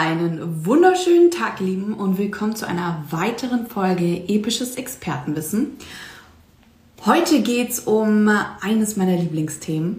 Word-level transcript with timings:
Einen 0.00 0.64
wunderschönen 0.64 1.32
Tag, 1.32 1.58
Lieben, 1.58 1.92
und 1.92 2.18
willkommen 2.18 2.54
zu 2.54 2.68
einer 2.68 3.02
weiteren 3.10 3.66
Folge 3.66 4.28
Episches 4.28 4.76
Expertenwissen. 4.76 5.72
Heute 7.04 7.42
geht 7.42 7.70
es 7.70 7.80
um 7.80 8.30
eines 8.60 8.94
meiner 8.94 9.16
Lieblingsthemen 9.16 9.98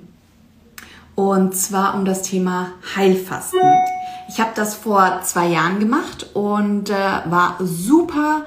und 1.16 1.54
zwar 1.54 1.96
um 1.96 2.06
das 2.06 2.22
Thema 2.22 2.72
Heilfasten. 2.96 3.60
Ich 4.30 4.40
habe 4.40 4.52
das 4.56 4.74
vor 4.74 5.20
zwei 5.26 5.50
Jahren 5.50 5.80
gemacht 5.80 6.28
und 6.34 6.90
äh, 6.90 6.94
war 6.94 7.58
super 7.60 8.46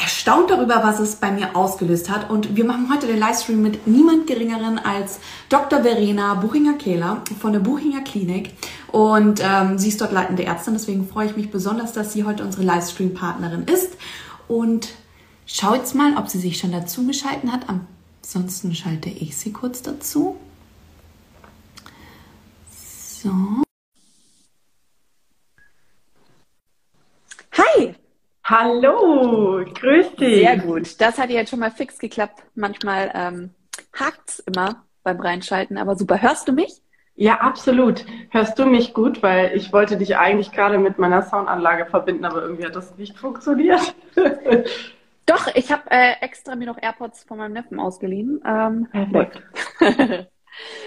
erstaunt 0.00 0.50
darüber, 0.50 0.82
was 0.82 1.00
es 1.00 1.16
bei 1.16 1.30
mir 1.30 1.56
ausgelöst 1.56 2.08
hat. 2.08 2.30
Und 2.30 2.56
wir 2.56 2.64
machen 2.64 2.92
heute 2.92 3.06
den 3.06 3.18
Livestream 3.18 3.60
mit 3.60 3.86
niemand 3.86 4.26
Geringeren 4.26 4.78
als 4.78 5.18
Dr. 5.48 5.82
Verena 5.82 6.34
Buchinger-Kehler 6.34 7.22
von 7.40 7.52
der 7.52 7.60
Buchinger 7.60 8.02
Klinik. 8.02 8.54
Und 8.92 9.40
ähm, 9.42 9.78
sie 9.78 9.88
ist 9.88 10.00
dort 10.00 10.12
leitende 10.12 10.44
Ärztin, 10.44 10.74
deswegen 10.74 11.08
freue 11.08 11.26
ich 11.26 11.36
mich 11.36 11.50
besonders, 11.50 11.92
dass 11.92 12.12
sie 12.12 12.24
heute 12.24 12.44
unsere 12.44 12.62
Livestream-Partnerin 12.64 13.64
ist. 13.64 13.96
Und 14.46 14.88
schau 15.46 15.74
jetzt 15.74 15.94
mal, 15.94 16.16
ob 16.16 16.28
sie 16.28 16.38
sich 16.38 16.58
schon 16.58 16.72
dazu 16.72 17.06
geschalten 17.06 17.52
hat. 17.52 17.66
Ansonsten 17.68 18.74
schalte 18.74 19.08
ich 19.08 19.36
sie 19.36 19.52
kurz 19.52 19.82
dazu. 19.82 20.36
So. 23.22 23.30
Hi! 27.52 27.94
Hallo, 28.50 29.62
grüß 29.74 30.16
dich. 30.16 30.46
Sehr 30.46 30.56
gut. 30.56 30.98
Das 31.02 31.18
hat 31.18 31.28
jetzt 31.28 31.50
schon 31.50 31.58
mal 31.58 31.70
fix 31.70 31.98
geklappt. 31.98 32.42
Manchmal 32.54 33.10
ähm, 33.14 33.50
es 34.26 34.38
immer 34.38 34.86
beim 35.02 35.20
Reinschalten, 35.20 35.76
aber 35.76 35.96
super. 35.96 36.22
Hörst 36.22 36.48
du 36.48 36.52
mich? 36.52 36.80
Ja, 37.14 37.40
absolut. 37.40 38.06
Hörst 38.30 38.58
du 38.58 38.64
mich 38.64 38.94
gut, 38.94 39.22
weil 39.22 39.54
ich 39.54 39.70
wollte 39.74 39.98
dich 39.98 40.16
eigentlich 40.16 40.50
gerade 40.50 40.78
mit 40.78 40.98
meiner 40.98 41.20
Soundanlage 41.24 41.84
verbinden, 41.84 42.24
aber 42.24 42.40
irgendwie 42.40 42.64
hat 42.64 42.74
das 42.74 42.96
nicht 42.96 43.18
funktioniert. 43.18 43.94
Doch, 45.26 45.48
ich 45.54 45.70
habe 45.70 45.82
äh, 45.90 46.14
extra 46.22 46.56
mir 46.56 46.68
noch 46.68 46.80
AirPods 46.80 47.24
von 47.24 47.36
meinem 47.36 47.52
Neffen 47.52 47.78
ausgeliehen. 47.78 48.40
Ähm, 48.46 48.88
Perfekt. 48.90 49.42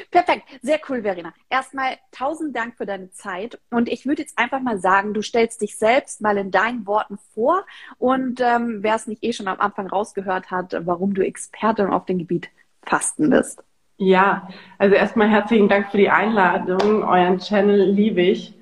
Perfekt, 0.09 0.43
sehr 0.61 0.79
cool, 0.89 1.01
Verena. 1.01 1.33
Erstmal 1.49 1.97
tausend 2.11 2.55
Dank 2.55 2.75
für 2.77 2.85
deine 2.85 3.11
Zeit 3.11 3.59
und 3.69 3.89
ich 3.89 4.05
würde 4.05 4.21
jetzt 4.21 4.37
einfach 4.37 4.59
mal 4.59 4.79
sagen, 4.79 5.13
du 5.13 5.21
stellst 5.21 5.61
dich 5.61 5.77
selbst 5.77 6.21
mal 6.21 6.37
in 6.37 6.51
deinen 6.51 6.85
Worten 6.85 7.17
vor 7.33 7.65
und 7.97 8.41
ähm, 8.41 8.79
wer 8.81 8.95
es 8.95 9.07
nicht 9.07 9.23
eh 9.23 9.33
schon 9.33 9.47
am 9.47 9.59
Anfang 9.59 9.87
rausgehört 9.87 10.51
hat, 10.51 10.75
warum 10.85 11.13
du 11.13 11.25
Expertin 11.25 11.87
auf 11.87 12.05
dem 12.05 12.19
Gebiet 12.19 12.49
Fasten 12.83 13.29
bist. 13.29 13.63
Ja, 13.97 14.49
also 14.79 14.95
erstmal 14.95 15.29
herzlichen 15.29 15.69
Dank 15.69 15.91
für 15.91 15.97
die 15.97 16.09
Einladung. 16.09 17.03
Euren 17.03 17.37
Channel 17.37 17.91
liebe 17.91 18.21
ich. 18.21 18.55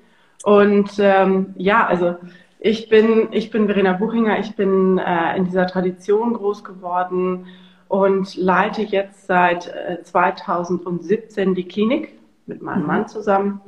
Und 0.44 0.90
ähm, 0.98 1.54
ja, 1.56 1.86
also 1.86 2.16
ich 2.58 2.90
bin, 2.90 3.28
ich 3.32 3.50
bin 3.50 3.66
Verena 3.66 3.94
Buchinger, 3.94 4.38
ich 4.38 4.54
bin 4.54 4.98
äh, 4.98 5.36
in 5.36 5.46
dieser 5.46 5.66
Tradition 5.66 6.34
groß 6.34 6.62
geworden 6.62 7.46
und 7.90 8.36
leite 8.36 8.82
jetzt 8.82 9.26
seit 9.26 9.68
2017 10.04 11.50
äh, 11.50 11.54
die 11.56 11.66
Klinik 11.66 12.20
mit 12.46 12.62
meinem 12.62 12.82
mhm. 12.82 12.86
Mann 12.86 13.08
zusammen 13.08 13.60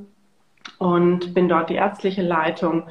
und 0.78 1.34
bin 1.34 1.48
dort 1.48 1.70
die 1.70 1.74
ärztliche 1.74 2.22
Leitung. 2.22 2.84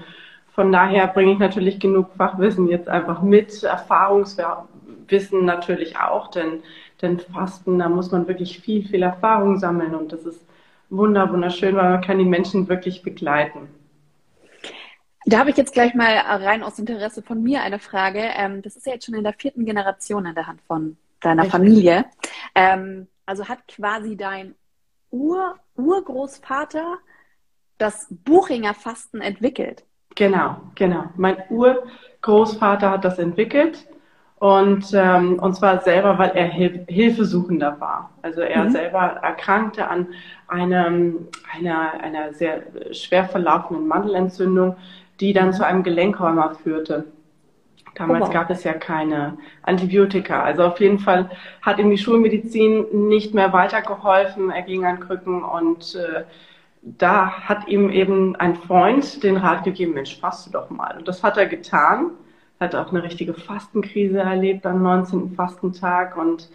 Von 0.54 0.74
daher 0.74 1.08
bringe 1.08 1.32
ich 1.32 1.40
natürlich 1.40 1.80
genug 1.80 2.10
Fachwissen 2.18 2.68
jetzt 2.68 2.90
einfach 2.90 3.22
mit, 3.22 3.64
Erfahrungswissen 3.64 5.46
natürlich 5.46 5.98
auch, 5.98 6.28
denn, 6.32 6.64
denn 7.02 7.22
Fasten, 7.22 7.80
da 7.80 7.88
muss 7.88 8.12
man 8.12 8.28
wirklich 8.28 8.60
viel, 8.60 8.86
viel 8.86 9.02
Erfahrung 9.02 9.58
sammeln 9.58 9.96
und 9.96 10.12
das 10.12 10.26
ist 10.26 10.46
wunder, 10.90 11.32
wunderschön, 11.32 11.78
weil 11.78 11.92
man 11.92 12.02
kann 12.02 12.18
die 12.18 12.26
Menschen 12.26 12.68
wirklich 12.68 13.04
begleiten. 13.04 13.70
Da 15.26 15.40
habe 15.40 15.52
ich 15.52 15.56
jetzt 15.56 15.72
gleich 15.74 15.94
mal 15.94 16.14
rein 16.14 16.62
aus 16.62 16.78
Interesse 16.78 17.22
von 17.22 17.42
mir 17.42 17.62
eine 17.62 17.80
Frage. 17.80 18.20
Ähm, 18.36 18.62
das 18.62 18.76
ist 18.76 18.86
ja 18.86 18.96
jetzt 18.96 19.06
schon 19.06 19.16
in 19.16 19.24
der 19.24 19.34
vierten 19.34 19.64
Generation 19.64 20.26
in 20.26 20.36
der 20.36 20.48
Hand 20.48 20.60
von 20.68 20.98
deiner 21.22 21.44
Richtig. 21.44 21.52
Familie. 21.52 22.06
Ähm, 22.56 23.08
also 23.26 23.48
hat 23.48 23.68
quasi 23.68 24.18
dein 24.18 24.56
Ur 25.10 25.56
Urgroßvater 25.76 26.98
das 27.78 28.08
Buchinger 28.10 28.74
Fasten 28.74 29.22
entwickelt. 29.22 29.84
Genau, 30.16 30.58
genau. 30.76 31.06
Mein 31.16 31.38
Urgroßvater 31.50 32.92
hat 32.92 33.06
das 33.06 33.18
entwickelt 33.18 33.88
und, 34.42 34.92
ähm, 34.94 35.40
und 35.40 35.56
zwar 35.56 35.82
selber, 35.82 36.18
weil 36.18 36.32
er 36.32 36.48
Hil 36.48 36.86
Hilfesuchender 36.88 37.80
war. 37.80 38.12
Also 38.22 38.42
er 38.42 38.66
mhm. 38.66 38.72
selber 38.72 39.00
erkrankte 39.00 39.88
an 39.88 40.08
einem, 40.48 41.28
einer, 41.56 41.94
einer 42.02 42.34
sehr 42.34 42.64
schwer 42.92 43.26
verlaufenden 43.26 43.88
Mandelentzündung, 43.88 44.78
die 45.20 45.34
dann 45.34 45.54
zu 45.54 45.66
einem 45.66 45.84
Gelenkräumer 45.84 46.56
führte. 46.56 47.06
Damals 47.96 48.30
oh, 48.30 48.32
gab 48.32 48.50
es 48.50 48.64
ja 48.64 48.74
keine 48.74 49.38
Antibiotika. 49.64 50.44
Also 50.44 50.64
auf 50.64 50.80
jeden 50.80 51.00
Fall 51.00 51.30
hat 51.62 51.78
ihm 51.78 51.90
die 51.90 51.98
Schulmedizin 51.98 53.08
nicht 53.10 53.34
mehr 53.34 53.52
weitergeholfen. 53.52 54.50
Er 54.50 54.62
ging 54.62 54.86
an 54.86 55.00
Krücken 55.00 55.44
und 55.44 55.96
äh, 55.96 56.24
da 56.82 57.32
hat 57.32 57.68
ihm 57.68 57.90
eben 57.90 58.36
ein 58.38 58.56
Freund 58.56 59.24
den 59.24 59.38
Rat 59.38 59.64
gegeben, 59.64 59.94
Mensch, 59.94 60.20
faste 60.20 60.52
doch 60.52 60.70
mal. 60.70 60.98
Und 60.98 61.08
das 61.08 61.22
hat 61.22 61.38
er 61.38 61.46
getan. 61.46 62.12
Hat 62.60 62.76
auch 62.76 62.92
eine 62.92 63.04
richtige 63.04 63.34
Fastenkrise 63.34 64.20
erlebt 64.20 64.66
am 64.66 64.82
19. 64.84 65.34
Fastentag 65.36 66.16
und 66.16 66.50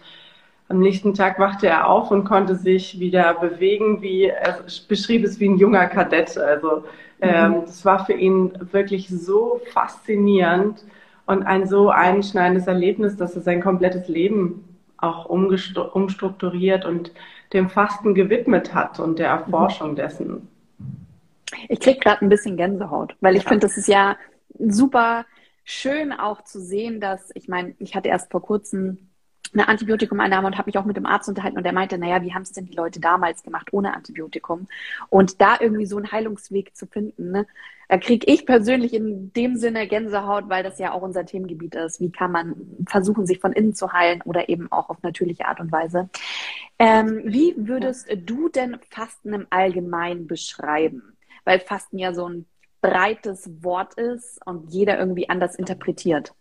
am 0.69 0.79
nächsten 0.79 1.13
Tag 1.13 1.39
wachte 1.39 1.67
er 1.67 1.87
auf 1.87 2.11
und 2.11 2.25
konnte 2.25 2.55
sich 2.55 2.99
wieder 2.99 3.33
bewegen, 3.35 4.01
wie 4.01 4.25
er 4.25 4.59
beschrieb 4.87 5.23
es 5.23 5.39
wie 5.39 5.49
ein 5.49 5.57
junger 5.57 5.85
Kadett. 5.87 6.37
Also 6.37 6.83
ähm, 7.21 7.51
mhm. 7.51 7.61
das 7.65 7.85
war 7.85 8.05
für 8.05 8.13
ihn 8.13 8.51
wirklich 8.71 9.07
so 9.09 9.61
faszinierend 9.71 10.83
und 11.27 11.43
ein 11.43 11.67
so 11.67 11.89
einschneidendes 11.89 12.67
Erlebnis, 12.67 13.15
dass 13.17 13.35
er 13.35 13.41
sein 13.41 13.61
komplettes 13.61 14.07
Leben 14.07 14.63
auch 14.97 15.25
umstrukturiert 15.25 16.85
und 16.85 17.11
dem 17.53 17.69
Fasten 17.69 18.15
gewidmet 18.15 18.73
hat 18.73 18.99
und 18.99 19.19
der 19.19 19.27
Erforschung 19.27 19.95
dessen. 19.95 20.47
Ich 21.69 21.79
kriege 21.79 21.99
gerade 21.99 22.25
ein 22.25 22.29
bisschen 22.29 22.57
Gänsehaut, 22.57 23.15
weil 23.21 23.35
ich 23.35 23.43
ja. 23.43 23.49
finde, 23.49 23.67
das 23.67 23.77
ist 23.77 23.87
ja 23.87 24.17
super 24.57 25.25
schön 25.63 26.11
auch 26.11 26.43
zu 26.43 26.59
sehen, 26.59 26.99
dass, 26.99 27.29
ich 27.35 27.47
meine, 27.47 27.75
ich 27.79 27.95
hatte 27.95 28.09
erst 28.09 28.31
vor 28.31 28.41
kurzem 28.41 29.06
eine 29.53 29.67
Antibiotikumeinnahme 29.67 30.47
und 30.47 30.57
habe 30.57 30.67
mich 30.67 30.77
auch 30.77 30.85
mit 30.85 30.97
dem 30.97 31.05
Arzt 31.05 31.29
unterhalten 31.29 31.57
und 31.57 31.63
der 31.63 31.73
meinte, 31.73 31.97
naja, 31.97 32.21
wie 32.21 32.33
haben 32.33 32.41
es 32.43 32.51
denn 32.51 32.65
die 32.65 32.75
Leute 32.75 32.99
damals 32.99 33.43
gemacht 33.43 33.69
ohne 33.71 33.93
Antibiotikum? 33.93 34.67
Und 35.09 35.41
da 35.41 35.57
irgendwie 35.59 35.85
so 35.85 35.97
einen 35.97 36.11
Heilungsweg 36.11 36.75
zu 36.75 36.87
finden, 36.87 37.31
ne, 37.31 37.47
da 37.89 37.97
kriege 37.97 38.31
ich 38.31 38.45
persönlich 38.45 38.93
in 38.93 39.31
dem 39.33 39.55
Sinne 39.55 39.87
Gänsehaut, 39.87 40.49
weil 40.49 40.63
das 40.63 40.77
ja 40.77 40.91
auch 40.91 41.01
unser 41.01 41.25
Themengebiet 41.25 41.75
ist. 41.75 42.01
Wie 42.01 42.11
kann 42.11 42.31
man 42.31 42.55
versuchen, 42.85 43.25
sich 43.25 43.39
von 43.39 43.53
innen 43.53 43.75
zu 43.75 43.93
heilen 43.93 44.21
oder 44.23 44.49
eben 44.49 44.69
auch 44.71 44.89
auf 44.89 45.01
natürliche 45.03 45.47
Art 45.47 45.61
und 45.61 45.71
Weise? 45.71 46.09
Ähm, 46.79 47.21
wie 47.25 47.53
würdest 47.57 48.09
du 48.25 48.49
denn 48.49 48.77
Fasten 48.89 49.33
im 49.33 49.47
Allgemeinen 49.49 50.27
beschreiben? 50.27 51.15
Weil 51.45 51.59
Fasten 51.59 51.97
ja 51.97 52.13
so 52.13 52.27
ein 52.27 52.45
breites 52.81 53.49
Wort 53.63 53.93
ist 53.95 54.45
und 54.45 54.71
jeder 54.71 54.99
irgendwie 54.99 55.29
anders 55.29 55.55
interpretiert. 55.55 56.33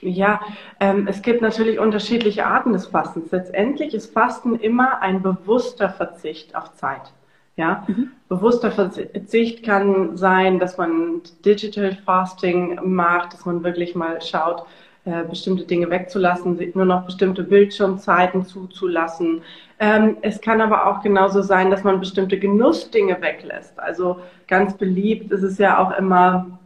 Ja, 0.00 0.40
ähm, 0.80 1.06
es 1.08 1.22
gibt 1.22 1.42
natürlich 1.42 1.78
unterschiedliche 1.78 2.46
Arten 2.46 2.72
des 2.72 2.86
Fastens. 2.86 3.30
Letztendlich 3.32 3.94
ist 3.94 4.12
Fasten 4.12 4.54
immer 4.56 5.00
ein 5.00 5.22
bewusster 5.22 5.90
Verzicht 5.90 6.54
auf 6.54 6.74
Zeit. 6.74 7.12
Ja, 7.56 7.84
mhm. 7.86 8.12
bewusster 8.28 8.70
Verzicht 8.70 9.62
kann 9.62 10.16
sein, 10.16 10.58
dass 10.58 10.78
man 10.78 11.20
Digital 11.44 11.92
Fasting 12.06 12.80
macht, 12.82 13.34
dass 13.34 13.44
man 13.44 13.62
wirklich 13.62 13.94
mal 13.94 14.22
schaut, 14.22 14.64
äh, 15.04 15.24
bestimmte 15.24 15.64
Dinge 15.64 15.90
wegzulassen, 15.90 16.58
nur 16.74 16.84
noch 16.86 17.04
bestimmte 17.04 17.42
Bildschirmzeiten 17.42 18.46
zuzulassen. 18.46 19.42
Ähm, 19.78 20.16
es 20.22 20.40
kann 20.40 20.62
aber 20.62 20.86
auch 20.86 21.02
genauso 21.02 21.42
sein, 21.42 21.70
dass 21.70 21.84
man 21.84 22.00
bestimmte 22.00 22.38
Genussdinge 22.38 23.20
weglässt. 23.20 23.78
Also 23.78 24.20
ganz 24.46 24.74
beliebt 24.74 25.30
ist 25.30 25.42
es 25.42 25.58
ja 25.58 25.78
auch 25.78 25.98
immer 25.98 26.58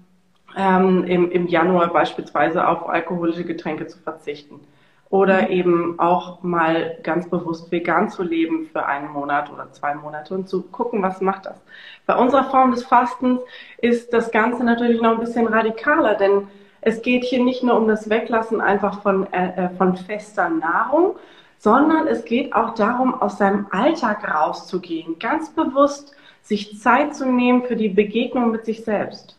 ähm, 0.56 1.05
im, 1.05 1.31
im 1.31 1.47
Januar 1.47 1.93
beispielsweise 1.93 2.67
auf 2.67 2.88
alkoholische 2.88 3.44
Getränke 3.44 3.87
zu 3.87 3.99
verzichten. 3.99 4.61
Oder 5.08 5.43
mhm. 5.43 5.49
eben 5.49 6.00
auch 6.00 6.43
mal 6.43 6.97
ganz 7.03 7.29
bewusst 7.29 7.70
vegan 7.70 8.11
zu 8.11 8.23
leben 8.23 8.67
für 8.73 8.87
einen 8.87 9.12
Monat 9.12 9.53
oder 9.53 9.70
zwei 9.73 9.94
Monate 9.94 10.35
und 10.35 10.49
zu 10.49 10.62
gucken, 10.62 11.03
was 11.03 11.20
macht 11.20 11.47
das. 11.47 11.61
Bei 12.06 12.17
unserer 12.17 12.44
Form 12.44 12.73
des 12.73 12.85
Fastens 12.85 13.41
ist 13.79 14.12
das 14.12 14.32
Ganze 14.32 14.64
natürlich 14.64 15.00
noch 15.00 15.12
ein 15.12 15.20
bisschen 15.20 15.47
radikaler, 15.47 16.14
denn 16.14 16.49
es 16.81 17.03
geht 17.03 17.25
hier 17.25 17.43
nicht 17.43 17.62
nur 17.62 17.76
um 17.76 17.87
das 17.87 18.08
Weglassen 18.08 18.61
einfach 18.61 19.03
von, 19.03 19.32
äh, 19.32 19.67
äh 19.67 19.69
von 19.76 19.97
fester 19.97 20.49
Nahrung, 20.49 21.17
sondern 21.58 22.06
es 22.06 22.25
geht 22.25 22.53
auch 22.55 22.75
darum, 22.75 23.14
aus 23.14 23.38
seinem 23.38 23.67
Alltag 23.70 24.29
rauszugehen, 24.29 25.19
ganz 25.19 25.50
bewusst 25.50 26.14
sich 26.43 26.79
Zeit 26.79 27.14
zu 27.14 27.26
nehmen 27.26 27.64
für 27.64 27.76
die 27.76 27.88
Begegnung 27.88 28.53
mit 28.53 28.64
sich 28.64 28.85
selbst. 28.85 29.36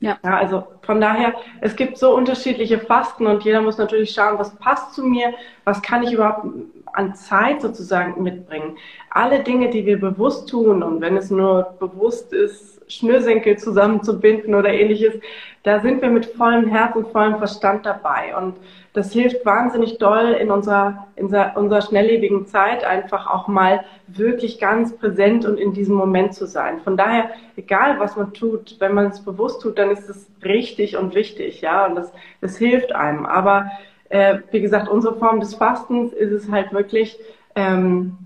Ja. 0.00 0.18
ja. 0.24 0.38
Also 0.38 0.64
von 0.82 1.00
daher, 1.00 1.34
es 1.60 1.76
gibt 1.76 1.98
so 1.98 2.14
unterschiedliche 2.14 2.78
Fasten 2.78 3.26
und 3.26 3.44
jeder 3.44 3.60
muss 3.60 3.78
natürlich 3.78 4.12
schauen, 4.12 4.38
was 4.38 4.54
passt 4.56 4.94
zu 4.94 5.04
mir, 5.04 5.34
was 5.64 5.82
kann 5.82 6.02
ich 6.02 6.12
überhaupt 6.12 6.46
an 6.92 7.14
Zeit 7.14 7.60
sozusagen 7.60 8.22
mitbringen. 8.22 8.76
Alle 9.10 9.42
Dinge, 9.44 9.70
die 9.70 9.86
wir 9.86 10.00
bewusst 10.00 10.48
tun 10.48 10.82
und 10.82 11.00
wenn 11.00 11.16
es 11.16 11.30
nur 11.30 11.76
bewusst 11.78 12.32
ist, 12.32 12.79
Schnürsenkel 12.90 13.56
zusammenzubinden 13.56 14.54
oder 14.54 14.72
ähnliches, 14.72 15.14
da 15.62 15.80
sind 15.80 16.00
wir 16.00 16.10
mit 16.10 16.26
vollem 16.26 16.68
Herz 16.68 16.96
und 16.96 17.08
vollem 17.08 17.38
Verstand 17.38 17.84
dabei. 17.84 18.34
Und 18.36 18.56
das 18.92 19.12
hilft 19.12 19.44
wahnsinnig 19.46 19.98
doll 19.98 20.32
in 20.32 20.50
unserer, 20.50 21.06
in 21.16 21.26
unserer 21.26 21.82
schnelllebigen 21.82 22.46
Zeit 22.46 22.82
einfach 22.82 23.26
auch 23.26 23.46
mal 23.46 23.84
wirklich 24.06 24.58
ganz 24.58 24.96
präsent 24.96 25.44
und 25.44 25.58
in 25.58 25.72
diesem 25.72 25.94
Moment 25.94 26.34
zu 26.34 26.46
sein. 26.46 26.80
Von 26.80 26.96
daher, 26.96 27.30
egal 27.56 28.00
was 28.00 28.16
man 28.16 28.32
tut, 28.32 28.76
wenn 28.80 28.94
man 28.94 29.06
es 29.06 29.20
bewusst 29.20 29.62
tut, 29.62 29.78
dann 29.78 29.90
ist 29.90 30.08
es 30.08 30.30
richtig 30.42 30.96
und 30.96 31.14
wichtig, 31.14 31.60
ja, 31.60 31.86
und 31.86 31.94
das, 31.94 32.12
das 32.40 32.56
hilft 32.56 32.92
einem. 32.94 33.26
Aber 33.26 33.70
äh, 34.08 34.38
wie 34.50 34.60
gesagt, 34.60 34.88
unsere 34.88 35.16
Form 35.16 35.40
des 35.40 35.54
Fastens 35.54 36.12
ist 36.12 36.32
es 36.32 36.50
halt 36.50 36.72
wirklich 36.72 37.18
ähm, 37.54 38.16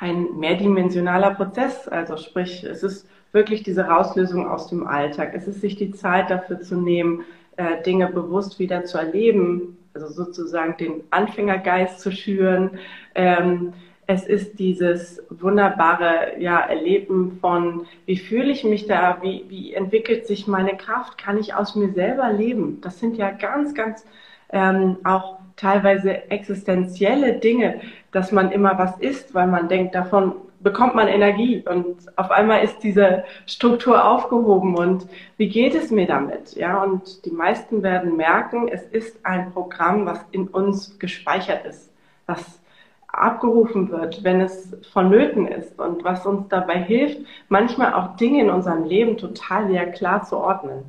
ein 0.00 0.38
mehrdimensionaler 0.38 1.34
Prozess. 1.34 1.88
Also 1.88 2.16
sprich, 2.16 2.64
es 2.64 2.82
ist 2.82 3.08
wirklich 3.32 3.62
diese 3.62 3.86
Rauslösung 3.86 4.48
aus 4.48 4.68
dem 4.68 4.86
Alltag. 4.86 5.32
Es 5.34 5.46
ist 5.46 5.60
sich 5.60 5.76
die 5.76 5.92
Zeit 5.92 6.30
dafür 6.30 6.60
zu 6.60 6.76
nehmen, 6.76 7.24
äh, 7.56 7.82
Dinge 7.82 8.08
bewusst 8.08 8.58
wieder 8.58 8.84
zu 8.84 8.98
erleben, 8.98 9.76
also 9.94 10.08
sozusagen 10.08 10.76
den 10.76 11.02
Anfängergeist 11.10 12.00
zu 12.00 12.12
schüren. 12.12 12.78
Ähm, 13.14 13.72
es 14.06 14.26
ist 14.26 14.58
dieses 14.58 15.22
wunderbare 15.28 16.40
ja, 16.40 16.60
Erleben 16.60 17.38
von, 17.42 17.86
wie 18.06 18.16
fühle 18.16 18.50
ich 18.50 18.64
mich 18.64 18.86
da, 18.86 19.18
wie, 19.20 19.44
wie 19.48 19.74
entwickelt 19.74 20.26
sich 20.26 20.46
meine 20.46 20.78
Kraft, 20.78 21.18
kann 21.18 21.36
ich 21.36 21.54
aus 21.54 21.76
mir 21.76 21.92
selber 21.92 22.32
leben. 22.32 22.80
Das 22.80 22.98
sind 22.98 23.18
ja 23.18 23.30
ganz, 23.30 23.74
ganz 23.74 24.06
ähm, 24.50 24.96
auch 25.04 25.38
teilweise 25.56 26.30
existenzielle 26.30 27.34
Dinge, 27.34 27.80
dass 28.10 28.32
man 28.32 28.50
immer 28.50 28.78
was 28.78 28.98
isst, 28.98 29.34
weil 29.34 29.46
man 29.46 29.68
denkt, 29.68 29.94
davon 29.94 30.32
bekommt 30.60 30.94
man 30.94 31.08
Energie 31.08 31.64
und 31.68 31.96
auf 32.16 32.30
einmal 32.30 32.62
ist 32.64 32.80
diese 32.80 33.24
Struktur 33.46 34.04
aufgehoben 34.04 34.76
und 34.76 35.06
wie 35.36 35.48
geht 35.48 35.74
es 35.74 35.90
mir 35.90 36.06
damit? 36.06 36.54
Ja, 36.54 36.82
und 36.82 37.24
die 37.24 37.30
meisten 37.30 37.82
werden 37.82 38.16
merken, 38.16 38.68
es 38.68 38.82
ist 38.82 39.24
ein 39.24 39.52
Programm, 39.52 40.06
was 40.06 40.24
in 40.32 40.48
uns 40.48 40.98
gespeichert 40.98 41.64
ist, 41.64 41.92
was 42.26 42.60
abgerufen 43.08 43.90
wird, 43.90 44.22
wenn 44.22 44.40
es 44.40 44.76
vonnöten 44.92 45.46
ist 45.46 45.78
und 45.78 46.04
was 46.04 46.26
uns 46.26 46.48
dabei 46.48 46.78
hilft, 46.78 47.18
manchmal 47.48 47.94
auch 47.94 48.16
Dinge 48.16 48.42
in 48.42 48.50
unserem 48.50 48.84
Leben 48.84 49.16
total 49.16 49.68
wieder 49.68 49.86
klar 49.86 50.22
zu 50.22 50.36
ordnen. 50.36 50.84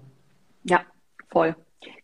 Ja, 0.64 0.82
voll. 1.30 1.56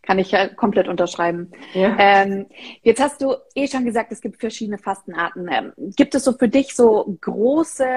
Kann 0.06 0.20
ich 0.20 0.32
ja 0.32 0.48
komplett 0.48 0.88
unterschreiben. 0.88 1.52
Ja. 1.74 1.96
Ähm, 1.98 2.46
jetzt 2.84 3.02
hast 3.02 3.22
du 3.22 3.36
eh 3.56 3.68
schon 3.68 3.86
gesagt, 3.86 4.12
es 4.12 4.22
gibt 4.22 4.40
verschiedene 4.40 4.78
Fastenarten. 4.78 5.50
Ähm, 5.52 5.74
gibt 5.96 6.14
es 6.16 6.24
so 6.24 6.34
für 6.34 6.48
dich 6.48 6.76
so 6.76 7.18
große 7.22 7.88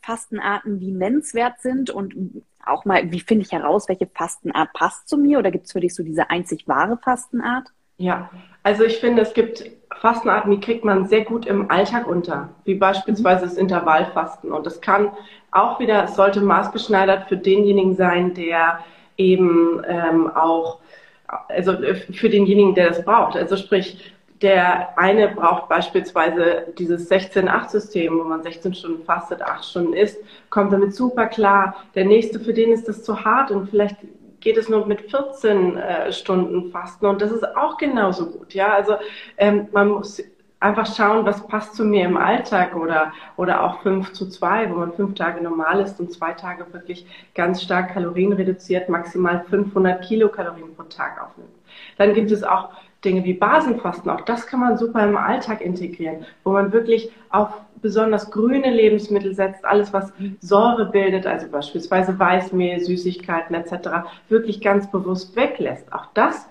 Fastenarten, 0.00 0.78
die 0.78 0.92
nennenswert 0.92 1.60
sind 1.60 1.90
und 1.90 2.42
auch 2.64 2.84
mal, 2.84 3.10
wie 3.10 3.20
finde 3.20 3.44
ich 3.44 3.52
heraus, 3.52 3.88
welche 3.88 4.06
Fastenart 4.06 4.72
passt 4.72 5.08
zu 5.08 5.16
mir? 5.16 5.38
Oder 5.38 5.50
gibt 5.50 5.66
es 5.66 5.72
für 5.72 5.80
dich 5.80 5.94
so 5.94 6.02
diese 6.02 6.30
einzig 6.30 6.66
wahre 6.68 6.98
Fastenart? 6.98 7.68
Ja, 7.98 8.30
also 8.62 8.84
ich 8.84 8.98
finde, 8.98 9.22
es 9.22 9.32
gibt 9.32 9.64
Fastenarten, 10.00 10.50
die 10.50 10.60
kriegt 10.60 10.84
man 10.84 11.06
sehr 11.06 11.24
gut 11.24 11.46
im 11.46 11.70
Alltag 11.70 12.06
unter, 12.06 12.50
wie 12.64 12.74
beispielsweise 12.74 13.44
das 13.44 13.54
Intervallfasten. 13.54 14.52
Und 14.52 14.66
das 14.66 14.80
kann 14.80 15.12
auch 15.50 15.80
wieder, 15.80 16.04
es 16.04 16.16
sollte 16.16 16.40
maßgeschneidert 16.40 17.28
für 17.28 17.36
denjenigen 17.36 17.96
sein, 17.96 18.34
der 18.34 18.80
eben 19.16 19.82
ähm, 19.86 20.28
auch 20.28 20.80
also 21.26 21.72
äh, 21.72 21.94
für 21.94 22.28
denjenigen, 22.28 22.74
der 22.74 22.88
das 22.88 23.04
braucht. 23.04 23.36
Also 23.36 23.56
sprich, 23.56 24.12
der 24.42 24.98
eine 24.98 25.28
braucht 25.28 25.68
beispielsweise 25.68 26.66
dieses 26.78 27.10
16-8-System, 27.10 28.18
wo 28.18 28.24
man 28.24 28.42
16 28.42 28.74
Stunden 28.74 29.04
fastet, 29.04 29.42
8 29.42 29.64
Stunden 29.64 29.92
isst, 29.94 30.18
kommt 30.50 30.72
damit 30.72 30.94
super 30.94 31.26
klar. 31.26 31.76
Der 31.94 32.04
nächste, 32.04 32.38
für 32.38 32.52
den 32.52 32.72
ist 32.72 32.86
das 32.86 33.02
zu 33.02 33.24
hart 33.24 33.50
und 33.50 33.70
vielleicht 33.70 33.96
geht 34.40 34.58
es 34.58 34.68
nur 34.68 34.86
mit 34.86 35.10
14 35.10 35.76
äh, 35.76 36.12
Stunden 36.12 36.70
Fasten 36.70 37.06
und 37.06 37.22
das 37.22 37.32
ist 37.32 37.56
auch 37.56 37.78
genauso 37.78 38.30
gut. 38.30 38.54
Ja, 38.54 38.74
also 38.74 38.96
ähm, 39.38 39.68
man 39.72 39.88
muss 39.88 40.22
einfach 40.66 40.92
schauen, 40.92 41.24
was 41.24 41.46
passt 41.46 41.76
zu 41.76 41.84
mir 41.84 42.04
im 42.04 42.16
Alltag 42.16 42.74
oder, 42.74 43.12
oder 43.36 43.62
auch 43.62 43.82
5 43.82 44.12
zu 44.12 44.28
2, 44.28 44.70
wo 44.70 44.74
man 44.74 44.92
fünf 44.92 45.14
Tage 45.14 45.40
normal 45.42 45.80
ist 45.80 46.00
und 46.00 46.12
zwei 46.12 46.32
Tage 46.32 46.66
wirklich 46.72 47.06
ganz 47.34 47.62
stark 47.62 47.92
Kalorien 47.94 48.32
reduziert, 48.32 48.88
maximal 48.88 49.44
500 49.48 50.02
Kilokalorien 50.04 50.74
pro 50.74 50.82
Tag 50.84 51.22
aufnimmt. 51.22 51.50
Dann 51.98 52.14
gibt 52.14 52.32
es 52.32 52.42
auch 52.42 52.70
Dinge 53.04 53.22
wie 53.24 53.34
Basenfasten, 53.34 54.10
auch 54.10 54.22
das 54.22 54.46
kann 54.48 54.58
man 54.58 54.76
super 54.76 55.04
im 55.04 55.16
Alltag 55.16 55.60
integrieren, 55.60 56.26
wo 56.42 56.50
man 56.50 56.72
wirklich 56.72 57.12
auf 57.30 57.50
besonders 57.80 58.30
grüne 58.32 58.70
Lebensmittel 58.70 59.34
setzt, 59.34 59.64
alles 59.64 59.92
was 59.92 60.12
Säure 60.40 60.86
bildet, 60.86 61.26
also 61.26 61.46
beispielsweise 61.48 62.18
Weißmehl, 62.18 62.80
Süßigkeiten 62.80 63.54
etc., 63.54 64.08
wirklich 64.28 64.60
ganz 64.60 64.90
bewusst 64.90 65.36
weglässt. 65.36 65.92
Auch 65.92 66.06
das 66.14 66.48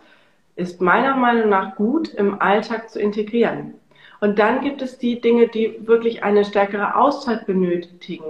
ist 0.55 0.79
meiner 0.79 1.17
Meinung 1.17 1.49
nach 1.49 1.75
gut 1.75 2.13
im 2.13 2.39
Alltag 2.39 2.89
zu 2.89 2.99
integrieren. 2.99 3.73
Und 4.21 4.39
dann 4.39 4.61
gibt 4.61 4.81
es 4.81 4.97
die 4.97 5.19
Dinge, 5.21 5.47
die 5.47 5.87
wirklich 5.87 6.23
eine 6.23 6.45
stärkere 6.45 6.95
Auszeit 6.95 7.45
benötigen. 7.45 8.25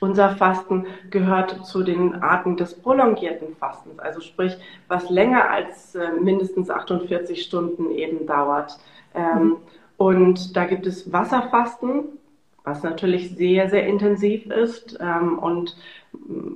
Unser 0.00 0.30
Fasten 0.30 0.86
gehört 1.10 1.66
zu 1.66 1.82
den 1.82 2.22
Arten 2.22 2.56
des 2.56 2.74
prolongierten 2.74 3.54
Fastens, 3.56 3.98
also 3.98 4.20
sprich, 4.20 4.56
was 4.88 5.10
länger 5.10 5.50
als 5.50 5.94
äh, 5.94 6.12
mindestens 6.12 6.70
48 6.70 7.42
Stunden 7.42 7.90
eben 7.90 8.26
dauert. 8.26 8.78
Ähm. 9.14 9.56
Und 10.00 10.56
da 10.56 10.64
gibt 10.64 10.86
es 10.86 11.12
Wasserfasten, 11.12 12.04
was 12.64 12.82
natürlich 12.82 13.36
sehr, 13.36 13.68
sehr 13.68 13.86
intensiv 13.86 14.46
ist 14.46 14.98
ähm, 14.98 15.38
und 15.38 15.76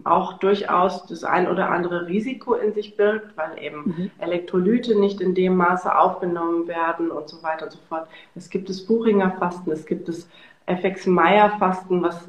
auch 0.04 0.34
durchaus 0.34 1.06
das 1.06 1.24
ein 1.24 1.48
oder 1.48 1.70
andere 1.70 2.06
Risiko 2.06 2.54
in 2.54 2.72
sich 2.72 2.96
birgt, 2.96 3.36
weil 3.36 3.62
eben 3.62 3.82
mhm. 3.84 4.10
Elektrolyte 4.18 4.98
nicht 4.98 5.20
in 5.20 5.34
dem 5.34 5.56
Maße 5.56 5.96
aufgenommen 5.96 6.66
werden 6.66 7.10
und 7.10 7.28
so 7.28 7.42
weiter 7.42 7.66
und 7.66 7.72
so 7.72 7.78
fort. 7.88 8.08
Es 8.34 8.50
gibt 8.50 8.68
das 8.68 8.84
Buchinger 8.84 9.32
Fasten, 9.38 9.70
es 9.70 9.86
gibt 9.86 10.08
das 10.08 10.28
FX-Meyer-Fasten, 10.66 12.02
was 12.02 12.28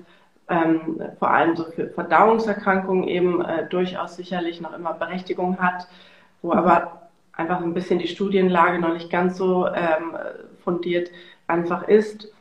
ähm, 0.49 1.01
vor 1.17 1.31
allem 1.31 1.55
so 1.55 1.63
für 1.65 1.87
Verdauungserkrankungen 1.87 3.07
eben 3.07 3.41
äh, 3.41 3.67
durchaus 3.69 4.15
sicherlich 4.15 4.61
noch 4.61 4.73
immer 4.73 4.93
Berechtigung 4.93 5.57
hat, 5.59 5.87
wo 6.41 6.51
mhm. 6.51 6.59
aber 6.59 7.09
einfach 7.33 7.61
ein 7.61 7.73
bisschen 7.73 7.99
die 7.99 8.07
Studienlage 8.07 8.79
noch 8.79 8.93
nicht 8.93 9.09
ganz 9.09 9.37
so 9.37 9.67
ähm, 9.67 10.15
fundiert 10.63 11.09
einfach 11.47 11.87
ist. 11.87 12.31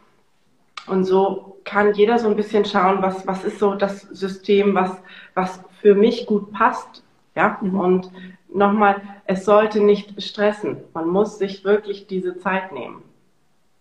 Und 0.86 1.04
so 1.04 1.60
kann 1.64 1.94
jeder 1.94 2.18
so 2.18 2.28
ein 2.28 2.36
bisschen 2.36 2.64
schauen, 2.64 3.00
was, 3.00 3.26
was 3.26 3.44
ist 3.44 3.58
so 3.58 3.74
das 3.74 4.02
System, 4.02 4.74
was, 4.74 4.92
was 5.34 5.60
für 5.80 5.94
mich 5.94 6.26
gut 6.26 6.52
passt. 6.52 7.02
Ja, 7.34 7.58
mhm. 7.60 7.80
und 7.80 8.10
nochmal, 8.52 9.02
es 9.26 9.44
sollte 9.44 9.80
nicht 9.80 10.22
stressen. 10.22 10.76
Man 10.92 11.08
muss 11.08 11.38
sich 11.38 11.64
wirklich 11.64 12.06
diese 12.06 12.38
Zeit 12.38 12.72
nehmen. 12.72 13.02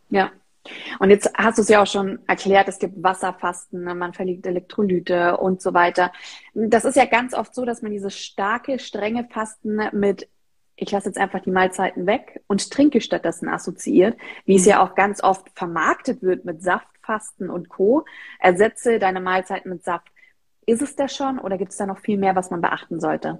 Ja. 0.09 0.31
Und 0.99 1.09
jetzt 1.09 1.29
hast 1.37 1.57
du 1.57 1.61
es 1.61 1.67
ja 1.67 1.83
auch 1.83 1.87
schon 1.87 2.19
erklärt, 2.25 2.69
es 2.69 2.79
gibt 2.79 3.03
Wasserfasten, 3.03 3.83
ne, 3.83 3.93
man 3.95 4.13
verliert 4.13 4.45
Elektrolyte 4.45 5.35
und 5.37 5.61
so 5.61 5.73
weiter. 5.73 6.13
Das 6.53 6.85
ist 6.85 6.95
ja 6.95 7.05
ganz 7.05 7.33
oft 7.33 7.53
so, 7.53 7.65
dass 7.65 7.81
man 7.81 7.91
dieses 7.91 8.17
starke, 8.17 8.79
strenge 8.79 9.27
Fasten 9.29 9.81
mit 9.91 10.29
ich 10.75 10.91
lasse 10.91 11.07
jetzt 11.07 11.17
einfach 11.17 11.41
die 11.41 11.51
Mahlzeiten 11.51 12.07
weg 12.07 12.41
und 12.47 12.71
trinke 12.71 12.99
stattdessen 12.99 13.47
assoziiert, 13.47 14.17
wie 14.45 14.55
es 14.55 14.63
mhm. 14.63 14.69
ja 14.69 14.83
auch 14.83 14.95
ganz 14.95 15.23
oft 15.23 15.47
vermarktet 15.55 16.23
wird 16.23 16.45
mit 16.45 16.63
Saft 16.63 16.87
Fasten 17.03 17.49
und 17.49 17.69
Co. 17.69 18.05
Ersetze 18.39 18.99
deine 18.99 19.21
Mahlzeiten 19.21 19.69
mit 19.69 19.83
Saft. 19.83 20.07
Ist 20.65 20.81
es 20.81 20.95
das 20.95 21.15
schon 21.15 21.39
oder 21.39 21.57
gibt 21.57 21.71
es 21.71 21.77
da 21.77 21.85
noch 21.85 21.99
viel 21.99 22.17
mehr, 22.17 22.35
was 22.35 22.49
man 22.49 22.61
beachten 22.61 22.99
sollte? 22.99 23.39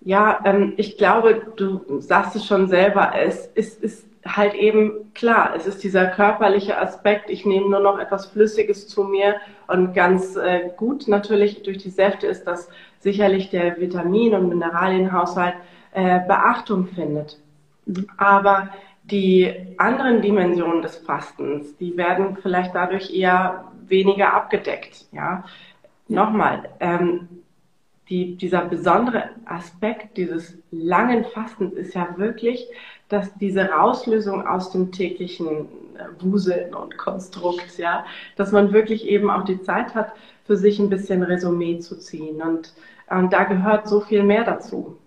Ja, 0.00 0.40
ähm, 0.44 0.74
ich 0.76 0.98
glaube, 0.98 1.52
du 1.56 2.00
sagst 2.00 2.36
es 2.36 2.46
schon 2.46 2.68
selber, 2.68 3.12
es 3.14 3.46
ist, 3.46 3.82
ist 3.82 4.06
halt 4.26 4.54
eben 4.54 5.12
klar, 5.14 5.54
es 5.56 5.66
ist 5.66 5.82
dieser 5.82 6.06
körperliche 6.06 6.78
Aspekt, 6.78 7.30
ich 7.30 7.46
nehme 7.46 7.68
nur 7.68 7.80
noch 7.80 7.98
etwas 7.98 8.26
Flüssiges 8.26 8.88
zu 8.88 9.04
mir 9.04 9.36
und 9.66 9.94
ganz 9.94 10.36
äh, 10.36 10.70
gut 10.76 11.08
natürlich 11.08 11.62
durch 11.62 11.78
die 11.78 11.90
Säfte 11.90 12.26
ist, 12.26 12.44
dass 12.44 12.68
sicherlich 12.98 13.50
der 13.50 13.78
Vitamin- 13.80 14.34
und 14.34 14.48
Mineralienhaushalt 14.48 15.54
äh, 15.92 16.20
Beachtung 16.26 16.86
findet. 16.88 17.38
Mhm. 17.86 18.06
Aber 18.16 18.68
die 19.10 19.52
anderen 19.78 20.20
Dimensionen 20.20 20.82
des 20.82 20.96
Fastens, 20.96 21.76
die 21.76 21.96
werden 21.96 22.36
vielleicht 22.42 22.74
dadurch 22.74 23.14
eher 23.14 23.64
weniger 23.86 24.34
abgedeckt. 24.34 25.06
Ja, 25.12 25.44
nochmal, 26.08 26.68
ähm, 26.80 27.28
die, 28.08 28.36
dieser 28.36 28.62
besondere 28.62 29.30
Aspekt 29.46 30.16
dieses 30.16 30.56
langen 30.70 31.24
Fastens 31.24 31.74
ist 31.74 31.94
ja 31.94 32.16
wirklich, 32.16 32.66
dass 33.08 33.32
diese 33.34 33.68
Rauslösung 33.68 34.46
aus 34.46 34.70
dem 34.70 34.92
täglichen 34.92 35.68
äh, 35.96 36.22
Wuseln 36.22 36.74
und 36.74 36.96
Konstrukt, 36.98 37.78
ja, 37.78 38.04
dass 38.36 38.52
man 38.52 38.72
wirklich 38.72 39.06
eben 39.06 39.30
auch 39.30 39.44
die 39.44 39.60
Zeit 39.62 39.94
hat 39.94 40.12
für 40.44 40.56
sich 40.56 40.78
ein 40.78 40.90
bisschen 40.90 41.22
Resümee 41.22 41.78
zu 41.78 41.98
ziehen. 41.98 42.40
Und, 42.42 42.74
und 43.08 43.32
da 43.32 43.44
gehört 43.44 43.88
so 43.88 44.00
viel 44.00 44.22
mehr 44.22 44.44
dazu. 44.44 44.98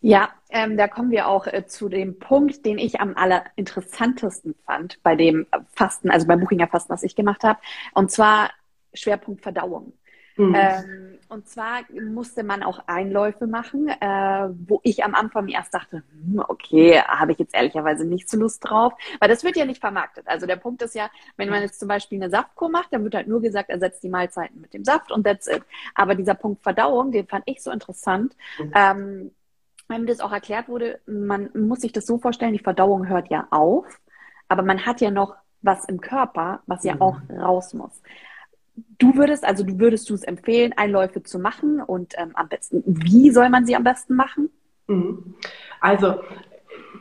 Ja, 0.00 0.28
ähm, 0.58 0.76
da 0.76 0.88
kommen 0.88 1.10
wir 1.10 1.28
auch 1.28 1.46
äh, 1.46 1.66
zu 1.66 1.88
dem 1.88 2.18
Punkt, 2.18 2.66
den 2.66 2.78
ich 2.78 3.00
am 3.00 3.16
allerinteressantesten 3.16 4.54
fand 4.66 5.00
bei 5.02 5.14
dem 5.14 5.46
Fasten, 5.74 6.10
also 6.10 6.26
beim 6.26 6.40
Buchinger 6.40 6.66
Fasten, 6.66 6.92
was 6.92 7.04
ich 7.04 7.14
gemacht 7.14 7.44
habe. 7.44 7.60
Und 7.94 8.10
zwar 8.10 8.50
Schwerpunkt 8.92 9.42
Verdauung. 9.42 9.92
Mhm. 10.36 10.54
Ähm, 10.56 11.18
und 11.28 11.48
zwar 11.48 11.80
musste 11.92 12.42
man 12.42 12.62
auch 12.62 12.80
Einläufe 12.86 13.46
machen, 13.46 13.88
äh, 13.88 14.48
wo 14.66 14.80
ich 14.82 15.04
am 15.04 15.14
Anfang 15.14 15.48
erst 15.48 15.74
dachte, 15.74 16.02
hm, 16.12 16.42
okay, 16.48 17.00
habe 17.02 17.32
ich 17.32 17.38
jetzt 17.38 17.54
ehrlicherweise 17.54 18.04
nicht 18.04 18.30
so 18.30 18.38
Lust 18.38 18.64
drauf, 18.64 18.94
weil 19.20 19.28
das 19.28 19.44
wird 19.44 19.56
ja 19.56 19.64
nicht 19.64 19.80
vermarktet. 19.80 20.26
Also 20.26 20.46
der 20.46 20.56
Punkt 20.56 20.80
ist 20.82 20.94
ja, 20.94 21.10
wenn 21.36 21.50
man 21.50 21.62
jetzt 21.62 21.80
zum 21.80 21.88
Beispiel 21.88 22.22
eine 22.22 22.30
Saftkur 22.30 22.70
macht, 22.70 22.92
dann 22.92 23.04
wird 23.04 23.14
halt 23.14 23.28
nur 23.28 23.42
gesagt, 23.42 23.68
ersetzt 23.68 24.02
die 24.02 24.08
Mahlzeiten 24.08 24.60
mit 24.60 24.72
dem 24.72 24.84
Saft 24.84 25.12
und 25.12 25.24
that's 25.24 25.48
it. 25.48 25.62
Aber 25.94 26.14
dieser 26.14 26.34
Punkt 26.34 26.62
Verdauung, 26.62 27.12
den 27.12 27.26
fand 27.26 27.44
ich 27.46 27.62
so 27.62 27.70
interessant. 27.70 28.34
Mhm. 28.58 28.72
Ähm, 28.74 29.30
wenn 29.88 30.06
das 30.06 30.20
auch 30.20 30.32
erklärt 30.32 30.68
wurde, 30.68 31.00
man 31.06 31.50
muss 31.54 31.80
sich 31.80 31.92
das 31.92 32.06
so 32.06 32.18
vorstellen, 32.18 32.52
die 32.52 32.58
Verdauung 32.58 33.08
hört 33.08 33.30
ja 33.30 33.48
auf, 33.50 33.86
aber 34.48 34.62
man 34.62 34.84
hat 34.84 35.00
ja 35.00 35.10
noch 35.10 35.34
was 35.62 35.86
im 35.86 36.00
Körper, 36.00 36.60
was 36.66 36.84
ja 36.84 36.94
mhm. 36.94 37.02
auch 37.02 37.20
raus 37.30 37.74
muss. 37.74 38.02
Du 38.98 39.16
würdest, 39.16 39.44
also 39.44 39.64
du 39.64 39.78
würdest 39.80 40.08
du 40.08 40.14
es 40.14 40.22
empfehlen, 40.22 40.72
Einläufe 40.76 41.22
zu 41.22 41.38
machen 41.38 41.80
und 41.80 42.14
ähm, 42.16 42.30
am 42.34 42.48
besten, 42.48 42.82
wie 42.86 43.30
soll 43.30 43.48
man 43.48 43.66
sie 43.66 43.74
am 43.74 43.82
besten 43.82 44.14
machen? 44.14 44.50
Mhm. 44.86 45.34
Also 45.80 46.20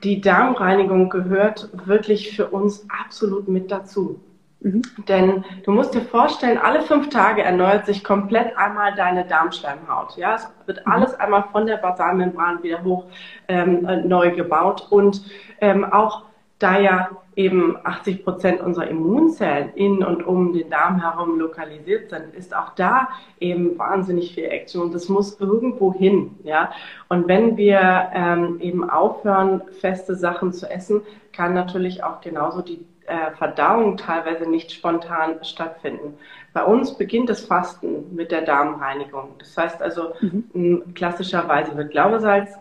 die 0.04 0.22
Darmreinigung 0.22 1.10
gehört 1.10 1.70
wirklich 1.88 2.36
für 2.36 2.48
uns 2.48 2.88
absolut 2.90 3.48
mit 3.48 3.72
dazu. 3.72 4.20
Mhm. 4.68 4.82
Denn 5.08 5.46
du 5.64 5.72
musst 5.72 5.94
dir 5.94 6.02
vorstellen, 6.02 6.58
alle 6.58 6.82
fünf 6.82 7.10
Tage 7.10 7.42
erneuert 7.44 7.86
sich 7.86 8.04
komplett 8.04 8.58
einmal 8.58 8.94
deine 8.96 9.26
Darmschleimhaut. 9.26 10.18
Ja, 10.18 10.36
es 10.36 10.48
wird 10.66 10.86
mhm. 10.86 10.92
alles 10.92 11.16
einmal 11.16 11.46
von 11.52 11.66
der 11.66 11.78
Basalmembran 11.78 12.64
wieder 12.64 12.84
hoch 12.84 13.06
ähm, 13.48 13.86
äh, 13.86 13.98
neu 13.98 14.32
gebaut 14.32 14.88
und 14.90 15.22
ähm, 15.62 15.86
auch 15.86 16.24
da 16.60 16.80
ja 16.80 17.10
eben 17.36 17.78
80 17.84 18.24
Prozent 18.24 18.62
unserer 18.62 18.88
Immunzellen 18.88 19.70
in 19.76 20.04
und 20.04 20.26
um 20.26 20.54
den 20.54 20.72
Darm 20.72 21.00
herum 21.00 21.38
lokalisiert 21.38 22.10
sind, 22.10 22.34
ist 22.34 22.56
auch 22.56 22.74
da 22.74 23.10
eben 23.40 23.78
wahnsinnig 23.78 24.34
viel 24.34 24.46
Action 24.46 24.82
und 24.82 24.94
das 24.96 25.08
muss 25.08 25.40
irgendwo 25.40 25.94
hin, 25.94 26.36
ja. 26.44 26.72
Und 27.10 27.28
wenn 27.28 27.56
wir 27.56 28.10
ähm, 28.12 28.60
eben 28.60 28.90
aufhören, 28.90 29.62
feste 29.80 30.16
Sachen 30.16 30.52
zu 30.52 30.68
essen, 30.68 31.02
kann 31.32 31.54
natürlich 31.54 32.04
auch 32.04 32.22
genauso 32.22 32.64
die 32.64 32.84
äh, 33.08 33.32
Verdauung 33.38 33.98
teilweise 33.98 34.50
nicht 34.50 34.72
spontan 34.72 35.44
stattfinden. 35.44 36.18
Bei 36.54 36.64
uns 36.64 36.98
beginnt 36.98 37.30
das 37.30 37.46
Fasten 37.46 38.16
mit 38.16 38.32
der 38.32 38.42
Darmreinigung. 38.42 39.36
Das 39.40 39.58
heißt 39.58 39.82
also, 39.82 40.14
mhm. 40.22 40.94
klassischerweise 40.94 41.76
wird 41.76 41.92
Glaubesalz 41.92 42.52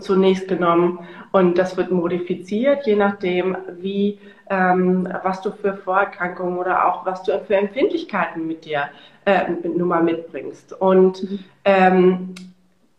zunächst 0.00 0.48
genommen 0.48 1.00
und 1.32 1.56
das 1.56 1.76
wird 1.76 1.90
modifiziert, 1.90 2.86
je 2.86 2.96
nachdem, 2.96 3.56
wie, 3.78 4.18
ähm, 4.50 5.08
was 5.22 5.40
du 5.40 5.52
für 5.52 5.74
Vorerkrankungen 5.74 6.58
oder 6.58 6.86
auch 6.86 7.06
was 7.06 7.22
du 7.22 7.38
für 7.46 7.56
Empfindlichkeiten 7.56 8.46
mit 8.46 8.64
dir 8.64 8.88
äh, 9.24 9.44
nun 9.64 9.88
mal 9.88 10.02
mitbringst. 10.02 10.72
Und 10.72 11.22
mhm. 11.22 11.38
ähm, 11.64 12.34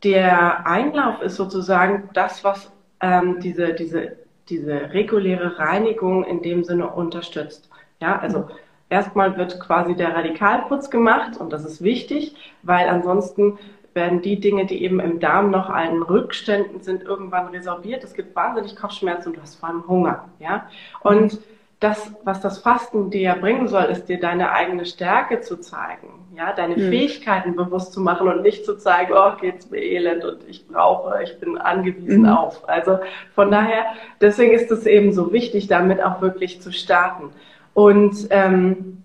der 0.03 0.65
Einlauf 0.65 1.22
ist 1.22 1.36
sozusagen 1.36 2.10
das, 2.13 2.44
was 2.44 2.72
ähm, 3.01 3.39
diese, 3.39 3.74
diese 3.74 4.18
diese 4.50 4.94
reguläre 4.94 5.60
Reinigung 5.60 6.24
in 6.24 6.41
dem 6.41 6.63
Sinne 6.63 6.89
unterstützt. 6.89 7.70
Ja, 8.01 8.20
also 8.20 8.48
erstmal 8.89 9.38
wird 9.38 9.60
quasi 9.60 9.96
der 9.96 10.15
Radikalputz 10.15 10.89
gemacht 10.89 11.38
und 11.38 11.53
das 11.53 11.65
ist 11.65 11.84
wichtig, 11.84 12.36
weil 12.63 12.88
ansonsten 12.88 13.58
werden 13.94 14.22
die 14.22 14.39
Dinge, 14.39 14.65
die 14.65 14.84
eben 14.84 15.00
im 15.00 15.20
Darm 15.20 15.51
noch 15.51 15.70
an 15.70 16.01
Rückständen 16.03 16.82
sind, 16.82 17.03
irgendwann 17.03 17.48
resorbiert. 17.48 18.03
Es 18.03 18.13
gibt 18.13 18.36
wahnsinnig 18.36 18.75
Kopfschmerzen 18.75 19.29
und 19.29 19.38
du 19.38 19.41
hast 19.41 19.56
vor 19.56 19.70
allem 19.70 19.88
Hunger. 19.88 20.29
Ja, 20.39 20.70
und 21.01 21.39
das, 21.80 22.12
was 22.26 22.42
das 22.42 22.60
Fasten 22.60 23.10
dir 23.10 23.22
ja 23.22 23.36
bringen 23.36 23.68
soll, 23.70 23.86
ist 23.86 24.10
dir 24.10 24.20
deine 24.20 24.52
eigene 24.52 24.86
Stärke 24.86 25.40
zu 25.40 25.58
zeigen, 25.58 26.28
ja, 26.36 26.52
deine 26.52 26.76
mhm. 26.76 26.90
Fähigkeiten 26.90 27.56
bewusst 27.56 27.94
zu 27.94 28.02
machen 28.02 28.28
und 28.28 28.42
nicht 28.42 28.66
zu 28.66 28.78
zeigen, 28.78 29.14
oh, 29.14 29.32
geht's 29.40 29.70
mir 29.70 29.82
elend 29.82 30.26
und 30.26 30.40
ich 30.48 30.68
brauche, 30.68 31.24
ich 31.24 31.40
bin 31.40 31.58
angewiesen 31.58 32.24
mhm. 32.24 32.30
auf. 32.30 32.68
Also 32.68 33.00
von 33.34 33.50
daher, 33.50 33.86
deswegen 34.20 34.54
ist 34.54 34.70
es 34.72 34.86
eben 34.86 35.14
so 35.14 35.32
wichtig, 35.32 35.68
damit 35.68 36.04
auch 36.04 36.22
wirklich 36.22 36.62
zu 36.62 36.74
starten. 36.74 37.30
Und 37.74 38.28
ähm, 38.30 39.04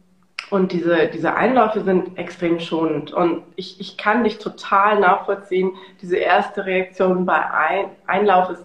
und 0.50 0.72
diese, 0.72 1.08
diese 1.08 1.34
Einläufe 1.34 1.80
sind 1.80 2.18
extrem 2.18 2.60
schonend. 2.60 3.12
Und 3.12 3.42
ich, 3.56 3.80
ich 3.80 3.96
kann 3.96 4.24
dich 4.24 4.38
total 4.38 5.00
nachvollziehen. 5.00 5.72
Diese 6.02 6.16
erste 6.16 6.66
Reaktion 6.66 7.24
bei 7.24 7.50
Ein 7.50 7.86
Einlauf 8.06 8.50
ist 8.50 8.64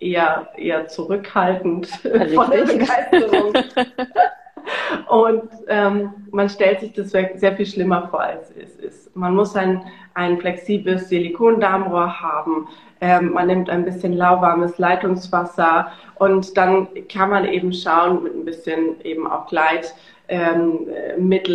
eher, 0.00 0.48
eher 0.56 0.88
zurückhaltend 0.88 1.88
Richtig. 2.04 2.34
von 2.34 2.50
der 2.50 2.64
Begeisterung. 2.64 3.52
Und 5.08 5.50
ähm, 5.68 6.10
man 6.30 6.48
stellt 6.48 6.80
sich 6.80 6.92
das 6.92 7.10
sehr 7.10 7.56
viel 7.56 7.66
schlimmer 7.66 8.08
vor, 8.08 8.20
als 8.20 8.50
es 8.50 8.76
ist. 8.76 9.16
Man 9.16 9.34
muss 9.34 9.56
ein, 9.56 9.82
ein 10.14 10.38
flexibles 10.38 11.08
Silikondarmrohr 11.08 12.20
haben. 12.20 12.68
Ähm, 13.00 13.32
man 13.32 13.46
nimmt 13.46 13.70
ein 13.70 13.84
bisschen 13.84 14.12
lauwarmes 14.12 14.76
Leitungswasser 14.78 15.92
und 16.16 16.56
dann 16.56 16.88
kann 17.08 17.30
man 17.30 17.44
eben 17.46 17.72
schauen, 17.72 18.24
mit 18.24 18.34
ein 18.34 18.44
bisschen 18.44 19.00
eben 19.04 19.26
auch 19.26 19.46
Gleitmittel 19.46 19.94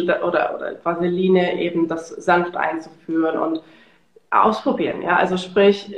ähm, 0.09 0.23
oder, 0.25 0.25
oder 0.25 0.75
Vaseline 0.83 1.59
eben 1.59 1.87
das 1.87 2.09
sanft 2.09 2.55
einzuführen 2.55 3.37
und 3.37 3.61
ausprobieren. 4.31 5.01
Ja, 5.01 5.17
also 5.17 5.37
sprich, 5.37 5.93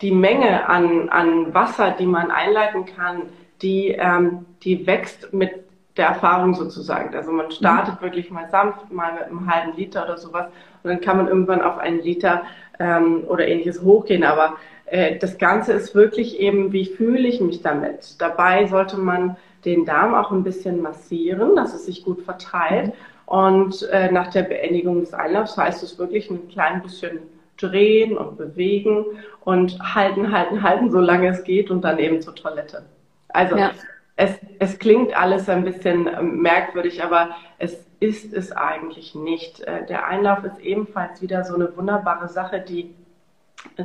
die 0.00 0.12
Menge 0.12 0.68
an, 0.68 1.08
an 1.08 1.52
Wasser, 1.52 1.92
die 1.98 2.06
man 2.06 2.30
einleiten 2.30 2.86
kann, 2.86 3.22
die, 3.62 3.88
ähm, 3.88 4.46
die 4.62 4.86
wächst 4.86 5.32
mit 5.32 5.50
der 5.96 6.06
Erfahrung 6.08 6.54
sozusagen. 6.54 7.14
Also 7.14 7.32
man 7.32 7.50
startet 7.50 8.00
mhm. 8.00 8.04
wirklich 8.04 8.30
mal 8.30 8.48
sanft, 8.48 8.90
mal 8.92 9.12
mit 9.12 9.24
einem 9.24 9.52
halben 9.52 9.76
Liter 9.76 10.04
oder 10.04 10.16
sowas 10.16 10.46
und 10.82 10.90
dann 10.90 11.00
kann 11.00 11.16
man 11.18 11.28
irgendwann 11.28 11.62
auf 11.62 11.78
einen 11.78 12.00
Liter 12.00 12.42
ähm, 12.78 13.24
oder 13.26 13.46
ähnliches 13.46 13.82
hochgehen. 13.82 14.24
Aber 14.24 14.56
äh, 14.86 15.18
das 15.18 15.36
Ganze 15.38 15.72
ist 15.72 15.94
wirklich 15.94 16.38
eben, 16.40 16.72
wie 16.72 16.86
fühle 16.86 17.28
ich 17.28 17.40
mich 17.40 17.60
damit? 17.62 18.20
Dabei 18.20 18.66
sollte 18.66 18.96
man 18.96 19.36
den 19.64 19.84
Darm 19.84 20.14
auch 20.14 20.30
ein 20.30 20.42
bisschen 20.42 20.80
massieren, 20.80 21.54
dass 21.54 21.74
es 21.74 21.84
sich 21.84 22.04
gut 22.04 22.22
verteilt. 22.22 22.86
Mhm. 22.86 22.92
Und 23.26 23.88
äh, 23.92 24.10
nach 24.10 24.28
der 24.28 24.42
Beendigung 24.42 25.00
des 25.00 25.14
Einlaufs 25.14 25.56
heißt 25.56 25.82
es 25.82 25.98
wirklich 25.98 26.30
ein 26.30 26.48
klein 26.48 26.82
bisschen 26.82 27.20
drehen 27.60 28.16
und 28.16 28.36
bewegen 28.38 29.04
und 29.40 29.78
halten, 29.94 30.32
halten, 30.32 30.62
halten, 30.62 30.90
solange 30.90 31.28
es 31.28 31.44
geht 31.44 31.70
und 31.70 31.82
dann 31.82 31.98
eben 31.98 32.20
zur 32.20 32.34
Toilette. 32.34 32.84
Also 33.28 33.56
ja. 33.56 33.70
es, 34.16 34.38
es 34.58 34.78
klingt 34.78 35.16
alles 35.16 35.48
ein 35.48 35.64
bisschen 35.64 36.08
ähm, 36.08 36.40
merkwürdig, 36.42 37.02
aber 37.02 37.30
es 37.58 37.84
ist 38.00 38.32
es 38.32 38.52
eigentlich 38.52 39.14
nicht. 39.14 39.60
Äh, 39.60 39.86
der 39.86 40.06
Einlauf 40.06 40.44
ist 40.44 40.58
ebenfalls 40.60 41.20
wieder 41.22 41.44
so 41.44 41.54
eine 41.54 41.76
wunderbare 41.76 42.28
Sache, 42.28 42.60
die 42.60 42.94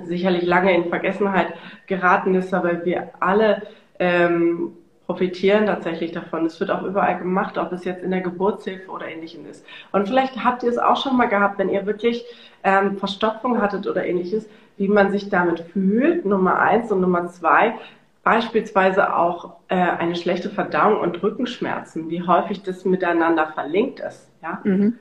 sicherlich 0.06 0.44
lange 0.44 0.74
in 0.74 0.90
Vergessenheit 0.90 1.54
geraten 1.86 2.34
ist, 2.36 2.54
aber 2.54 2.86
wir 2.86 3.10
alle 3.20 3.64
ähm, 4.00 4.74
profitieren 5.06 5.68
tatsächlich 5.68 6.12
davon. 6.12 6.46
Es 6.46 6.60
wird 6.60 6.72
auch 6.72 6.84
überall 6.84 7.18
gemacht, 7.20 7.58
ob 7.58 7.72
es 7.72 7.86
jetzt 7.86 8.04
in 8.04 8.12
der 8.12 8.22
Geburtshilfe 8.22 8.90
oder 8.90 9.08
ähnlichem 9.08 9.46
ist. 9.46 9.66
Und 9.92 10.08
vielleicht 10.08 10.44
habt 10.44 10.64
ihr 10.64 10.70
es 10.70 10.78
auch 10.78 11.02
schon 11.02 11.16
mal 11.18 11.28
gehabt, 11.28 11.60
wenn 11.60 11.70
ihr 11.70 11.86
wirklich 11.86 12.26
ähm, 12.64 12.98
Verstopfung 12.98 13.62
hattet 13.62 13.88
oder 13.88 14.06
ähnliches, 14.06 14.48
wie 14.78 14.88
man 14.88 15.12
sich 15.12 15.30
damit 15.30 15.60
fühlt, 15.60 16.26
Nummer 16.26 16.60
eins 16.60 16.92
und 16.92 17.02
Nummer 17.02 17.28
zwei, 17.28 17.76
beispielsweise 18.24 19.16
auch 19.16 19.58
äh, 19.68 19.76
eine 19.76 20.16
schlechte 20.16 20.50
Verdauung 20.50 21.00
und 21.00 21.22
Rückenschmerzen, 21.22 22.10
wie 22.10 22.24
häufig 22.24 22.64
das 22.64 22.84
miteinander 22.84 23.48
verlinkt 23.48 24.00
ist. 24.00 24.30
Ja? 24.42 24.60
Mhm. 24.64 24.96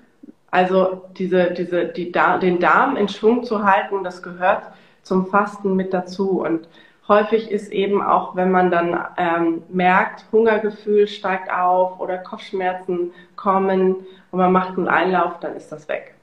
Also 0.51 1.07
diese, 1.17 1.51
diese, 1.51 1.87
die, 1.87 2.13
den 2.13 2.61
Darm 2.61 2.97
in 2.97 3.09
Schwung 3.09 3.43
zu 3.43 3.65
halten, 3.65 4.05
das 4.05 4.23
gehört 4.23 4.63
zum 5.03 5.27
Fasten 5.27 5.75
mit 5.75 5.93
dazu. 5.93 6.43
Und 6.43 6.69
häufig 7.09 7.51
ist 7.51 7.73
eben 7.73 8.03
auch, 8.03 8.37
wenn 8.37 8.51
man 8.51 8.71
dann 8.71 9.07
ähm, 9.17 9.63
merkt, 9.69 10.25
Hungergefühl 10.33 11.07
steigt 11.07 11.51
auf 11.51 12.01
oder 12.01 12.19
Kopfschmerzen 12.19 13.13
kommen 13.37 14.07
und 14.31 14.39
man 14.39 14.53
macht 14.53 14.79
einen 14.79 14.89
Einlauf, 14.89 15.41
dann 15.41 15.55
ist 15.57 15.71
das 15.71 15.89
weg. 15.89 16.15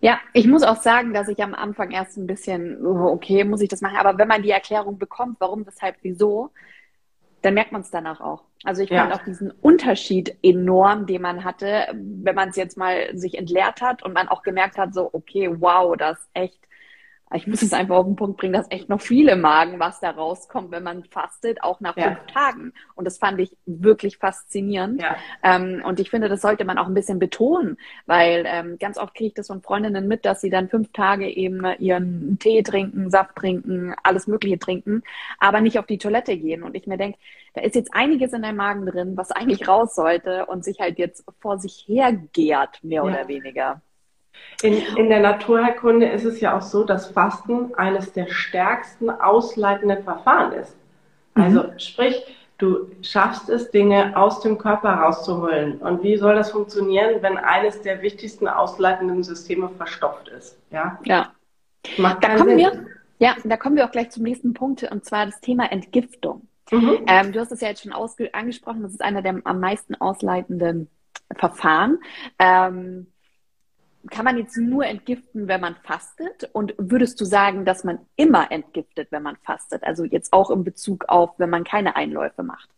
Ja, 0.00 0.18
ich 0.34 0.46
muss 0.46 0.62
auch 0.62 0.76
sagen, 0.76 1.14
dass 1.14 1.28
ich 1.28 1.42
am 1.42 1.54
Anfang 1.54 1.90
erst 1.90 2.18
ein 2.18 2.26
bisschen, 2.26 2.84
okay, 2.84 3.44
muss 3.44 3.62
ich 3.62 3.68
das 3.68 3.80
machen, 3.80 3.96
aber 3.96 4.18
wenn 4.18 4.28
man 4.28 4.42
die 4.42 4.50
Erklärung 4.50 4.98
bekommt, 4.98 5.36
warum, 5.40 5.66
weshalb, 5.66 5.96
wieso, 6.02 6.50
dann 7.42 7.54
merkt 7.54 7.72
man 7.72 7.80
es 7.80 7.90
danach 7.90 8.20
auch. 8.20 8.44
Also 8.64 8.82
ich 8.82 8.90
fand 8.90 9.12
auch 9.12 9.22
diesen 9.22 9.52
Unterschied 9.62 10.36
enorm, 10.42 11.06
den 11.06 11.22
man 11.22 11.44
hatte, 11.44 11.86
wenn 11.94 12.34
man 12.34 12.48
es 12.48 12.56
jetzt 12.56 12.76
mal 12.76 13.16
sich 13.16 13.38
entleert 13.38 13.80
hat 13.80 14.02
und 14.02 14.12
man 14.12 14.28
auch 14.28 14.42
gemerkt 14.42 14.76
hat, 14.76 14.92
so, 14.92 15.08
okay, 15.12 15.48
wow, 15.60 15.96
das 15.96 16.28
echt 16.34 16.65
ich 17.34 17.46
muss 17.48 17.62
es 17.62 17.72
einfach 17.72 17.96
auf 17.96 18.06
den 18.06 18.14
Punkt 18.14 18.36
bringen, 18.36 18.52
dass 18.52 18.70
echt 18.70 18.88
noch 18.88 19.00
viele 19.00 19.34
Magen, 19.34 19.80
was 19.80 19.98
da 19.98 20.10
rauskommt, 20.10 20.70
wenn 20.70 20.84
man 20.84 21.02
fastet, 21.04 21.60
auch 21.62 21.80
nach 21.80 21.96
ja. 21.96 22.04
fünf 22.04 22.26
Tagen. 22.32 22.72
Und 22.94 23.04
das 23.04 23.18
fand 23.18 23.40
ich 23.40 23.56
wirklich 23.66 24.18
faszinierend. 24.18 25.02
Ja. 25.02 25.16
Ähm, 25.42 25.82
und 25.84 25.98
ich 25.98 26.10
finde, 26.10 26.28
das 26.28 26.40
sollte 26.40 26.64
man 26.64 26.78
auch 26.78 26.86
ein 26.86 26.94
bisschen 26.94 27.18
betonen, 27.18 27.78
weil 28.06 28.44
ähm, 28.46 28.78
ganz 28.78 28.96
oft 28.96 29.14
kriege 29.14 29.28
ich 29.28 29.34
das 29.34 29.48
von 29.48 29.60
Freundinnen 29.60 30.06
mit, 30.06 30.24
dass 30.24 30.40
sie 30.40 30.50
dann 30.50 30.68
fünf 30.68 30.92
Tage 30.92 31.28
eben 31.28 31.64
ihren 31.80 32.38
Tee 32.38 32.62
trinken, 32.62 33.10
Saft 33.10 33.34
trinken, 33.34 33.94
alles 34.04 34.28
Mögliche 34.28 34.60
trinken, 34.60 35.02
aber 35.40 35.60
nicht 35.60 35.80
auf 35.80 35.86
die 35.86 35.98
Toilette 35.98 36.36
gehen. 36.36 36.62
Und 36.62 36.76
ich 36.76 36.86
mir 36.86 36.96
denke, 36.96 37.18
da 37.54 37.62
ist 37.62 37.74
jetzt 37.74 37.92
einiges 37.92 38.34
in 38.34 38.42
deinem 38.42 38.56
Magen 38.56 38.86
drin, 38.86 39.16
was 39.16 39.32
eigentlich 39.32 39.66
raus 39.66 39.96
sollte 39.96 40.46
und 40.46 40.64
sich 40.64 40.78
halt 40.78 40.98
jetzt 40.98 41.24
vor 41.40 41.58
sich 41.58 41.86
hergärt, 41.88 42.84
mehr 42.84 43.02
ja. 43.02 43.10
oder 43.10 43.26
weniger. 43.26 43.82
In, 44.62 44.74
in 44.96 45.08
der 45.08 45.20
Naturheilkunde 45.20 46.06
ist 46.06 46.24
es 46.24 46.40
ja 46.40 46.56
auch 46.56 46.62
so, 46.62 46.84
dass 46.84 47.08
Fasten 47.08 47.74
eines 47.74 48.12
der 48.12 48.28
stärksten 48.28 49.10
ausleitenden 49.10 50.02
Verfahren 50.02 50.52
ist. 50.52 50.76
Also 51.34 51.64
mhm. 51.64 51.78
sprich, 51.78 52.22
du 52.58 52.90
schaffst 53.02 53.48
es, 53.50 53.70
Dinge 53.70 54.16
aus 54.16 54.40
dem 54.40 54.56
Körper 54.56 54.90
rauszuholen. 54.90 55.78
Und 55.78 56.02
wie 56.02 56.16
soll 56.16 56.34
das 56.34 56.52
funktionieren, 56.52 57.22
wenn 57.22 57.36
eines 57.36 57.82
der 57.82 58.00
wichtigsten 58.00 58.48
ausleitenden 58.48 59.22
Systeme 59.22 59.68
verstopft 59.76 60.28
ist? 60.28 60.58
Ja. 60.70 60.98
Ja. 61.04 61.32
Macht 61.98 62.24
da 62.24 62.36
kommen 62.36 62.50
Sinn. 62.50 62.58
wir. 62.58 62.86
Ja, 63.18 63.34
da 63.44 63.56
kommen 63.56 63.76
wir 63.76 63.86
auch 63.86 63.92
gleich 63.92 64.10
zum 64.10 64.24
nächsten 64.24 64.52
Punkt, 64.52 64.82
und 64.90 65.04
zwar 65.04 65.26
das 65.26 65.40
Thema 65.40 65.70
Entgiftung. 65.70 66.48
Mhm. 66.70 67.04
Ähm, 67.06 67.32
du 67.32 67.40
hast 67.40 67.52
es 67.52 67.60
ja 67.60 67.68
jetzt 67.68 67.82
schon 67.82 67.92
angesprochen, 67.92 68.82
das 68.82 68.92
ist 68.92 69.02
einer 69.02 69.22
der 69.22 69.40
am 69.44 69.60
meisten 69.60 69.94
ausleitenden 69.94 70.90
Verfahren. 71.34 71.98
Ähm, 72.38 73.06
kann 74.10 74.24
man 74.24 74.38
jetzt 74.38 74.56
nur 74.56 74.84
entgiften, 74.84 75.48
wenn 75.48 75.60
man 75.60 75.76
fastet? 75.82 76.48
Und 76.52 76.74
würdest 76.78 77.20
du 77.20 77.24
sagen, 77.24 77.64
dass 77.64 77.84
man 77.84 77.98
immer 78.16 78.50
entgiftet, 78.50 79.08
wenn 79.10 79.22
man 79.22 79.36
fastet? 79.36 79.84
Also 79.84 80.04
jetzt 80.04 80.32
auch 80.32 80.50
in 80.50 80.64
Bezug 80.64 81.06
auf, 81.08 81.38
wenn 81.38 81.50
man 81.50 81.64
keine 81.64 81.96
Einläufe 81.96 82.42
macht? 82.42 82.68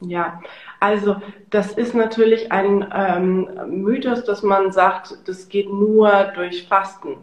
Ja, 0.00 0.40
also 0.80 1.16
das 1.50 1.72
ist 1.72 1.94
natürlich 1.94 2.50
ein 2.50 2.86
ähm, 2.94 3.48
Mythos, 3.66 4.24
dass 4.24 4.42
man 4.42 4.72
sagt, 4.72 5.16
das 5.26 5.48
geht 5.48 5.68
nur 5.68 6.10
durch 6.34 6.66
Fasten. 6.66 7.18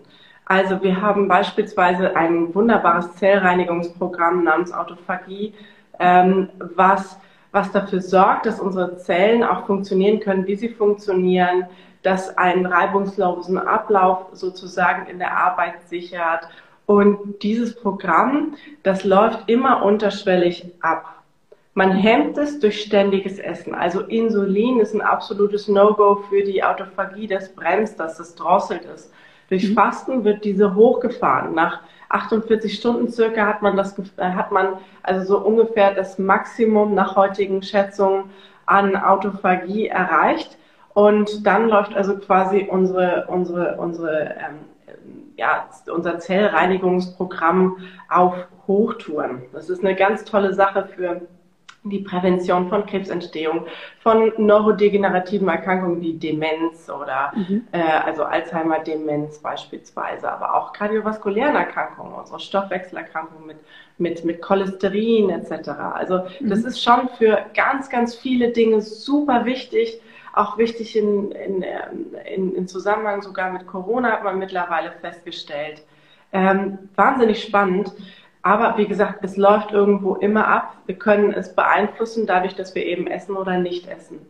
Also 0.46 0.82
wir 0.82 1.02
haben 1.02 1.28
beispielsweise 1.28 2.16
ein 2.16 2.54
wunderbares 2.54 3.16
Zellreinigungsprogramm 3.16 4.44
namens 4.44 4.72
Autophagie, 4.72 5.54
ähm, 6.00 6.50
was, 6.60 7.20
was 7.52 7.72
dafür 7.72 8.02
sorgt, 8.02 8.46
dass 8.46 8.60
unsere 8.60 8.98
Zellen 8.98 9.44
auch 9.44 9.66
funktionieren 9.66 10.20
können, 10.20 10.46
wie 10.46 10.56
sie 10.56 10.70
funktionieren, 10.70 11.66
das 12.04 12.38
einen 12.38 12.66
reibungslosen 12.66 13.58
Ablauf 13.58 14.28
sozusagen 14.34 15.08
in 15.08 15.20
der 15.20 15.38
Arbeit 15.38 15.82
sichert. 15.88 16.48
Und 16.86 17.44
dieses 17.44 17.76
Programm, 17.76 18.56
das 18.84 19.04
läuft 19.04 19.50
immer 19.50 19.84
unterschwellig 19.84 20.72
ab. 20.82 21.18
Man 21.74 21.92
hemmt 21.92 22.38
es 22.40 22.60
durch 22.60 22.82
ständiges 22.82 23.38
Essen. 23.38 23.76
Also 23.76 24.02
Insulin 24.02 24.80
ist 24.80 24.96
ein 24.96 25.02
absolutes 25.02 25.68
No-Go 25.68 26.24
für 26.28 26.44
die 26.44 26.64
Autophagie. 26.64 27.28
Das 27.28 27.54
bremst 27.54 28.00
das, 28.00 28.18
das 28.18 28.34
drosselt 28.34 28.86
es. 28.86 29.12
Durch 29.50 29.70
mhm. 29.70 29.74
Fasten 29.76 30.24
wird 30.24 30.44
diese 30.44 30.74
hochgefahren. 30.74 31.54
Nach 31.54 31.82
48 32.10 32.74
Stunden 32.74 33.10
circa 33.10 33.46
hat 33.46 33.62
man 33.62 33.78
das, 33.78 33.96
hat 34.18 34.52
man 34.52 34.78
also 35.04 35.26
so 35.26 35.46
ungefähr 35.46 35.94
das 35.94 36.18
Maximum 36.18 36.96
nach 36.96 37.16
heutigen 37.16 37.62
Schätzungen 37.62 38.32
an 38.66 38.96
Autophagie 38.96 39.88
erreicht. 39.88 40.57
Und 40.98 41.46
dann 41.46 41.70
läuft 41.70 41.96
also 41.96 42.18
quasi 42.18 42.68
unsere, 42.72 43.28
unsere, 43.28 43.76
unsere, 43.78 44.36
ähm, 44.40 44.66
ja, 45.36 45.70
unser 45.94 46.18
Zellreinigungsprogramm 46.18 47.78
auf 48.10 48.34
Hochtouren. 48.66 49.44
Das 49.54 49.70
ist 49.70 49.86
eine 49.86 49.94
ganz 49.94 50.26
tolle 50.26 50.56
Sache 50.56 50.90
für 50.96 51.22
die 51.84 52.00
Prävention 52.00 52.68
von 52.68 52.88
Krebsentstehung, 52.88 53.68
von 54.00 54.34
neurodegenerativen 54.38 55.48
Erkrankungen 55.48 56.02
wie 56.02 56.14
Demenz 56.14 56.90
oder 56.90 57.32
mhm. 57.36 57.68
äh, 57.74 57.80
also 57.80 58.24
Alzheimer-Demenz 58.24 59.38
beispielsweise, 59.38 60.32
aber 60.32 60.56
auch 60.56 60.74
kardiovaskulären 60.74 61.56
Erkrankungen, 61.56 62.14
unsere 62.16 62.40
Stoffwechselerkrankungen 62.40 63.46
mit, 63.46 63.58
mit, 64.00 64.26
mit 64.26 64.42
Cholesterin 64.42 65.30
etc. 65.30 65.70
Also 65.94 66.22
mhm. 66.40 66.50
das 66.50 66.64
ist 66.64 66.82
schon 66.82 67.08
für 67.20 67.46
ganz, 67.56 67.88
ganz 67.92 68.16
viele 68.16 68.50
Dinge 68.50 68.82
super 68.82 69.46
wichtig, 69.46 70.02
auch 70.38 70.58
wichtig 70.58 70.96
in, 70.96 71.32
in, 71.32 71.64
in, 72.34 72.56
in 72.56 72.68
Zusammenhang 72.68 73.22
sogar 73.22 73.52
mit 73.52 73.68
Corona 73.68 74.12
hat 74.12 74.24
man 74.24 74.40
mittlerweile 74.40 74.92
festgestellt. 75.02 75.84
Ähm, 76.32 76.90
wahnsinnig 76.96 77.42
spannend. 77.44 77.92
Aber 78.42 78.78
wie 78.78 78.88
gesagt, 78.88 79.24
es 79.24 79.36
läuft 79.36 79.72
irgendwo 79.72 80.16
immer 80.16 80.48
ab. 80.48 80.78
Wir 80.86 80.96
können 80.96 81.34
es 81.34 81.54
beeinflussen, 81.54 82.26
dadurch, 82.26 82.56
dass 82.56 82.76
wir 82.76 82.86
eben 82.86 83.08
essen 83.08 83.36
oder 83.36 83.58
nicht 83.58 83.88
essen. 83.88 84.26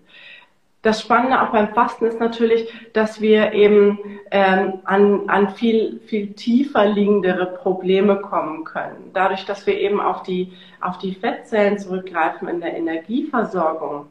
Das 0.81 1.01
Spannende 1.01 1.41
auch 1.41 1.49
beim 1.49 1.73
Fasten 1.73 2.05
ist 2.05 2.19
natürlich, 2.19 2.71
dass 2.93 3.19
wir 3.19 3.51
eben 3.51 3.99
ähm, 4.31 4.79
an, 4.85 5.27
an 5.27 5.49
viel, 5.49 5.99
viel 6.05 6.33
tiefer 6.33 6.85
liegendere 6.87 7.45
Probleme 7.45 8.21
kommen 8.21 8.63
können. 8.63 9.11
Dadurch, 9.13 9.45
dass 9.45 9.67
wir 9.67 9.77
eben 9.77 9.99
auf 9.99 10.23
die, 10.23 10.53
auf 10.79 10.97
die 10.97 11.13
Fettzellen 11.13 11.77
zurückgreifen 11.77 12.47
in 12.47 12.61
der 12.61 12.77
Energieversorgung. 12.77 14.05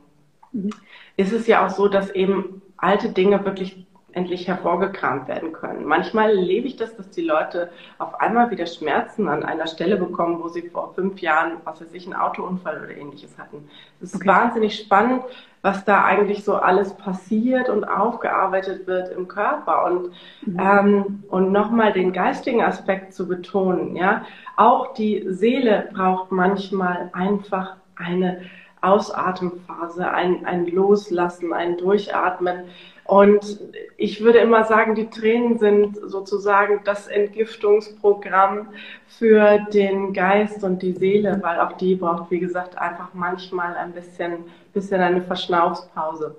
Mhm 0.52 0.70
ist 1.16 1.32
es 1.32 1.46
ja 1.46 1.66
auch 1.66 1.70
so, 1.70 1.88
dass 1.88 2.10
eben 2.10 2.62
alte 2.76 3.08
Dinge 3.08 3.44
wirklich 3.44 3.86
endlich 4.12 4.48
hervorgekramt 4.48 5.28
werden 5.28 5.52
können. 5.52 5.84
Manchmal 5.84 6.30
erlebe 6.30 6.66
ich 6.66 6.76
das, 6.76 6.96
dass 6.96 7.10
die 7.10 7.22
Leute 7.22 7.70
auf 7.98 8.18
einmal 8.18 8.50
wieder 8.50 8.64
Schmerzen 8.64 9.28
an 9.28 9.42
einer 9.42 9.66
Stelle 9.66 9.96
bekommen, 9.96 10.42
wo 10.42 10.48
sie 10.48 10.62
vor 10.62 10.94
fünf 10.94 11.20
Jahren, 11.20 11.58
was 11.64 11.82
weiß 11.82 11.92
ich, 11.92 12.06
einen 12.06 12.14
Autounfall 12.14 12.82
oder 12.82 12.96
ähnliches 12.96 13.36
hatten. 13.36 13.68
Es 14.00 14.14
ist 14.14 14.16
okay. 14.16 14.28
wahnsinnig 14.28 14.78
spannend, 14.78 15.22
was 15.60 15.84
da 15.84 16.02
eigentlich 16.04 16.44
so 16.44 16.54
alles 16.54 16.94
passiert 16.94 17.68
und 17.68 17.84
aufgearbeitet 17.84 18.86
wird 18.86 19.10
im 19.10 19.28
Körper. 19.28 19.84
Und, 19.84 20.12
mhm. 20.46 20.60
ähm, 20.60 21.24
und 21.28 21.52
nochmal 21.52 21.92
den 21.92 22.14
geistigen 22.14 22.62
Aspekt 22.62 23.12
zu 23.12 23.28
betonen, 23.28 23.96
ja. 23.96 24.24
Auch 24.56 24.94
die 24.94 25.26
Seele 25.28 25.90
braucht 25.92 26.32
manchmal 26.32 27.10
einfach 27.12 27.76
eine 27.96 28.40
Ausatemphase, 28.80 30.10
ein, 30.10 30.44
ein 30.46 30.66
Loslassen, 30.66 31.52
ein 31.52 31.76
Durchatmen. 31.76 32.64
Und 33.04 33.60
ich 33.96 34.20
würde 34.20 34.38
immer 34.38 34.64
sagen, 34.64 34.94
die 34.94 35.08
Tränen 35.08 35.58
sind 35.58 35.96
sozusagen 35.96 36.80
das 36.84 37.06
Entgiftungsprogramm 37.06 38.68
für 39.06 39.58
den 39.72 40.12
Geist 40.12 40.64
und 40.64 40.82
die 40.82 40.92
Seele, 40.92 41.38
weil 41.42 41.60
auch 41.60 41.72
die 41.72 41.94
braucht, 41.94 42.30
wie 42.30 42.40
gesagt, 42.40 42.76
einfach 42.78 43.14
manchmal 43.14 43.76
ein 43.76 43.92
bisschen, 43.92 44.44
bisschen 44.72 45.00
eine 45.00 45.22
Verschnaufspause. 45.22 46.36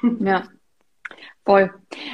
Ja, 0.20 0.44
Voll. 1.48 1.72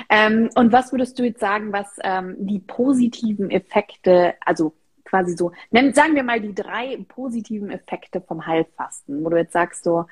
Ähm, 0.09 0.49
und 0.55 0.73
was 0.73 0.93
würdest 0.93 1.19
du 1.19 1.25
jetzt 1.25 1.41
sagen, 1.41 1.73
was 1.73 1.99
ähm, 2.05 2.37
die 2.39 2.61
positiven 2.61 3.51
Effekte, 3.51 4.35
also 4.41 4.75
quasi 5.05 5.37
so, 5.37 5.53
nennen, 5.71 5.95
sagen 5.95 6.15
wir 6.15 6.25
mal 6.25 6.41
die 6.41 6.55
drei 6.55 6.99
positiven 7.09 7.71
Effekte 7.71 8.21
vom 8.21 8.47
Heilfasten, 8.47 9.25
wo 9.25 9.31
du 9.31 9.37
jetzt 9.37 9.53
sagst, 9.53 9.85
so, 9.85 10.07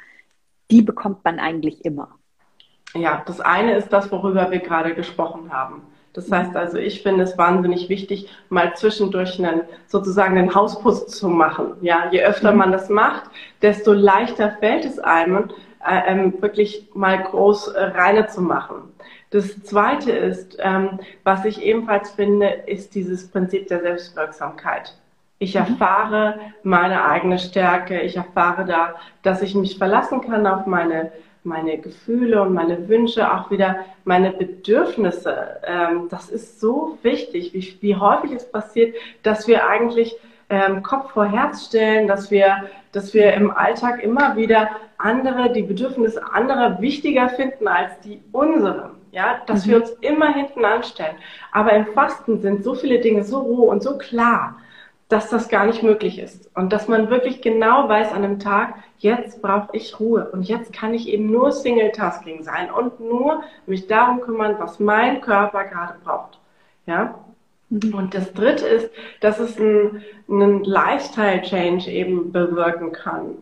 die 0.70 0.82
bekommt 0.82 1.24
man 1.24 1.38
eigentlich 1.38 1.84
immer. 1.84 2.08
Ja, 2.94 3.22
das 3.26 3.40
eine 3.40 3.76
ist 3.76 3.92
das, 3.92 4.10
worüber 4.12 4.50
wir 4.50 4.58
gerade 4.58 4.94
gesprochen 4.94 5.52
haben. 5.52 5.82
Das 6.12 6.30
heißt 6.30 6.54
also, 6.56 6.76
ich 6.76 7.02
finde 7.02 7.24
es 7.24 7.38
wahnsinnig 7.38 7.88
wichtig, 7.88 8.28
mal 8.50 8.74
zwischendurch 8.76 9.38
einen, 9.38 9.62
sozusagen 9.86 10.36
einen 10.36 10.54
Hausputz 10.54 11.06
zu 11.06 11.28
machen. 11.28 11.74
Ja, 11.80 12.08
je 12.10 12.22
öfter 12.22 12.52
mhm. 12.52 12.58
man 12.58 12.72
das 12.72 12.90
macht, 12.90 13.30
desto 13.62 13.92
leichter 13.92 14.56
fällt 14.60 14.84
es 14.84 14.98
einem, 14.98 15.50
äh, 15.84 16.12
ähm, 16.12 16.40
wirklich 16.42 16.90
mal 16.94 17.22
groß 17.22 17.68
äh, 17.68 17.82
reine 17.82 18.26
zu 18.26 18.42
machen. 18.42 18.92
Das 19.32 19.62
zweite 19.62 20.12
ist, 20.12 20.58
ähm, 20.60 21.00
was 21.24 21.46
ich 21.46 21.62
ebenfalls 21.62 22.10
finde, 22.10 22.48
ist 22.66 22.94
dieses 22.94 23.30
Prinzip 23.30 23.66
der 23.66 23.80
Selbstwirksamkeit. 23.80 24.94
Ich 25.38 25.54
mhm. 25.54 25.60
erfahre 25.60 26.38
meine 26.62 27.04
eigene 27.06 27.38
Stärke. 27.38 28.02
Ich 28.02 28.16
erfahre 28.16 28.66
da, 28.66 28.94
dass 29.22 29.40
ich 29.40 29.54
mich 29.54 29.78
verlassen 29.78 30.20
kann 30.20 30.46
auf 30.46 30.66
meine, 30.66 31.12
meine 31.44 31.78
Gefühle 31.78 32.42
und 32.42 32.52
meine 32.52 32.88
Wünsche, 32.90 33.32
auch 33.32 33.50
wieder 33.50 33.76
meine 34.04 34.32
Bedürfnisse. 34.32 35.62
Ähm, 35.64 36.08
das 36.10 36.28
ist 36.28 36.60
so 36.60 36.98
wichtig, 37.00 37.54
wie, 37.54 37.78
wie 37.80 37.96
häufig 37.96 38.32
es 38.32 38.52
passiert, 38.52 38.94
dass 39.22 39.48
wir 39.48 39.66
eigentlich 39.66 40.14
ähm, 40.50 40.82
Kopf 40.82 41.12
vor 41.12 41.24
Herz 41.24 41.64
stellen, 41.64 42.06
dass 42.06 42.30
wir, 42.30 42.64
dass 42.92 43.14
wir 43.14 43.32
im 43.32 43.50
Alltag 43.50 44.02
immer 44.02 44.36
wieder 44.36 44.68
andere, 44.98 45.50
die 45.50 45.62
Bedürfnisse 45.62 46.22
anderer 46.34 46.82
wichtiger 46.82 47.30
finden 47.30 47.66
als 47.66 47.98
die 48.00 48.20
unseren 48.30 49.01
ja, 49.12 49.42
dass 49.46 49.66
mhm. 49.66 49.70
wir 49.70 49.76
uns 49.76 49.90
immer 50.00 50.34
hinten 50.34 50.64
anstellen. 50.64 51.16
Aber 51.52 51.72
im 51.72 51.86
Fasten 51.86 52.40
sind 52.40 52.64
so 52.64 52.74
viele 52.74 53.00
Dinge 53.00 53.22
so 53.22 53.38
roh 53.38 53.70
und 53.70 53.82
so 53.82 53.96
klar, 53.98 54.56
dass 55.08 55.28
das 55.28 55.50
gar 55.50 55.66
nicht 55.66 55.82
möglich 55.82 56.18
ist. 56.18 56.50
Und 56.56 56.72
dass 56.72 56.88
man 56.88 57.10
wirklich 57.10 57.42
genau 57.42 57.88
weiß 57.88 58.12
an 58.12 58.24
einem 58.24 58.38
Tag, 58.40 58.74
jetzt 58.98 59.42
brauche 59.42 59.76
ich 59.76 60.00
Ruhe 60.00 60.30
und 60.32 60.48
jetzt 60.48 60.72
kann 60.72 60.94
ich 60.94 61.08
eben 61.08 61.30
nur 61.30 61.52
Single-Tasking 61.52 62.42
sein 62.42 62.70
und 62.70 62.98
nur 62.98 63.42
mich 63.66 63.86
darum 63.86 64.22
kümmern, 64.22 64.56
was 64.58 64.80
mein 64.80 65.20
Körper 65.20 65.64
gerade 65.64 65.94
braucht. 66.02 66.38
Ja. 66.86 67.18
Mhm. 67.68 67.94
Und 67.94 68.14
das 68.14 68.32
dritte 68.32 68.66
ist, 68.66 68.90
dass 69.20 69.38
es 69.38 69.58
einen, 69.58 70.02
einen 70.30 70.64
Lifestyle-Change 70.64 71.90
eben 71.90 72.32
bewirken 72.32 72.92
kann. 72.92 73.34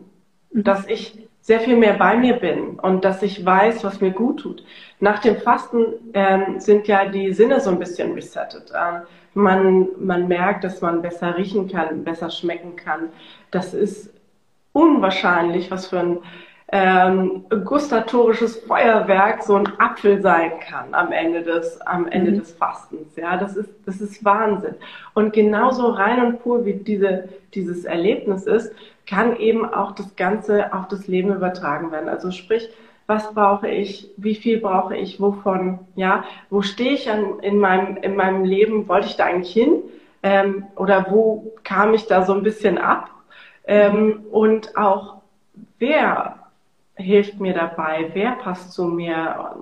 Mhm. 0.51 0.63
Dass 0.65 0.85
ich 0.87 1.29
sehr 1.51 1.59
viel 1.59 1.75
mehr 1.75 1.95
bei 1.95 2.15
mir 2.15 2.37
bin 2.37 2.79
und 2.79 3.03
dass 3.03 3.21
ich 3.21 3.45
weiß, 3.45 3.83
was 3.83 3.99
mir 3.99 4.11
gut 4.11 4.39
tut. 4.39 4.63
Nach 5.01 5.19
dem 5.19 5.35
Fasten 5.35 5.85
ähm, 6.13 6.61
sind 6.61 6.87
ja 6.87 7.03
die 7.09 7.33
Sinne 7.33 7.59
so 7.59 7.71
ein 7.71 7.77
bisschen 7.77 8.13
resettet. 8.13 8.71
Ähm, 8.73 9.01
man, 9.33 9.89
man 9.99 10.29
merkt, 10.29 10.63
dass 10.63 10.79
man 10.79 11.01
besser 11.01 11.35
riechen 11.35 11.67
kann, 11.67 12.05
besser 12.05 12.29
schmecken 12.29 12.77
kann. 12.77 13.09
Das 13.51 13.73
ist 13.73 14.13
unwahrscheinlich, 14.71 15.69
was 15.69 15.87
für 15.87 15.99
ein 15.99 16.19
ähm, 16.71 17.43
gustatorisches 17.65 18.55
Feuerwerk 18.59 19.43
so 19.43 19.55
ein 19.55 19.67
Apfel 19.77 20.21
sein 20.21 20.53
kann 20.65 20.93
am 20.93 21.11
Ende 21.11 21.43
des, 21.43 21.81
am 21.81 22.07
Ende 22.07 22.31
mhm. 22.31 22.39
des 22.39 22.53
Fastens. 22.53 23.17
Ja, 23.17 23.35
das 23.35 23.57
ist, 23.57 23.69
das 23.85 23.99
ist 23.99 24.23
Wahnsinn. 24.23 24.75
Und 25.13 25.33
genauso 25.33 25.89
rein 25.89 26.25
und 26.25 26.41
pur 26.41 26.63
wie 26.63 26.75
diese, 26.75 27.27
dieses 27.53 27.83
Erlebnis 27.83 28.43
ist, 28.43 28.73
kann 29.11 29.35
eben 29.35 29.65
auch 29.65 29.91
das 29.91 30.15
Ganze 30.15 30.73
auf 30.73 30.87
das 30.87 31.07
Leben 31.07 31.35
übertragen 31.35 31.91
werden. 31.91 32.07
Also 32.07 32.31
sprich, 32.31 32.69
was 33.07 33.33
brauche 33.33 33.69
ich, 33.69 34.09
wie 34.15 34.35
viel 34.35 34.61
brauche 34.61 34.95
ich, 34.95 35.19
wovon, 35.19 35.79
ja, 35.95 36.23
wo 36.49 36.61
stehe 36.61 36.93
ich 36.93 37.11
an, 37.11 37.39
in 37.41 37.59
meinem, 37.59 37.97
in 37.97 38.15
meinem 38.15 38.45
Leben, 38.45 38.87
wollte 38.87 39.07
ich 39.07 39.17
da 39.17 39.25
eigentlich 39.25 39.51
hin? 39.51 39.83
Ähm, 40.23 40.63
oder 40.77 41.07
wo 41.09 41.51
kam 41.63 41.93
ich 41.93 42.07
da 42.07 42.23
so 42.23 42.33
ein 42.33 42.43
bisschen 42.43 42.77
ab? 42.77 43.09
Ähm, 43.65 44.23
und 44.31 44.77
auch, 44.77 45.15
wer 45.77 46.39
hilft 46.95 47.41
mir 47.41 47.53
dabei, 47.53 48.11
wer 48.13 48.31
passt 48.31 48.71
zu 48.71 48.85
mir. 48.85 49.55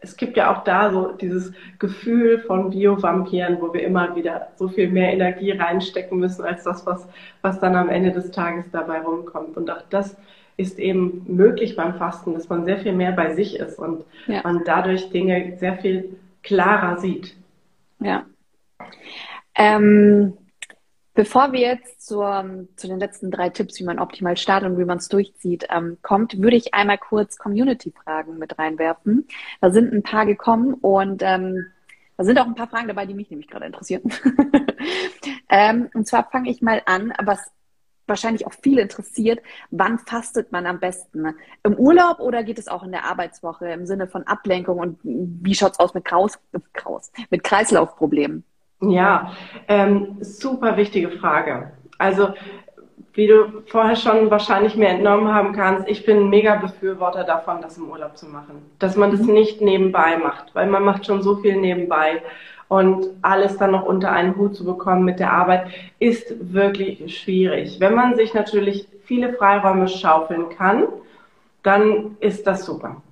Es 0.00 0.16
gibt 0.16 0.36
ja 0.36 0.52
auch 0.52 0.64
da 0.64 0.90
so 0.90 1.12
dieses 1.12 1.52
Gefühl 1.78 2.38
von 2.38 2.70
Biovampiren, 2.70 3.60
wo 3.60 3.74
wir 3.74 3.82
immer 3.82 4.16
wieder 4.16 4.48
so 4.56 4.68
viel 4.68 4.90
mehr 4.90 5.12
Energie 5.12 5.52
reinstecken 5.52 6.18
müssen 6.18 6.44
als 6.44 6.64
das, 6.64 6.86
was, 6.86 7.06
was 7.42 7.60
dann 7.60 7.76
am 7.76 7.90
Ende 7.90 8.12
des 8.12 8.30
Tages 8.30 8.70
dabei 8.70 9.00
rumkommt. 9.00 9.56
Und 9.56 9.70
auch 9.70 9.82
das 9.90 10.16
ist 10.56 10.78
eben 10.78 11.24
möglich 11.26 11.76
beim 11.76 11.94
Fasten, 11.94 12.34
dass 12.34 12.48
man 12.48 12.64
sehr 12.64 12.78
viel 12.78 12.92
mehr 12.92 13.12
bei 13.12 13.34
sich 13.34 13.58
ist 13.58 13.78
und 13.78 14.04
ja. 14.26 14.40
man 14.42 14.62
dadurch 14.64 15.10
Dinge 15.10 15.56
sehr 15.58 15.76
viel 15.76 16.16
klarer 16.42 16.98
sieht. 16.98 17.36
Ja. 17.98 18.24
Ähm, 19.54 20.34
Bevor 21.14 21.52
wir 21.52 21.60
jetzt 21.60 22.06
zur, 22.06 22.66
zu 22.76 22.86
den 22.86 22.98
letzten 22.98 23.30
drei 23.30 23.50
Tipps, 23.50 23.80
wie 23.80 23.84
man 23.84 23.98
optimal 23.98 24.36
startet 24.36 24.70
und 24.70 24.78
wie 24.78 24.84
man 24.84 24.98
es 24.98 25.08
durchzieht, 25.08 25.66
ähm, 25.70 25.98
kommt, 26.02 26.40
würde 26.40 26.56
ich 26.56 26.72
einmal 26.72 26.98
kurz 26.98 27.36
Community-Fragen 27.36 28.38
mit 28.38 28.58
reinwerfen. 28.58 29.26
Da 29.60 29.70
sind 29.70 29.92
ein 29.92 30.02
paar 30.02 30.24
gekommen 30.24 30.74
und 30.74 31.22
ähm, 31.24 31.66
da 32.16 32.24
sind 32.24 32.38
auch 32.38 32.46
ein 32.46 32.54
paar 32.54 32.68
Fragen 32.68 32.88
dabei, 32.88 33.06
die 33.06 33.14
mich 33.14 33.30
nämlich 33.30 33.48
gerade 33.48 33.66
interessieren. 33.66 34.02
ähm, 35.48 35.88
und 35.94 36.06
zwar 36.06 36.30
fange 36.30 36.50
ich 36.50 36.62
mal 36.62 36.82
an, 36.86 37.12
was 37.24 37.50
wahrscheinlich 38.06 38.46
auch 38.46 38.52
viel 38.52 38.78
interessiert, 38.78 39.40
wann 39.70 39.98
fastet 39.98 40.52
man 40.52 40.66
am 40.66 40.80
besten? 40.80 41.34
Im 41.62 41.74
Urlaub 41.74 42.20
oder 42.20 42.44
geht 42.44 42.58
es 42.58 42.68
auch 42.68 42.82
in 42.82 42.92
der 42.92 43.04
Arbeitswoche 43.04 43.68
im 43.68 43.86
Sinne 43.86 44.06
von 44.06 44.24
Ablenkung 44.24 44.78
und 44.78 44.98
wie 45.02 45.54
schaut 45.54 45.72
es 45.72 45.78
aus 45.78 45.94
mit, 45.94 46.04
Kraus, 46.04 46.38
Kraus, 46.74 47.10
mit 47.30 47.42
Kreislaufproblemen? 47.42 48.44
Ja, 48.80 49.32
ähm, 49.68 50.16
super 50.20 50.76
wichtige 50.76 51.10
Frage. 51.10 51.72
Also 51.98 52.30
wie 53.12 53.26
du 53.26 53.62
vorher 53.66 53.96
schon 53.96 54.30
wahrscheinlich 54.30 54.76
mir 54.76 54.88
entnommen 54.88 55.34
haben 55.34 55.52
kannst, 55.52 55.88
ich 55.88 56.06
bin 56.06 56.18
ein 56.18 56.30
mega 56.30 56.54
Befürworter 56.56 57.24
davon, 57.24 57.60
das 57.60 57.76
im 57.76 57.90
Urlaub 57.90 58.16
zu 58.16 58.26
machen. 58.26 58.70
Dass 58.78 58.96
man 58.96 59.10
das 59.10 59.20
mhm. 59.20 59.34
nicht 59.34 59.60
nebenbei 59.60 60.16
macht, 60.16 60.54
weil 60.54 60.68
man 60.68 60.84
macht 60.84 61.06
schon 61.06 61.22
so 61.22 61.36
viel 61.36 61.56
nebenbei. 61.56 62.22
Und 62.68 63.08
alles 63.22 63.56
dann 63.58 63.72
noch 63.72 63.84
unter 63.84 64.12
einen 64.12 64.36
Hut 64.36 64.54
zu 64.54 64.64
bekommen 64.64 65.04
mit 65.04 65.18
der 65.18 65.32
Arbeit, 65.32 65.66
ist 65.98 66.54
wirklich 66.54 67.18
schwierig. 67.18 67.80
Wenn 67.80 67.94
man 67.94 68.14
sich 68.14 68.32
natürlich 68.32 68.86
viele 69.04 69.32
Freiräume 69.32 69.88
schaufeln 69.88 70.50
kann, 70.56 70.84
dann 71.64 72.16
ist 72.20 72.46
das 72.46 72.64
super. 72.64 73.02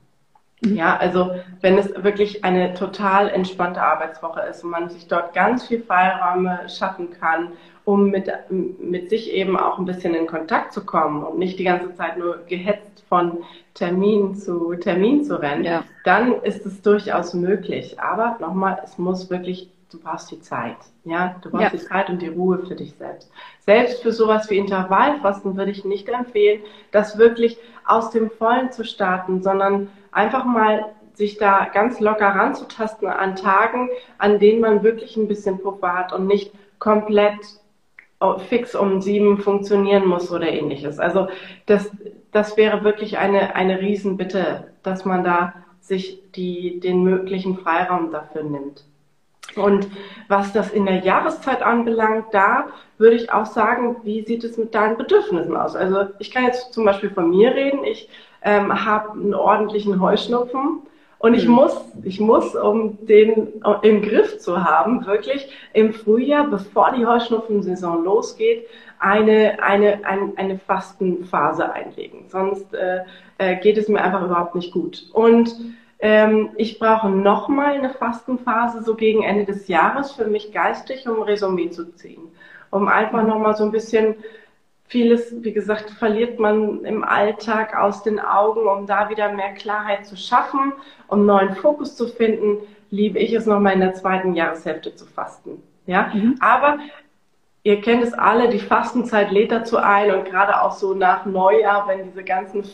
Ja, 0.64 0.96
also 0.96 1.30
wenn 1.60 1.78
es 1.78 2.02
wirklich 2.02 2.44
eine 2.44 2.74
total 2.74 3.28
entspannte 3.28 3.80
Arbeitswoche 3.80 4.40
ist 4.40 4.64
und 4.64 4.70
man 4.70 4.90
sich 4.90 5.06
dort 5.06 5.32
ganz 5.32 5.66
viel 5.66 5.82
Freiräume 5.82 6.68
schaffen 6.68 7.10
kann, 7.10 7.52
um 7.84 8.10
mit, 8.10 8.30
mit 8.50 9.08
sich 9.08 9.32
eben 9.32 9.56
auch 9.56 9.78
ein 9.78 9.84
bisschen 9.84 10.14
in 10.14 10.26
Kontakt 10.26 10.72
zu 10.72 10.84
kommen 10.84 11.24
und 11.24 11.38
nicht 11.38 11.58
die 11.58 11.64
ganze 11.64 11.94
Zeit 11.94 12.18
nur 12.18 12.40
gehetzt 12.46 13.04
von 13.08 13.38
Termin 13.74 14.34
zu 14.34 14.74
Termin 14.74 15.24
zu 15.24 15.40
rennen, 15.40 15.64
ja. 15.64 15.84
dann 16.04 16.42
ist 16.42 16.66
es 16.66 16.82
durchaus 16.82 17.32
möglich. 17.34 17.98
Aber 18.00 18.36
nochmal, 18.40 18.78
es 18.84 18.98
muss 18.98 19.30
wirklich, 19.30 19.70
du 19.90 19.98
brauchst 19.98 20.30
die 20.30 20.40
Zeit. 20.40 20.76
Ja, 21.04 21.36
du 21.40 21.50
brauchst 21.50 21.62
ja. 21.62 21.70
die 21.70 21.78
Zeit 21.78 22.10
und 22.10 22.20
die 22.20 22.28
Ruhe 22.28 22.58
für 22.58 22.74
dich 22.74 22.94
selbst. 22.94 23.30
Selbst 23.60 24.02
für 24.02 24.12
sowas 24.12 24.50
wie 24.50 24.58
Intervallfasten 24.58 25.56
würde 25.56 25.70
ich 25.70 25.84
nicht 25.84 26.08
empfehlen, 26.08 26.60
das 26.90 27.16
wirklich 27.16 27.56
aus 27.86 28.10
dem 28.10 28.30
Vollen 28.30 28.70
zu 28.70 28.84
starten, 28.84 29.42
sondern 29.42 29.88
einfach 30.18 30.44
mal 30.44 30.86
sich 31.14 31.38
da 31.38 31.64
ganz 31.72 32.00
locker 32.00 32.28
ranzutasten 32.28 33.08
an 33.08 33.36
Tagen, 33.36 33.88
an 34.18 34.38
denen 34.38 34.60
man 34.60 34.82
wirklich 34.82 35.16
ein 35.16 35.28
bisschen 35.28 35.58
Puffer 35.60 35.94
hat 35.94 36.12
und 36.12 36.26
nicht 36.26 36.52
komplett 36.78 37.38
oh, 38.20 38.38
fix 38.38 38.74
um 38.74 39.00
sieben 39.00 39.38
funktionieren 39.38 40.06
muss 40.06 40.30
oder 40.30 40.48
ähnliches. 40.48 40.98
Also 40.98 41.28
das, 41.66 41.90
das 42.32 42.56
wäre 42.56 42.84
wirklich 42.84 43.18
eine, 43.18 43.54
eine 43.54 43.80
Riesenbitte, 43.80 44.72
dass 44.82 45.04
man 45.04 45.24
da 45.24 45.54
sich 45.80 46.20
die, 46.32 46.80
den 46.80 47.02
möglichen 47.02 47.58
Freiraum 47.58 48.10
dafür 48.10 48.42
nimmt. 48.42 48.84
Und 49.56 49.88
was 50.28 50.52
das 50.52 50.70
in 50.70 50.84
der 50.84 50.98
Jahreszeit 50.98 51.62
anbelangt, 51.62 52.26
da 52.32 52.66
würde 52.98 53.16
ich 53.16 53.32
auch 53.32 53.46
sagen, 53.46 53.96
wie 54.02 54.24
sieht 54.24 54.44
es 54.44 54.58
mit 54.58 54.74
deinen 54.74 54.96
Bedürfnissen 54.96 55.56
aus? 55.56 55.74
Also 55.74 56.06
ich 56.18 56.30
kann 56.30 56.44
jetzt 56.44 56.72
zum 56.72 56.84
Beispiel 56.84 57.10
von 57.10 57.30
mir 57.30 57.54
reden. 57.54 57.82
Ich 57.84 58.08
ähm, 58.42 58.84
habe 58.84 59.12
einen 59.12 59.34
ordentlichen 59.34 60.00
Heuschnupfen. 60.00 60.82
Und 61.18 61.34
ich 61.34 61.46
mhm. 61.46 61.54
muss, 61.54 61.76
ich 62.04 62.20
muss, 62.20 62.54
um 62.54 63.04
den 63.06 63.48
im 63.82 64.02
Griff 64.02 64.38
zu 64.38 64.62
haben, 64.64 65.04
wirklich 65.04 65.50
im 65.72 65.92
Frühjahr, 65.92 66.46
bevor 66.46 66.92
die 66.92 67.04
Heuschnupfensaison 67.04 68.04
losgeht, 68.04 68.66
eine, 69.00 69.62
eine, 69.62 70.04
eine, 70.04 70.32
eine 70.36 70.58
Fastenphase 70.58 71.72
einlegen. 71.72 72.26
Sonst 72.28 72.72
äh, 72.74 73.00
äh, 73.38 73.56
geht 73.56 73.78
es 73.78 73.88
mir 73.88 74.02
einfach 74.02 74.24
überhaupt 74.24 74.54
nicht 74.54 74.72
gut. 74.72 75.06
Und 75.12 75.54
ähm, 76.00 76.50
ich 76.56 76.78
brauche 76.78 77.08
nochmal 77.08 77.74
eine 77.74 77.90
Fastenphase 77.90 78.82
so 78.82 78.94
gegen 78.94 79.24
Ende 79.24 79.44
des 79.44 79.66
Jahres 79.66 80.12
für 80.12 80.26
mich 80.26 80.52
geistig, 80.52 81.08
um 81.08 81.16
ein 81.16 81.22
Resümee 81.22 81.70
zu 81.70 81.92
ziehen. 81.94 82.22
Um 82.70 82.86
einfach 82.86 83.26
nochmal 83.26 83.56
so 83.56 83.64
ein 83.64 83.72
bisschen 83.72 84.16
Vieles, 84.88 85.34
wie 85.42 85.52
gesagt, 85.52 85.90
verliert 85.90 86.38
man 86.38 86.84
im 86.84 87.04
Alltag 87.04 87.76
aus 87.76 88.02
den 88.02 88.18
Augen, 88.18 88.66
um 88.66 88.86
da 88.86 89.10
wieder 89.10 89.32
mehr 89.32 89.52
Klarheit 89.52 90.06
zu 90.06 90.16
schaffen, 90.16 90.72
um 91.08 91.26
neuen 91.26 91.54
Fokus 91.54 91.94
zu 91.94 92.08
finden, 92.08 92.58
liebe 92.90 93.18
ich 93.18 93.34
es 93.34 93.44
nochmal 93.44 93.74
in 93.74 93.80
der 93.80 93.94
zweiten 93.94 94.34
Jahreshälfte 94.34 94.94
zu 94.94 95.04
fasten. 95.04 95.62
Ja, 95.86 96.10
mhm. 96.14 96.36
aber 96.40 96.78
ihr 97.62 97.80
kennt 97.82 98.02
es 98.02 98.14
alle, 98.14 98.48
die 98.48 98.58
Fastenzeit 98.58 99.30
lädt 99.30 99.52
dazu 99.52 99.76
ein 99.76 100.10
und 100.10 100.24
gerade 100.24 100.62
auch 100.62 100.72
so 100.72 100.94
nach 100.94 101.26
Neujahr, 101.26 101.86
wenn 101.86 102.04
diese 102.04 102.24
ganzen 102.24 102.64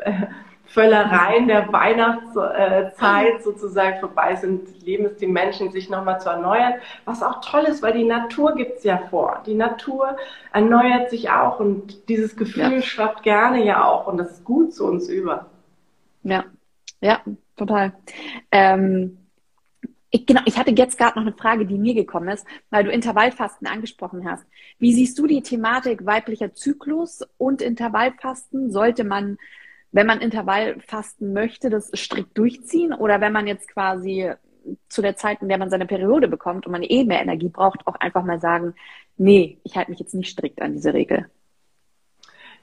äh, 0.00 0.12
Völlereien 0.66 1.46
der 1.46 1.72
Weihnachtszeit 1.72 3.42
sozusagen 3.42 4.00
vorbei 4.00 4.34
sind, 4.36 4.82
leben 4.84 5.06
es 5.06 5.16
die 5.18 5.26
Menschen, 5.26 5.70
sich 5.70 5.90
nochmal 5.90 6.20
zu 6.20 6.28
erneuern. 6.30 6.74
Was 7.04 7.22
auch 7.22 7.40
toll 7.40 7.64
ist, 7.64 7.82
weil 7.82 7.92
die 7.92 8.04
Natur 8.04 8.54
gibt 8.54 8.78
es 8.78 8.84
ja 8.84 8.98
vor. 9.10 9.42
Die 9.46 9.54
Natur 9.54 10.16
erneuert 10.52 11.10
sich 11.10 11.30
auch 11.30 11.60
und 11.60 12.08
dieses 12.08 12.36
Gefühl 12.36 12.74
ja. 12.74 12.82
schwappt 12.82 13.22
gerne 13.22 13.64
ja 13.64 13.84
auch 13.84 14.06
und 14.06 14.16
das 14.16 14.32
ist 14.32 14.44
gut 14.44 14.74
zu 14.74 14.86
uns 14.86 15.08
über. 15.08 15.46
Ja, 16.22 16.44
ja, 17.00 17.20
total. 17.56 17.92
Ähm, 18.50 19.18
ich, 20.14 20.26
genau, 20.26 20.42
ich 20.46 20.56
hatte 20.56 20.70
jetzt 20.70 20.96
gerade 20.96 21.18
noch 21.18 21.26
eine 21.26 21.36
Frage, 21.36 21.66
die 21.66 21.76
mir 21.76 21.92
gekommen 21.92 22.28
ist, 22.28 22.46
weil 22.70 22.84
du 22.84 22.90
Intervallfasten 22.90 23.66
angesprochen 23.66 24.28
hast. 24.30 24.46
Wie 24.78 24.92
siehst 24.94 25.18
du 25.18 25.26
die 25.26 25.42
Thematik 25.42 26.06
weiblicher 26.06 26.54
Zyklus 26.54 27.22
und 27.36 27.60
Intervallfasten? 27.60 28.70
Sollte 28.70 29.02
man 29.02 29.38
wenn 29.94 30.08
man 30.08 30.20
Intervall 30.20 30.80
fasten 30.80 31.32
möchte, 31.32 31.70
das 31.70 31.88
strikt 31.94 32.36
durchziehen 32.36 32.92
oder 32.92 33.20
wenn 33.20 33.32
man 33.32 33.46
jetzt 33.46 33.68
quasi 33.68 34.32
zu 34.88 35.02
der 35.02 35.14
Zeit, 35.14 35.40
in 35.40 35.48
der 35.48 35.58
man 35.58 35.70
seine 35.70 35.86
Periode 35.86 36.26
bekommt 36.26 36.66
und 36.66 36.72
man 36.72 36.82
eh 36.82 37.04
mehr 37.04 37.22
Energie 37.22 37.48
braucht, 37.48 37.86
auch 37.86 37.94
einfach 37.94 38.24
mal 38.24 38.40
sagen, 38.40 38.74
nee, 39.16 39.58
ich 39.62 39.76
halte 39.76 39.92
mich 39.92 40.00
jetzt 40.00 40.14
nicht 40.14 40.30
strikt 40.30 40.60
an 40.60 40.72
diese 40.72 40.94
Regel. 40.94 41.26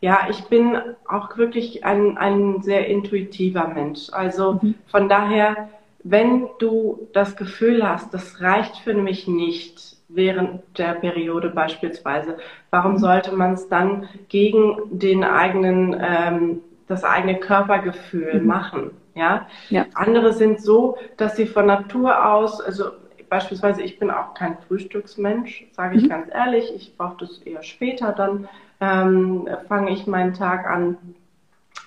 Ja, 0.02 0.28
ich 0.30 0.44
bin 0.46 0.78
auch 1.08 1.38
wirklich 1.38 1.86
ein, 1.86 2.18
ein 2.18 2.64
sehr 2.64 2.88
intuitiver 2.88 3.68
Mensch. 3.68 4.10
Also 4.12 4.60
mhm. 4.62 4.76
von 4.88 5.08
daher, 5.08 5.70
wenn 6.04 6.50
du 6.60 7.08
das 7.14 7.38
Gefühl 7.38 7.88
hast, 7.88 8.14
das 8.14 8.42
reicht 8.42 8.76
für 8.78 8.96
mich 8.96 9.30
nicht 9.30 9.96
während 10.10 10.64
der 10.78 10.96
Periode 10.96 11.50
beispielsweise, 11.50 12.38
warum 12.72 12.94
mhm. 12.94 12.98
sollte 12.98 13.32
man 13.32 13.54
es 13.54 13.70
dann 13.70 14.10
gegen 14.28 14.76
den 14.90 15.24
eigenen 15.24 15.96
ähm, 15.98 16.62
das 16.92 17.04
eigene 17.04 17.40
Körpergefühl 17.40 18.40
mhm. 18.40 18.48
machen. 18.48 18.92
Ja? 19.16 19.48
ja? 19.70 19.86
Andere 19.94 20.34
sind 20.34 20.62
so, 20.62 20.98
dass 21.18 21.36
sie 21.36 21.46
von 21.46 21.66
Natur 21.66 22.26
aus, 22.26 22.62
also 22.62 22.92
beispielsweise, 23.30 23.82
ich 23.82 23.98
bin 23.98 24.12
auch 24.12 24.34
kein 24.34 24.58
Frühstücksmensch, 24.68 25.68
sage 25.72 25.98
ich 25.98 26.04
mhm. 26.04 26.10
ganz 26.10 26.28
ehrlich. 26.34 26.72
Ich 26.76 26.98
brauche 26.98 27.18
das 27.22 27.40
eher 27.40 27.64
später, 27.64 28.12
dann 28.12 28.48
ähm, 28.82 29.48
fange 29.68 29.92
ich 29.92 30.06
meinen 30.06 30.34
Tag 30.34 30.70
an. 30.70 30.98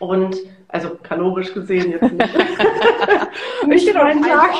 Und 0.01 0.37
also 0.69 0.99
kalorisch 1.03 1.55
gesehen 1.55 1.93
jetzt 1.93 2.12
nicht. 2.12 2.35
nicht 3.67 3.95
meinen 3.95 4.23
Tag. 4.25 4.51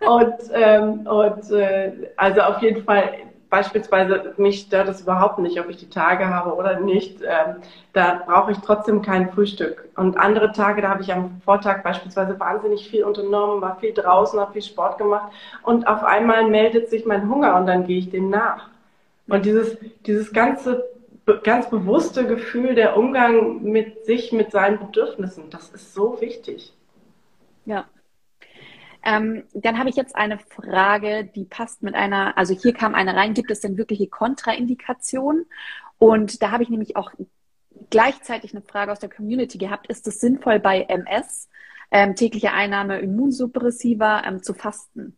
und 0.06 0.34
ähm, 0.52 1.06
und 1.06 1.50
äh, 1.50 1.92
also 2.16 2.40
auf 2.42 2.62
jeden 2.62 2.84
Fall 2.84 3.14
beispielsweise 3.52 4.32
mich 4.38 4.62
stört 4.62 4.88
es 4.88 5.02
überhaupt 5.02 5.38
nicht, 5.38 5.60
ob 5.60 5.68
ich 5.68 5.76
die 5.76 5.90
Tage 5.90 6.28
habe 6.28 6.54
oder 6.54 6.80
nicht. 6.80 7.20
Ähm, 7.20 7.56
da 7.92 8.22
brauche 8.24 8.50
ich 8.50 8.58
trotzdem 8.58 9.02
kein 9.02 9.30
Frühstück. 9.30 9.90
Und 9.94 10.16
andere 10.16 10.52
Tage, 10.52 10.80
da 10.80 10.88
habe 10.88 11.02
ich 11.02 11.12
am 11.12 11.42
Vortag 11.44 11.82
beispielsweise 11.82 12.40
wahnsinnig 12.40 12.88
viel 12.88 13.04
unternommen, 13.04 13.60
war 13.60 13.76
viel 13.76 13.92
draußen, 13.92 14.40
habe 14.40 14.54
viel 14.54 14.62
Sport 14.62 14.96
gemacht 14.96 15.30
und 15.62 15.86
auf 15.86 16.02
einmal 16.02 16.48
meldet 16.48 16.88
sich 16.88 17.04
mein 17.04 17.28
Hunger 17.28 17.56
und 17.56 17.66
dann 17.66 17.86
gehe 17.86 17.98
ich 17.98 18.08
dem 18.08 18.30
nach. 18.30 18.70
Und 19.28 19.44
dieses, 19.44 19.76
dieses 20.06 20.32
ganze 20.32 20.84
ganz 21.44 21.68
bewusste 21.68 22.26
Gefühl 22.26 22.74
der 22.74 22.96
Umgang 22.96 23.62
mit 23.62 24.06
sich, 24.06 24.32
mit 24.32 24.50
seinen 24.50 24.78
Bedürfnissen, 24.78 25.50
das 25.50 25.68
ist 25.68 25.92
so 25.92 26.20
wichtig. 26.22 26.72
Ja, 27.66 27.84
ähm, 29.04 29.44
dann 29.52 29.78
habe 29.78 29.90
ich 29.90 29.96
jetzt 29.96 30.16
eine 30.16 30.38
Frage, 30.38 31.24
die 31.24 31.44
passt 31.44 31.82
mit 31.82 31.94
einer, 31.94 32.36
also 32.38 32.54
hier 32.54 32.72
kam 32.72 32.94
eine 32.94 33.14
rein, 33.14 33.34
gibt 33.34 33.50
es 33.50 33.60
denn 33.60 33.76
wirkliche 33.76 34.08
Kontraindikationen? 34.08 35.46
Und 35.98 36.42
da 36.42 36.50
habe 36.50 36.62
ich 36.62 36.68
nämlich 36.68 36.96
auch 36.96 37.12
gleichzeitig 37.90 38.52
eine 38.52 38.62
Frage 38.62 38.92
aus 38.92 38.98
der 38.98 39.08
Community 39.10 39.58
gehabt, 39.58 39.86
ist 39.88 40.06
es 40.06 40.20
sinnvoll 40.20 40.60
bei 40.60 40.82
MS, 40.82 41.48
ähm, 41.90 42.14
tägliche 42.14 42.52
Einnahme 42.52 43.00
Immunsuppressiva 43.00 44.22
ähm, 44.26 44.42
zu 44.42 44.54
fasten? 44.54 45.16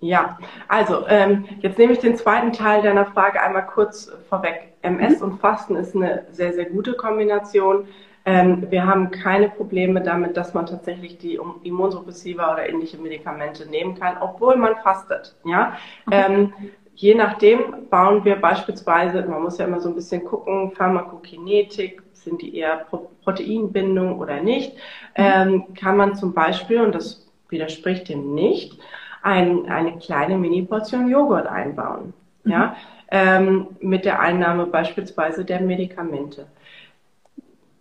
Ja, 0.00 0.38
also 0.68 1.06
ähm, 1.08 1.46
jetzt 1.60 1.78
nehme 1.78 1.92
ich 1.92 1.98
den 1.98 2.16
zweiten 2.16 2.52
Teil 2.52 2.82
deiner 2.82 3.06
Frage 3.06 3.40
einmal 3.40 3.66
kurz 3.66 4.12
vorweg. 4.28 4.74
MS 4.82 5.20
mhm. 5.20 5.24
und 5.24 5.40
Fasten 5.40 5.76
ist 5.76 5.96
eine 5.96 6.26
sehr, 6.30 6.52
sehr 6.52 6.66
gute 6.66 6.94
Kombination. 6.94 7.88
Ähm, 8.26 8.70
wir 8.70 8.86
haben 8.86 9.10
keine 9.10 9.50
Probleme 9.50 10.00
damit, 10.00 10.36
dass 10.36 10.54
man 10.54 10.66
tatsächlich 10.66 11.18
die 11.18 11.38
Immunsuppressiva 11.62 12.54
oder 12.54 12.68
ähnliche 12.68 12.96
Medikamente 12.96 13.68
nehmen 13.68 13.98
kann, 13.98 14.16
obwohl 14.20 14.56
man 14.56 14.76
fastet. 14.76 15.36
Ja. 15.44 15.76
Ähm, 16.10 16.52
je 16.94 17.14
nachdem 17.14 17.88
bauen 17.90 18.24
wir 18.24 18.36
beispielsweise, 18.36 19.22
man 19.28 19.42
muss 19.42 19.58
ja 19.58 19.66
immer 19.66 19.80
so 19.80 19.90
ein 19.90 19.94
bisschen 19.94 20.24
gucken, 20.24 20.72
Pharmakokinetik, 20.72 22.02
sind 22.12 22.40
die 22.40 22.56
eher 22.56 22.76
Pro 22.88 23.10
Proteinbindung 23.22 24.18
oder 24.18 24.42
nicht, 24.42 24.76
ähm, 25.14 25.74
kann 25.74 25.96
man 25.96 26.14
zum 26.14 26.34
Beispiel, 26.34 26.82
und 26.82 26.94
das 26.94 27.26
widerspricht 27.48 28.08
dem 28.10 28.34
nicht, 28.34 28.78
ein, 29.22 29.66
eine 29.70 29.96
kleine 29.98 30.36
Mini-Portion 30.36 31.08
Joghurt 31.08 31.46
einbauen. 31.46 32.12
Ja, 32.44 32.66
mhm. 32.66 32.74
ähm, 33.10 33.66
mit 33.80 34.04
der 34.04 34.20
Einnahme 34.20 34.66
beispielsweise 34.66 35.46
der 35.46 35.60
Medikamente 35.62 36.46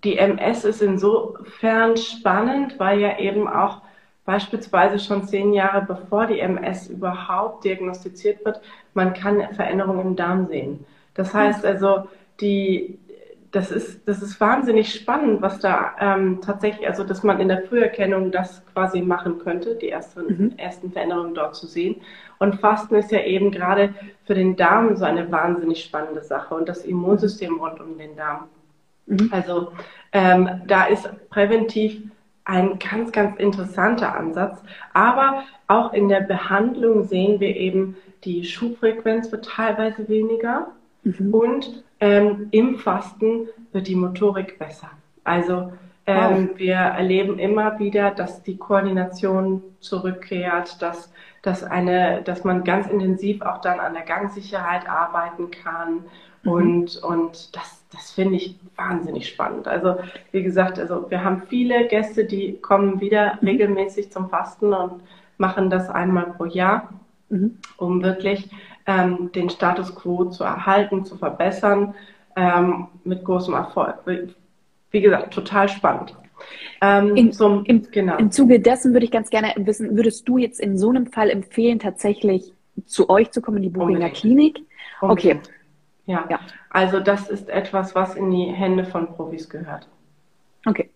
die 0.04 0.18
MS 0.18 0.66
ist 0.66 0.82
insofern 0.82 1.96
spannend, 1.98 2.80
weil 2.80 3.00
ja 3.00 3.20
eben 3.20 3.48
auch 3.48 3.82
beispielsweise 4.26 5.00
schon 5.00 5.24
zehn 5.24 5.54
Jahre 5.54 5.86
bevor 5.86 6.28
die 6.28 6.40
MS 6.40 6.88
überhaupt 6.88 7.64
diagnostiziert 7.64 8.44
wird, 8.46 8.62
man 8.94 9.14
kann 9.14 9.42
Veränderungen 9.54 10.08
im 10.08 10.16
Darm 10.16 10.48
sehen. 10.48 10.86
Das 11.14 11.34
heißt 11.34 11.66
also, 11.66 12.08
die, 12.40 13.00
das 13.52 13.72
ist, 13.72 14.08
das 14.08 14.22
ist 14.22 14.40
wahnsinnig 14.40 14.94
spannend, 14.94 15.42
was 15.42 15.60
da 15.60 15.94
ähm, 16.00 16.40
tatsächlich, 16.42 16.88
also 16.88 17.04
dass 17.04 17.24
man 17.24 17.40
in 17.40 17.50
der 17.50 17.64
Früherkennung 17.64 18.32
das 18.32 18.66
quasi 18.74 19.02
machen 19.02 19.40
könnte, 19.40 19.76
die 19.76 19.90
ersten, 19.90 20.26
mhm. 20.26 20.54
ersten 20.58 20.92
Veränderungen 20.92 21.36
dort 21.36 21.56
zu 21.56 21.68
sehen. 21.68 21.98
Und 22.40 22.60
Fasten 22.60 22.96
ist 22.96 23.12
ja 23.12 23.22
eben 23.22 23.52
gerade 23.52 23.94
für 24.26 24.34
den 24.34 24.56
Darm 24.56 24.96
so 24.96 25.06
eine 25.06 25.32
wahnsinnig 25.32 25.84
spannende 25.84 26.24
Sache 26.24 26.56
und 26.56 26.68
das 26.68 26.84
Immunsystem 26.84 27.60
rund 27.60 27.80
um 27.80 27.98
den 27.98 28.16
Darm. 28.16 28.48
Mhm. 29.06 29.30
Also 29.32 29.72
ähm, 30.12 30.62
da 30.68 30.86
ist 30.86 31.10
präventiv 31.30 32.02
ein 32.46 32.78
ganz, 32.80 33.12
ganz 33.12 33.38
interessanter 33.40 34.16
Ansatz. 34.16 34.62
Aber 34.94 35.44
auch 35.68 35.94
in 35.94 36.10
der 36.10 36.22
Behandlung 36.22 37.04
sehen 37.06 37.40
wir 37.40 37.56
eben, 37.56 37.96
die 38.24 38.44
Schubfrequenz 38.46 39.32
wird 39.32 39.46
teilweise 39.46 40.08
weniger 40.08 40.68
mhm. 41.04 41.34
und 41.34 41.84
ähm, 42.00 42.48
im 42.52 42.78
Fasten 42.78 43.48
wird 43.72 43.88
die 43.88 43.96
Motorik 43.96 44.60
besser. 44.60 44.92
Also 45.24 45.74
ähm, 46.06 46.50
wow. 46.50 46.60
wir 46.60 46.76
erleben 46.76 47.40
immer 47.40 47.80
wieder, 47.80 48.12
dass 48.12 48.44
die 48.44 48.58
Koordination 48.58 49.62
zurückkehrt, 49.80 50.82
dass, 50.82 51.14
dass, 51.42 51.64
eine, 51.64 52.22
dass 52.24 52.44
man 52.44 52.66
ganz 52.66 52.88
intensiv 52.88 53.42
auch 53.42 53.62
dann 53.62 53.80
an 53.80 53.94
der 53.94 54.04
Gangsicherheit 54.04 54.88
arbeiten 54.88 55.50
kann. 55.52 56.06
Mhm. 56.44 56.52
Und, 56.52 57.04
und 57.04 57.56
das, 57.56 57.84
das 57.92 58.12
finde 58.12 58.36
ich 58.36 58.56
wahnsinnig 58.76 59.28
spannend. 59.28 59.68
Also 59.68 59.96
wie 60.32 60.44
gesagt, 60.44 60.80
also 60.80 61.10
wir 61.10 61.24
haben 61.24 61.44
viele 61.48 61.88
Gäste, 61.88 62.26
die 62.26 62.58
kommen 62.60 63.02
wieder 63.02 63.38
mhm. 63.42 63.48
regelmäßig 63.48 64.12
zum 64.12 64.30
Fasten 64.30 64.74
und 64.74 65.02
machen 65.38 65.70
das 65.70 65.90
einmal 65.90 66.34
pro 66.38 66.46
Jahr, 66.46 66.90
mhm. 67.30 67.58
um 67.78 68.04
wirklich 68.04 68.50
ähm, 68.86 69.32
den 69.34 69.50
Status 69.50 69.96
quo 69.96 70.26
zu 70.26 70.44
erhalten, 70.44 71.06
zu 71.06 71.18
verbessern, 71.18 71.96
ähm, 72.36 72.88
mit 73.04 73.24
großem 73.24 73.54
Erfolg. 73.54 73.96
Wie 74.92 75.02
gesagt, 75.02 75.34
total 75.34 75.70
spannend. 75.70 76.16
Ähm, 76.82 77.16
in, 77.16 77.32
zum, 77.32 77.64
im, 77.66 77.84
genau. 77.92 78.18
Im 78.18 78.32
Zuge 78.32 78.60
dessen 78.60 78.94
würde 78.94 79.06
ich 79.06 79.12
ganz 79.12 79.30
gerne 79.30 79.54
wissen, 79.56 79.96
würdest 79.96 80.28
du 80.28 80.38
jetzt 80.38 80.60
in 80.60 80.78
so 80.78 80.90
einem 80.90 81.08
Fall 81.08 81.30
empfehlen, 81.30 81.80
tatsächlich 81.80 82.52
zu 82.86 83.10
euch 83.10 83.32
zu 83.32 83.42
kommen, 83.42 83.58
in 83.58 83.64
die 83.64 83.70
Buchinger 83.70 84.10
Klinik? 84.10 84.60
Okay. 85.00 85.40
Ja. 86.06 86.26
ja, 86.30 86.40
also 86.70 87.00
das 87.00 87.30
ist 87.30 87.50
etwas, 87.50 87.96
was 87.96 88.16
in 88.16 88.30
die 88.30 88.46
Hände 88.46 88.84
von 88.84 89.08
Profis 89.08 89.50
gehört. 89.50 89.88
Okay. 90.66 90.90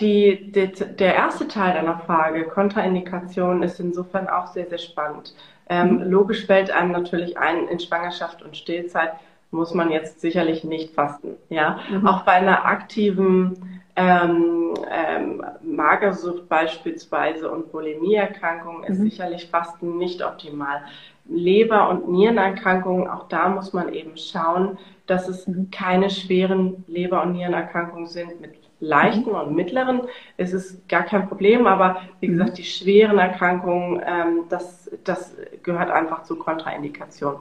Die, 0.00 0.50
die, 0.52 0.68
der 0.68 1.14
erste 1.14 1.46
Teil 1.46 1.74
deiner 1.74 1.98
Frage, 1.98 2.44
Kontraindikation, 2.44 3.62
ist 3.62 3.78
insofern 3.78 4.28
auch 4.28 4.48
sehr, 4.48 4.66
sehr 4.66 4.78
spannend. 4.78 5.34
Ähm, 5.68 5.96
mhm. 5.96 6.10
Logisch 6.10 6.46
fällt 6.46 6.70
einem 6.70 6.92
natürlich 6.92 7.38
ein, 7.38 7.68
in 7.68 7.78
Schwangerschaft 7.78 8.42
und 8.42 8.56
Stillzeit 8.56 9.12
muss 9.50 9.72
man 9.72 9.90
jetzt 9.90 10.20
sicherlich 10.20 10.64
nicht 10.64 10.94
fasten. 10.94 11.36
Ja, 11.48 11.78
mhm. 11.90 12.06
auch 12.06 12.22
bei 12.22 12.32
einer 12.32 12.64
aktiven 12.64 13.82
ähm, 13.96 14.74
ähm, 14.90 15.44
Magersucht 15.62 16.48
beispielsweise 16.48 17.48
und 17.50 17.70
Bulimieerkrankung 17.70 18.82
ist 18.84 18.98
mhm. 18.98 19.04
sicherlich 19.04 19.46
Fasten 19.46 19.96
nicht 19.96 20.24
optimal. 20.24 20.82
Leber- 21.26 21.88
und 21.88 22.08
Nierenerkrankungen, 22.08 23.08
auch 23.08 23.28
da 23.28 23.48
muss 23.48 23.72
man 23.72 23.92
eben 23.92 24.16
schauen, 24.16 24.78
dass 25.06 25.28
es 25.28 25.46
mhm. 25.46 25.70
keine 25.70 26.10
schweren 26.10 26.84
Leber- 26.86 27.22
und 27.22 27.32
Nierenerkrankungen 27.32 28.06
sind. 28.06 28.40
Mit 28.40 28.54
leichten 28.80 29.30
mhm. 29.30 29.36
und 29.36 29.54
mittleren 29.54 30.02
ist 30.36 30.52
es 30.52 30.80
gar 30.88 31.04
kein 31.04 31.28
Problem, 31.28 31.66
aber 31.66 32.02
wie 32.20 32.28
mhm. 32.28 32.32
gesagt, 32.32 32.58
die 32.58 32.64
schweren 32.64 33.18
Erkrankungen, 33.18 34.02
ähm, 34.06 34.44
das, 34.48 34.90
das 35.04 35.34
gehört 35.62 35.90
einfach 35.90 36.24
zu 36.24 36.36
Kontraindikation. 36.36 37.36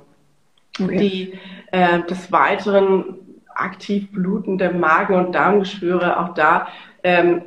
Okay. 0.82 0.98
Die 0.98 1.40
äh, 1.72 2.02
des 2.04 2.32
Weiteren 2.32 3.20
aktiv 3.54 4.12
blutende 4.12 4.72
Magen- 4.72 5.14
und 5.16 5.36
Darmgeschwüre, 5.36 6.20
auch 6.20 6.34
da 6.34 6.68
ähm, 7.04 7.44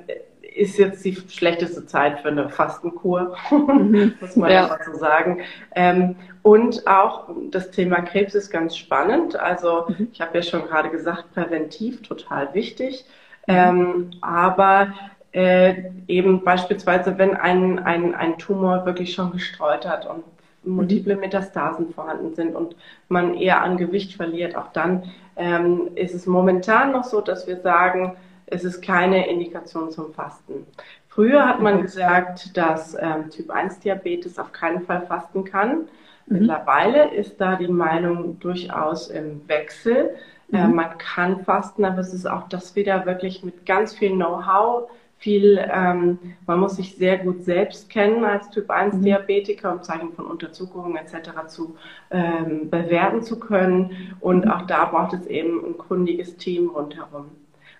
ist 0.57 0.79
jetzt 0.79 1.05
die 1.05 1.14
schlechteste 1.14 1.87
Zeit 1.87 2.21
für 2.21 2.29
eine 2.29 2.49
Fastenkur, 2.49 3.37
mhm. 3.51 4.14
muss 4.21 4.37
man 4.37 4.51
ja. 4.51 4.79
so 4.85 4.99
sagen. 4.99 5.42
Ähm, 5.75 6.16
und 6.42 6.87
auch 6.87 7.29
das 7.51 7.71
Thema 7.71 8.01
Krebs 8.01 8.35
ist 8.35 8.51
ganz 8.51 8.77
spannend. 8.77 9.37
Also 9.37 9.85
mhm. 9.88 10.09
ich 10.12 10.21
habe 10.21 10.38
ja 10.38 10.42
schon 10.42 10.64
gerade 10.66 10.90
gesagt, 10.90 11.33
präventiv 11.35 12.03
total 12.03 12.55
wichtig. 12.55 13.05
Mhm. 13.47 13.55
Ähm, 13.55 14.11
aber 14.23 14.95
äh, 15.33 15.90
eben 16.09 16.42
beispielsweise, 16.42 17.19
wenn 17.19 17.37
ein, 17.37 17.79
ein, 17.79 18.14
ein 18.14 18.38
Tumor 18.38 18.87
wirklich 18.87 19.12
schon 19.12 19.33
gestreut 19.33 19.87
hat 19.87 20.07
und 20.07 20.25
multiple 20.64 21.16
Metastasen 21.16 21.92
vorhanden 21.92 22.35
sind 22.35 22.57
und 22.57 22.75
man 23.09 23.35
eher 23.35 23.62
an 23.62 23.77
Gewicht 23.77 24.14
verliert, 24.14 24.57
auch 24.57 24.73
dann 24.73 25.05
ähm, 25.37 25.90
ist 25.95 26.14
es 26.14 26.27
momentan 26.27 26.92
noch 26.92 27.05
so, 27.05 27.21
dass 27.21 27.47
wir 27.47 27.61
sagen, 27.61 28.16
es 28.47 28.65
ist 28.65 28.81
keine 28.81 29.29
Indikation 29.29 29.91
zum 29.91 30.13
Fasten. 30.15 30.67
Früher 31.09 31.47
hat 31.47 31.61
man 31.61 31.83
gesagt, 31.83 32.57
dass 32.57 32.95
ähm, 33.01 33.31
Typ 33.31 33.51
1 33.51 33.81
Diabetes 33.81 34.39
auf 34.39 34.53
keinen 34.53 34.83
Fall 34.83 35.07
fasten 35.07 35.45
kann. 35.45 35.89
Mhm. 36.27 36.39
Mittlerweile 36.39 37.15
ist 37.15 37.41
da 37.41 37.57
die 37.57 37.69
Meinung 37.69 38.39
durchaus 38.39 39.09
im 39.09 39.47
Wechsel. 39.49 40.15
Äh, 40.53 40.59
mhm. 40.59 40.73
Äh, 40.73 40.75
man 40.75 40.99
kann 40.99 41.45
fasten, 41.45 41.85
aber 41.85 42.01
es 42.01 42.13
ist 42.13 42.27
auch 42.27 42.49
das 42.49 42.77
wieder 42.77 43.07
wirklich 43.07 43.43
mit 43.43 43.67
ganz 43.67 43.95
viel 43.95 44.11
Know-how, 44.11 44.91
viel, 45.19 45.59
ähm, 45.73 46.19
man 46.47 46.61
muss 46.61 46.77
sich 46.77 46.97
sehr 46.97 47.17
gut 47.19 47.43
selbst 47.43 47.89
kennen 47.89 48.25
als 48.25 48.51
Typ 48.51 48.71
1 48.71 48.97
mhm. 48.97 49.03
Diabetiker, 49.03 49.73
um 49.73 49.83
Zeichen 49.83 50.13
von 50.13 50.27
Unterzuckerung 50.27 50.97
etc. 50.97 51.47
zu 51.49 51.77
ähm, 52.11 52.69
bewerten 52.69 53.23
zu 53.23 53.41
können. 53.41 54.15
Und 54.21 54.45
mhm. 54.45 54.51
auch 54.51 54.63
da 54.67 54.85
braucht 54.85 55.15
es 55.15 55.27
eben 55.27 55.65
ein 55.65 55.79
kundiges 55.79 56.37
Team 56.37 56.69
rundherum. 56.69 57.31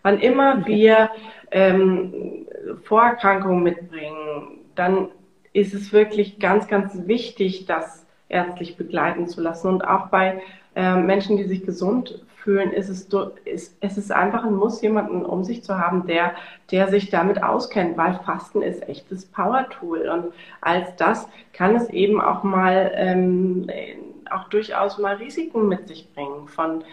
Wann 0.03 0.19
immer 0.19 0.67
wir 0.67 1.11
ähm, 1.51 2.47
Vorerkrankungen 2.85 3.63
mitbringen, 3.63 4.61
dann 4.75 5.09
ist 5.53 5.75
es 5.75 5.93
wirklich 5.93 6.39
ganz, 6.39 6.69
ganz 6.69 7.07
wichtig, 7.07 7.67
das 7.67 8.07
ärztlich 8.29 8.77
begleiten 8.77 9.27
zu 9.27 9.41
lassen. 9.41 9.69
Und 9.69 9.83
auch 9.87 10.09
bei 10.09 10.43
äh, 10.75 10.97
Menschen, 10.97 11.37
die 11.37 11.45
sich 11.45 11.65
gesund 11.65 12.23
fühlen, 12.37 12.73
ist 12.73 12.89
es, 12.89 13.09
ist, 13.45 13.77
es 13.81 13.99
ist 13.99 14.13
einfach 14.13 14.45
ein 14.45 14.55
Muss, 14.55 14.83
jemanden 14.83 15.25
um 15.25 15.43
sich 15.43 15.65
zu 15.65 15.79
haben, 15.79 16.07
der, 16.07 16.35
der 16.71 16.89
sich 16.89 17.11
damit 17.11 17.43
auskennt, 17.43 17.97
weil 17.97 18.21
Fasten 18.25 18.63
ist 18.63 18.89
echtes 18.89 19.27
Power-Tool. 19.27 20.09
Und 20.09 20.33
als 20.61 20.95
das 20.97 21.29
kann 21.53 21.75
es 21.75 21.89
eben 21.91 22.21
auch 22.21 22.45
mal, 22.45 22.93
ähm, 22.95 23.67
auch 24.31 24.49
durchaus 24.49 24.99
mal 24.99 25.17
Risiken 25.17 25.69
mit 25.69 25.89
sich 25.89 26.13
bringen. 26.15 26.47
Von, 26.47 26.85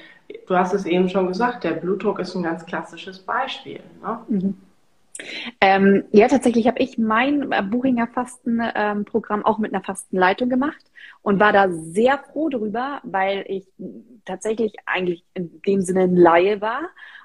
du 0.47 0.55
hast 0.55 0.73
es 0.73 0.85
eben 0.85 1.09
schon 1.09 1.27
gesagt, 1.27 1.63
der 1.63 1.71
Blutdruck 1.71 2.19
ist 2.19 2.35
ein 2.35 2.43
ganz 2.43 2.65
klassisches 2.65 3.19
Beispiel. 3.19 3.79
Ne? 4.01 4.19
Mhm. 4.27 4.57
Ähm, 5.61 6.03
ja, 6.11 6.27
tatsächlich 6.27 6.67
habe 6.67 6.79
ich 6.79 6.97
mein 6.97 7.51
äh, 7.51 7.61
Buchinger 7.61 8.07
Fastenprogramm 8.07 9.39
ähm, 9.39 9.45
auch 9.45 9.59
mit 9.59 9.73
einer 9.73 9.83
Fastenleitung 9.83 10.49
gemacht 10.49 10.83
und 11.21 11.39
war 11.39 11.53
da 11.53 11.69
sehr 11.69 12.17
froh 12.17 12.49
drüber, 12.49 12.99
weil 13.03 13.45
ich 13.47 13.67
tatsächlich 14.25 14.73
eigentlich 14.85 15.23
in 15.33 15.61
dem 15.61 15.81
Sinne 15.81 16.01
ein 16.01 16.15
Laie 16.15 16.61
war 16.61 16.81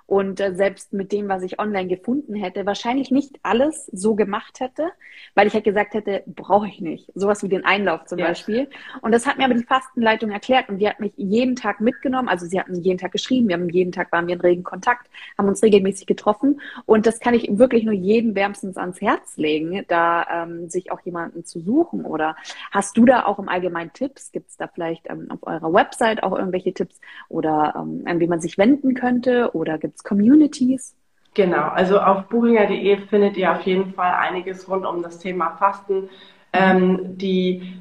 und 0.09 0.41
äh, 0.41 0.55
selbst 0.55 0.95
mit 0.95 1.13
dem, 1.13 1.29
was 1.29 1.43
ich 1.43 1.61
online 1.61 1.87
gefunden 1.87 2.35
hätte, 2.35 2.65
wahrscheinlich 2.65 3.11
nicht 3.11 3.39
alles 3.43 3.85
so 3.93 4.15
gemacht 4.15 4.59
hätte, 4.59 4.89
weil 5.35 5.47
ich 5.47 5.53
halt 5.53 5.65
gesagt 5.65 5.93
hätte, 5.93 6.23
brauche 6.27 6.67
ich 6.67 6.81
nicht. 6.81 7.13
Sowas 7.15 7.43
wie 7.43 7.49
den 7.51 7.67
Einlauf 7.67 8.07
zum 8.07 8.19
ja. 8.19 8.29
Beispiel. 8.29 8.71
Und 9.03 9.13
das 9.13 9.27
hat 9.27 9.37
mir 9.37 9.45
aber 9.45 9.53
die 9.53 9.65
Fastenleitung 9.65 10.31
erklärt 10.31 10.71
und 10.71 10.79
die 10.79 10.89
hat 10.89 10.99
mich 10.99 11.13
jeden 11.17 11.57
Tag 11.57 11.83
mitgenommen. 11.83 12.27
Also 12.27 12.47
sie 12.47 12.59
hatten 12.59 12.75
jeden 12.77 12.97
Tag 12.97 13.13
geschrieben, 13.13 13.49
wir 13.49 13.57
haben 13.57 13.69
jeden 13.69 13.93
Tag 13.93 14.11
waren 14.11 14.27
wir 14.27 14.37
in 14.37 14.41
regen 14.41 14.63
Kontakt, 14.63 15.11
haben 15.37 15.47
uns 15.47 15.63
regelmäßig 15.63 16.07
getroffen 16.07 16.63
und 16.87 17.07
das 17.07 17.21
kann 17.21 17.35
ich 17.35 17.47
wirklich 17.59 17.85
nur 17.85 17.93
jedem 17.93 18.35
wärmstens 18.35 18.79
ans 18.79 19.03
Herz 19.03 19.37
legen, 19.37 19.85
da 19.89 20.27
ähm, 20.33 20.71
sich 20.71 20.91
auch 20.91 21.01
jemanden 21.03 21.45
zu 21.45 21.61
suchen. 21.61 22.07
Oder 22.07 22.35
hast 22.71 22.97
du 22.97 23.05
da 23.05 23.27
auch 23.27 23.39
im 23.39 23.51
Allgemeinen 23.51 23.93
Tipps? 23.93 24.33
Gibt 24.33 24.49
es 24.49 24.57
da 24.57 24.69
vielleicht 24.69 25.11
ähm, 25.11 25.27
auf 25.31 25.41
eurer 25.43 25.71
Website 25.71 26.23
auch 26.23 26.33
irgendwelche 26.33 26.73
Tipps 26.73 26.99
oder 27.29 27.75
ähm, 27.77 28.05
an 28.07 28.21
wen 28.21 28.31
man 28.31 28.41
sich 28.41 28.57
wenden 28.57 28.95
könnte? 28.95 29.51
Oder 29.53 29.77
gibt 29.77 29.98
es 29.99 30.05
Communities? 30.05 30.95
Genau, 31.35 31.69
also 31.69 32.01
auf 32.01 32.25
buchinger.de 32.29 32.97
findet 33.09 33.37
ihr 33.37 33.53
auf 33.53 33.63
jeden 33.63 33.93
Fall 33.93 34.13
einiges 34.19 34.69
rund 34.69 34.87
um 34.87 35.03
das 35.03 35.19
Thema 35.19 35.57
Fasten. 35.59 36.09
Ähm, 36.53 37.17
die, 37.19 37.75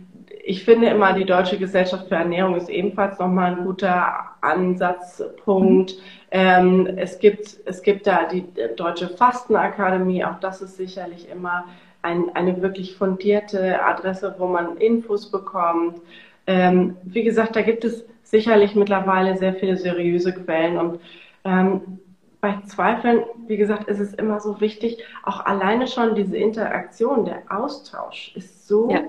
ich 0.44 0.64
finde 0.64 0.88
immer, 0.90 1.14
die 1.14 1.26
Deutsche 1.26 1.58
Gesellschaft 1.58 2.08
für 2.08 2.16
Ernährung 2.16 2.56
ist 2.56 2.70
ebenfalls 2.70 3.18
nochmal 3.18 3.56
ein 3.56 3.66
guter 3.66 4.32
Ansatzpunkt. 4.42 5.96
Ähm, 6.30 6.88
es, 6.98 7.20
gibt, 7.20 7.58
es 7.66 7.82
gibt 7.82 8.06
da 8.06 8.26
die 8.26 8.46
Deutsche 8.76 9.10
Fastenakademie, 9.10 10.24
auch 10.26 10.40
das 10.40 10.62
ist 10.62 10.78
sicherlich 10.78 11.30
immer 11.30 11.66
ein, 12.02 12.30
eine 12.36 12.62
wirklich 12.62 12.96
fundierte 12.96 13.82
Adresse, 13.82 14.36
wo 14.38 14.48
man 14.48 14.78
Infos 14.78 15.32
bekommt. 15.32 16.02
Ähm, 16.46 16.96
wie 17.04 17.24
gesagt, 17.24 17.56
da 17.56 17.62
gibt 17.62 17.86
es 17.86 18.06
sicherlich 18.24 18.76
mittlerweile 18.76 19.38
sehr 19.38 19.54
viele 19.54 19.78
seriöse 19.78 20.34
Quellen 20.34 20.78
und 20.78 21.00
ähm, 21.44 22.00
bei 22.40 22.60
Zweifeln, 22.66 23.24
wie 23.48 23.58
gesagt, 23.58 23.88
ist 23.88 24.00
es 24.00 24.14
immer 24.14 24.40
so 24.40 24.62
wichtig, 24.62 25.04
auch 25.24 25.46
alleine 25.46 25.88
schon 25.88 26.16
diese 26.16 26.38
Interaktion, 26.38 27.26
der 27.26 27.44
Austausch 27.50 28.34
ist 28.36 28.68
so 28.68 28.92
ja. 28.92 29.02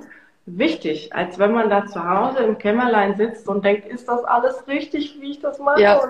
wichtig, 0.47 1.15
als 1.15 1.39
wenn 1.39 1.53
man 1.53 1.69
da 1.69 1.87
zu 1.87 2.03
Hause 2.09 2.39
im 2.39 2.59
Kämmerlein 2.59 3.17
sitzt 3.17 3.49
und 3.49 3.65
denkt, 3.65 3.87
ist 3.87 4.09
das 4.09 4.25
alles 4.25 4.67
richtig, 4.67 5.21
wie 5.21 5.33
ich 5.33 5.41
das 5.41 5.59
mache? 5.59 5.83
Ja. 5.83 6.01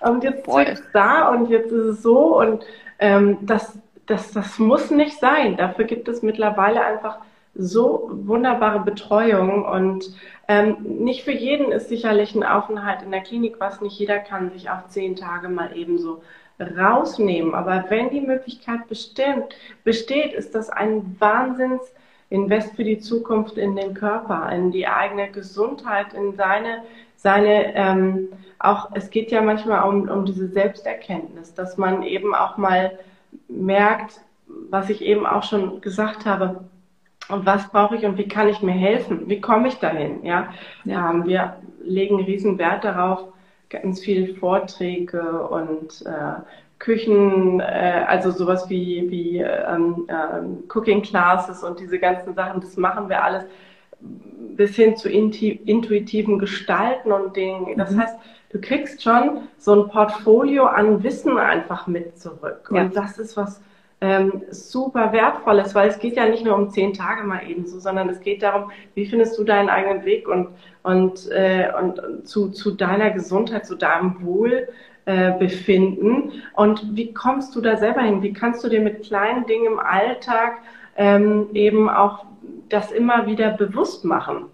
Und, 0.00 0.10
und, 0.10 0.24
jetzt 0.24 0.48
ist 0.48 0.80
es 0.80 0.82
da 0.92 1.28
und 1.28 1.50
jetzt 1.50 1.70
ist 1.70 1.84
es 1.84 2.02
so 2.02 2.38
und 2.38 2.64
ähm, 2.98 3.38
das, 3.42 3.78
das, 4.06 4.32
das 4.32 4.58
muss 4.58 4.90
nicht 4.90 5.18
sein. 5.20 5.56
Dafür 5.56 5.84
gibt 5.84 6.08
es 6.08 6.22
mittlerweile 6.22 6.82
einfach 6.82 7.18
so 7.54 8.08
wunderbare 8.10 8.80
Betreuung 8.80 9.66
und 9.66 10.10
ähm, 10.48 10.76
nicht 10.82 11.22
für 11.22 11.32
jeden 11.32 11.70
ist 11.70 11.90
sicherlich 11.90 12.34
ein 12.34 12.44
Aufenthalt 12.44 13.02
in 13.02 13.10
der 13.10 13.20
Klinik, 13.20 13.56
was 13.58 13.82
nicht 13.82 13.98
jeder 13.98 14.18
kann, 14.18 14.50
sich 14.50 14.70
auch 14.70 14.86
zehn 14.88 15.16
Tage 15.16 15.48
mal 15.48 15.76
ebenso 15.76 16.22
rausnehmen. 16.76 17.54
Aber 17.54 17.84
wenn 17.88 18.10
die 18.10 18.20
Möglichkeit 18.20 18.88
bestimmt, 18.88 19.54
besteht, 19.84 20.32
ist 20.32 20.54
das 20.54 20.70
ein 20.70 21.16
Wahnsinnsinvest 21.18 22.74
für 22.74 22.84
die 22.84 22.98
Zukunft 22.98 23.58
in 23.58 23.76
den 23.76 23.94
Körper, 23.94 24.50
in 24.52 24.70
die 24.70 24.86
eigene 24.86 25.30
Gesundheit, 25.30 26.14
in 26.14 26.34
seine, 26.34 26.82
seine 27.16 27.74
ähm, 27.74 28.28
auch, 28.58 28.90
es 28.94 29.10
geht 29.10 29.30
ja 29.30 29.42
manchmal 29.42 29.88
um, 29.88 30.08
um 30.08 30.24
diese 30.24 30.48
Selbsterkenntnis, 30.48 31.54
dass 31.54 31.78
man 31.78 32.02
eben 32.02 32.34
auch 32.34 32.56
mal 32.56 32.98
merkt, 33.48 34.20
was 34.70 34.90
ich 34.90 35.02
eben 35.02 35.26
auch 35.26 35.42
schon 35.42 35.80
gesagt 35.80 36.26
habe, 36.26 36.64
und 37.28 37.46
was 37.46 37.68
brauche 37.70 37.96
ich 37.96 38.04
und 38.04 38.18
wie 38.18 38.28
kann 38.28 38.48
ich 38.48 38.62
mir 38.62 38.72
helfen? 38.72 39.28
Wie 39.28 39.40
komme 39.40 39.68
ich 39.68 39.76
dahin? 39.76 40.24
Ja, 40.24 40.52
ja. 40.84 41.10
Ähm, 41.10 41.26
wir 41.26 41.56
legen 41.82 42.20
riesen 42.20 42.58
Wert 42.58 42.84
darauf, 42.84 43.31
ganz 43.72 44.00
viel 44.00 44.34
Vorträge 44.36 45.46
und 45.48 46.04
äh, 46.06 46.40
Küchen, 46.78 47.60
äh, 47.60 48.04
also 48.06 48.30
sowas 48.30 48.68
wie, 48.68 49.10
wie 49.10 49.38
ähm, 49.38 50.06
äh, 50.08 50.72
Cooking 50.72 51.02
Classes 51.02 51.62
und 51.62 51.80
diese 51.80 51.98
ganzen 51.98 52.34
Sachen, 52.34 52.60
das 52.60 52.76
machen 52.76 53.08
wir 53.08 53.22
alles 53.22 53.44
bis 54.56 54.76
hin 54.76 54.96
zu 54.96 55.08
intuitiven 55.08 56.38
Gestalten 56.38 57.12
und 57.12 57.36
Dingen. 57.36 57.78
Das 57.78 57.92
mhm. 57.92 58.00
heißt, 58.00 58.16
du 58.50 58.60
kriegst 58.60 59.02
schon 59.02 59.48
so 59.58 59.80
ein 59.80 59.88
Portfolio 59.88 60.64
an 60.66 61.02
Wissen 61.02 61.38
einfach 61.38 61.86
mit 61.86 62.18
zurück. 62.18 62.68
Ja. 62.72 62.82
Und 62.82 62.96
das 62.96 63.18
ist 63.18 63.36
was 63.36 63.60
ähm, 64.00 64.42
super 64.50 65.12
wertvolles, 65.12 65.76
weil 65.76 65.88
es 65.88 66.00
geht 66.00 66.16
ja 66.16 66.28
nicht 66.28 66.44
nur 66.44 66.56
um 66.56 66.70
zehn 66.70 66.92
Tage 66.92 67.22
mal 67.22 67.48
eben 67.48 67.66
so, 67.66 67.78
sondern 67.78 68.08
es 68.08 68.20
geht 68.20 68.42
darum, 68.42 68.72
wie 68.94 69.06
findest 69.06 69.38
du 69.38 69.44
deinen 69.44 69.68
eigenen 69.68 70.04
Weg 70.04 70.26
und, 70.26 70.48
und, 70.82 71.30
äh, 71.30 71.70
und 71.78 72.26
zu, 72.26 72.50
zu 72.50 72.72
deiner 72.72 73.10
Gesundheit, 73.10 73.66
zu 73.66 73.76
deinem 73.76 74.22
Wohlbefinden. 74.22 76.30
Äh, 76.30 76.34
und 76.54 76.96
wie 76.96 77.12
kommst 77.12 77.54
du 77.54 77.60
da 77.60 77.76
selber 77.76 78.02
hin? 78.02 78.22
Wie 78.22 78.32
kannst 78.32 78.64
du 78.64 78.68
dir 78.68 78.80
mit 78.80 79.04
kleinen 79.04 79.46
Dingen 79.46 79.66
im 79.66 79.78
Alltag 79.78 80.58
ähm, 80.96 81.50
eben 81.54 81.88
auch 81.88 82.24
das 82.68 82.90
immer 82.90 83.26
wieder 83.26 83.52
bewusst 83.52 84.04
machen? 84.04 84.46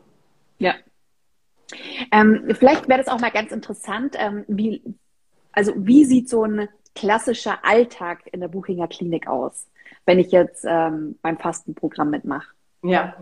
Ja. 0.58 0.74
Ähm, 2.12 2.44
vielleicht 2.58 2.88
wäre 2.88 2.98
das 2.98 3.08
auch 3.08 3.20
mal 3.20 3.30
ganz 3.30 3.52
interessant, 3.52 4.16
ähm, 4.18 4.44
wie, 4.48 4.82
also 5.52 5.72
wie 5.76 6.04
sieht 6.04 6.28
so 6.28 6.44
ein 6.44 6.68
klassischer 6.94 7.64
Alltag 7.64 8.20
in 8.32 8.40
der 8.40 8.48
Buchinger 8.48 8.88
Klinik 8.88 9.28
aus, 9.28 9.68
wenn 10.06 10.18
ich 10.18 10.32
jetzt 10.32 10.64
ähm, 10.66 11.18
beim 11.22 11.38
Fastenprogramm 11.38 12.10
mitmache? 12.10 12.48
Ja, 12.82 13.14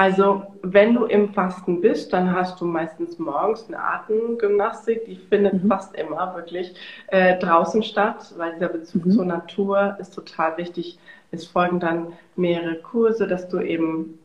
also 0.00 0.44
wenn 0.62 0.94
du 0.94 1.04
im 1.04 1.34
Fasten 1.34 1.82
bist, 1.82 2.14
dann 2.14 2.34
hast 2.34 2.58
du 2.58 2.64
meistens 2.64 3.18
morgens 3.18 3.68
eine 3.68 3.78
Atemgymnastik, 3.84 5.04
die 5.04 5.16
findet 5.16 5.62
mhm. 5.62 5.68
fast 5.68 5.94
immer 5.94 6.34
wirklich 6.34 6.74
äh, 7.08 7.38
draußen 7.38 7.82
statt, 7.82 8.32
weil 8.38 8.54
dieser 8.54 8.70
Bezug 8.70 9.04
mhm. 9.04 9.10
zur 9.10 9.26
Natur 9.26 9.98
ist 10.00 10.14
total 10.14 10.56
wichtig. 10.56 10.98
Es 11.32 11.46
folgen 11.46 11.80
dann 11.80 12.14
mehrere 12.34 12.76
Kurse, 12.76 13.28
dass 13.28 13.46
du 13.50 13.60
eben 13.60 14.18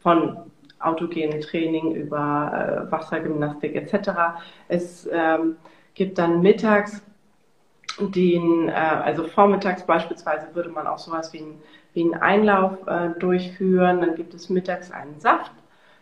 von 0.00 0.36
autogenen 0.78 1.40
Training 1.40 1.94
über 1.94 2.86
äh, 2.86 2.92
Wassergymnastik 2.92 3.76
etc. 3.76 4.10
Es 4.68 5.08
ähm, 5.10 5.56
gibt 5.94 6.18
dann 6.18 6.42
mittags 6.42 7.02
den, 7.98 8.68
äh, 8.68 8.72
also 8.72 9.24
vormittags 9.24 9.84
beispielsweise 9.84 10.48
würde 10.52 10.68
man 10.68 10.86
auch 10.86 10.98
sowas 10.98 11.32
wie, 11.32 11.38
ein, 11.38 11.54
wie 11.98 12.04
einen 12.04 12.14
Einlauf 12.14 12.86
äh, 12.86 13.10
durchführen. 13.18 14.00
Dann 14.00 14.14
gibt 14.14 14.32
es 14.32 14.48
mittags 14.48 14.92
einen 14.92 15.18
Saft. 15.18 15.50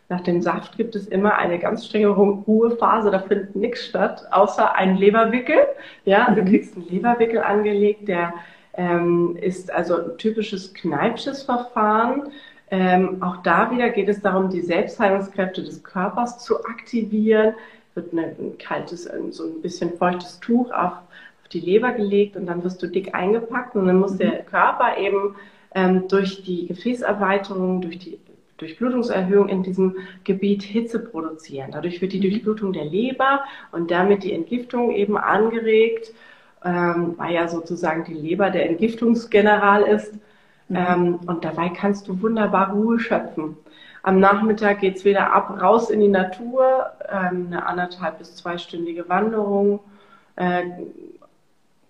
Nach 0.08 0.20
dem 0.20 0.42
Saft 0.42 0.76
gibt 0.76 0.94
es 0.94 1.08
immer 1.08 1.36
eine 1.36 1.58
ganz 1.58 1.86
strenge 1.86 2.08
Ruhephase, 2.08 3.10
da 3.10 3.18
findet 3.18 3.56
nichts 3.56 3.86
statt, 3.86 4.24
außer 4.30 4.74
ein 4.76 4.96
Leberwickel. 4.96 5.56
Ja, 6.04 6.28
mhm. 6.30 6.36
du 6.36 6.44
kriegst 6.44 6.76
einen 6.76 6.86
Leberwickel 6.88 7.40
angelegt, 7.40 8.06
der 8.06 8.34
ähm, 8.74 9.36
ist 9.40 9.72
also 9.72 9.96
ein 9.96 10.18
typisches 10.18 10.74
Kneipsches 10.74 11.42
Verfahren. 11.42 12.28
Ähm, 12.70 13.22
auch 13.22 13.38
da 13.38 13.70
wieder 13.70 13.88
geht 13.88 14.08
es 14.08 14.20
darum, 14.20 14.50
die 14.50 14.60
Selbstheilungskräfte 14.60 15.64
des 15.64 15.82
Körpers 15.82 16.38
zu 16.38 16.62
aktivieren. 16.64 17.54
Wird 17.94 18.12
eine, 18.12 18.26
ein 18.38 18.58
kaltes, 18.58 19.08
so 19.30 19.44
ein 19.44 19.62
bisschen 19.62 19.96
feuchtes 19.96 20.38
Tuch 20.40 20.70
auf 20.70 20.92
auf 21.46 21.50
die 21.50 21.60
Leber 21.60 21.92
gelegt 21.92 22.36
und 22.36 22.46
dann 22.46 22.64
wirst 22.64 22.82
du 22.82 22.88
dick 22.88 23.14
eingepackt 23.14 23.76
und 23.76 23.86
dann 23.86 24.00
muss 24.00 24.16
der 24.16 24.42
mhm. 24.42 24.46
Körper 24.46 24.98
eben 24.98 25.36
ähm, 25.76 26.08
durch 26.08 26.42
die 26.42 26.66
Gefäßerweiterung, 26.66 27.82
durch 27.82 27.98
die 27.98 28.18
Durchblutungserhöhung 28.56 29.50
in 29.50 29.62
diesem 29.62 29.96
Gebiet 30.24 30.62
Hitze 30.62 30.98
produzieren. 30.98 31.70
Dadurch 31.72 32.00
wird 32.00 32.14
die 32.14 32.18
mhm. 32.18 32.22
Durchblutung 32.22 32.72
der 32.72 32.86
Leber 32.86 33.44
und 33.70 33.90
damit 33.90 34.24
die 34.24 34.32
Entgiftung 34.32 34.90
eben 34.92 35.18
angeregt, 35.18 36.12
ähm, 36.64 37.14
weil 37.18 37.34
ja 37.34 37.46
sozusagen 37.48 38.04
die 38.04 38.14
Leber 38.14 38.48
der 38.48 38.70
Entgiftungsgeneral 38.70 39.82
ist. 39.82 40.14
Mhm. 40.68 40.76
Ähm, 40.76 41.20
und 41.26 41.44
dabei 41.44 41.68
kannst 41.68 42.08
du 42.08 42.22
wunderbar 42.22 42.72
Ruhe 42.72 42.98
schöpfen. 42.98 43.58
Am 44.02 44.18
Nachmittag 44.18 44.80
geht 44.80 44.96
es 44.96 45.04
wieder 45.04 45.34
ab, 45.34 45.60
raus 45.60 45.90
in 45.90 46.00
die 46.00 46.08
Natur, 46.08 46.86
ähm, 47.10 47.48
eine 47.48 47.66
anderthalb 47.66 48.18
bis 48.18 48.36
zweistündige 48.36 49.08
Wanderung. 49.10 49.80
Äh, 50.36 50.62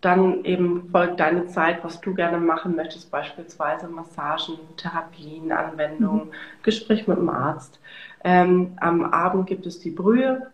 dann 0.06 0.44
eben 0.44 0.88
folgt 0.90 1.18
deine 1.18 1.46
Zeit, 1.46 1.82
was 1.82 2.00
du 2.00 2.14
gerne 2.14 2.38
machen 2.38 2.76
möchtest, 2.76 3.10
beispielsweise 3.10 3.88
Massagen, 3.88 4.56
Therapien, 4.76 5.50
Anwendungen, 5.50 6.26
mhm. 6.26 6.62
Gespräch 6.62 7.08
mit 7.08 7.18
dem 7.18 7.28
Arzt. 7.28 7.80
Ähm, 8.22 8.76
am 8.80 9.04
Abend 9.04 9.48
gibt 9.48 9.66
es 9.66 9.80
die 9.80 9.90
Brühe 9.90 10.46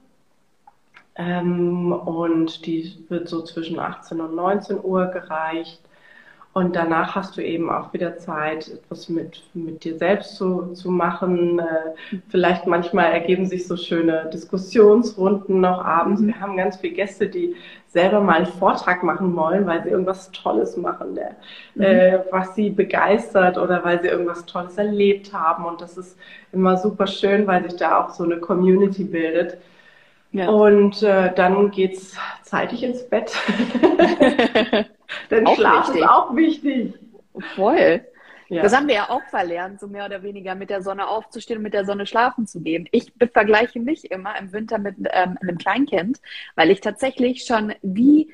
ähm, 1.17 1.93
und 1.93 2.65
die 2.65 3.05
wird 3.11 3.29
so 3.29 3.43
zwischen 3.43 3.79
18 3.79 4.23
und 4.23 4.35
19 4.35 4.83
Uhr 4.83 5.07
gereicht. 5.09 5.83
Und 6.55 6.77
danach 6.77 7.15
hast 7.15 7.39
du 7.39 7.43
eben 7.43 7.71
auch 7.71 7.95
wieder 7.95 8.19
Zeit, 8.19 8.69
etwas 8.69 9.09
mit, 9.09 9.43
mit 9.55 9.85
dir 9.85 9.97
selbst 9.97 10.37
zu, 10.37 10.75
zu 10.75 10.91
machen. 10.91 11.59
Äh, 11.59 12.21
vielleicht 12.29 12.67
manchmal 12.67 13.11
ergeben 13.11 13.47
sich 13.47 13.67
so 13.67 13.75
schöne 13.79 14.29
Diskussionsrunden 14.31 15.63
noch 15.63 15.83
abends. 15.83 16.21
Mhm. 16.21 16.27
Wir 16.27 16.41
haben 16.41 16.57
ganz 16.59 16.77
viele 16.77 16.93
Gäste, 16.93 17.29
die 17.29 17.57
selber 17.87 18.21
mal 18.21 18.37
einen 18.37 18.47
Vortrag 18.47 19.03
machen 19.03 19.35
wollen, 19.35 19.67
weil 19.67 19.83
sie 19.83 19.89
irgendwas 19.89 20.31
Tolles 20.33 20.77
machen, 20.77 21.15
der, 21.15 21.37
mhm. 21.75 21.83
äh, 21.83 22.19
was 22.31 22.55
sie 22.55 22.69
begeistert 22.69 23.57
oder 23.57 23.83
weil 23.83 24.03
sie 24.03 24.09
irgendwas 24.09 24.45
Tolles 24.45 24.77
erlebt 24.77 25.33
haben. 25.33 25.65
Und 25.65 25.81
das 25.81 25.97
ist 25.97 26.19
immer 26.53 26.77
super 26.77 27.07
schön, 27.07 27.47
weil 27.47 27.63
sich 27.63 27.79
da 27.79 27.99
auch 27.99 28.11
so 28.11 28.25
eine 28.25 28.37
Community 28.37 29.05
bildet. 29.05 29.57
Ja. 30.33 30.49
Und 30.49 31.03
äh, 31.03 31.33
dann 31.35 31.71
geht's 31.71 32.17
zeitig 32.43 32.83
ins 32.83 33.09
Bett. 33.09 33.33
Denn 35.31 35.47
auch 35.47 35.57
Schlaf 35.57 35.89
wichtig. 35.89 36.03
ist 36.03 36.09
auch 36.09 36.35
wichtig. 36.37 36.95
Voll. 37.55 38.05
Ja. 38.49 38.63
Das 38.63 38.77
haben 38.77 38.87
wir 38.87 38.95
ja 38.95 39.11
auch 39.11 39.23
verlernt, 39.31 39.81
so 39.81 39.87
mehr 39.87 40.05
oder 40.05 40.23
weniger 40.23 40.55
mit 40.55 40.69
der 40.69 40.83
Sonne 40.83 41.09
aufzustehen 41.09 41.59
und 41.59 41.63
mit 41.63 41.73
der 41.73 41.87
Sonne 41.87 42.05
schlafen 42.05 42.47
zu 42.47 42.61
gehen. 42.61 42.87
Ich 42.93 43.11
vergleiche 43.33 43.81
mich 43.81 44.11
immer 44.11 44.39
im 44.39 44.53
Winter 44.53 44.77
mit 44.79 44.97
ähm, 45.11 45.39
einem 45.41 45.57
Kleinkind, 45.57 46.21
weil 46.55 46.71
ich 46.71 46.83
tatsächlich 46.83 47.45
schon 47.45 47.75
wie, 47.81 48.31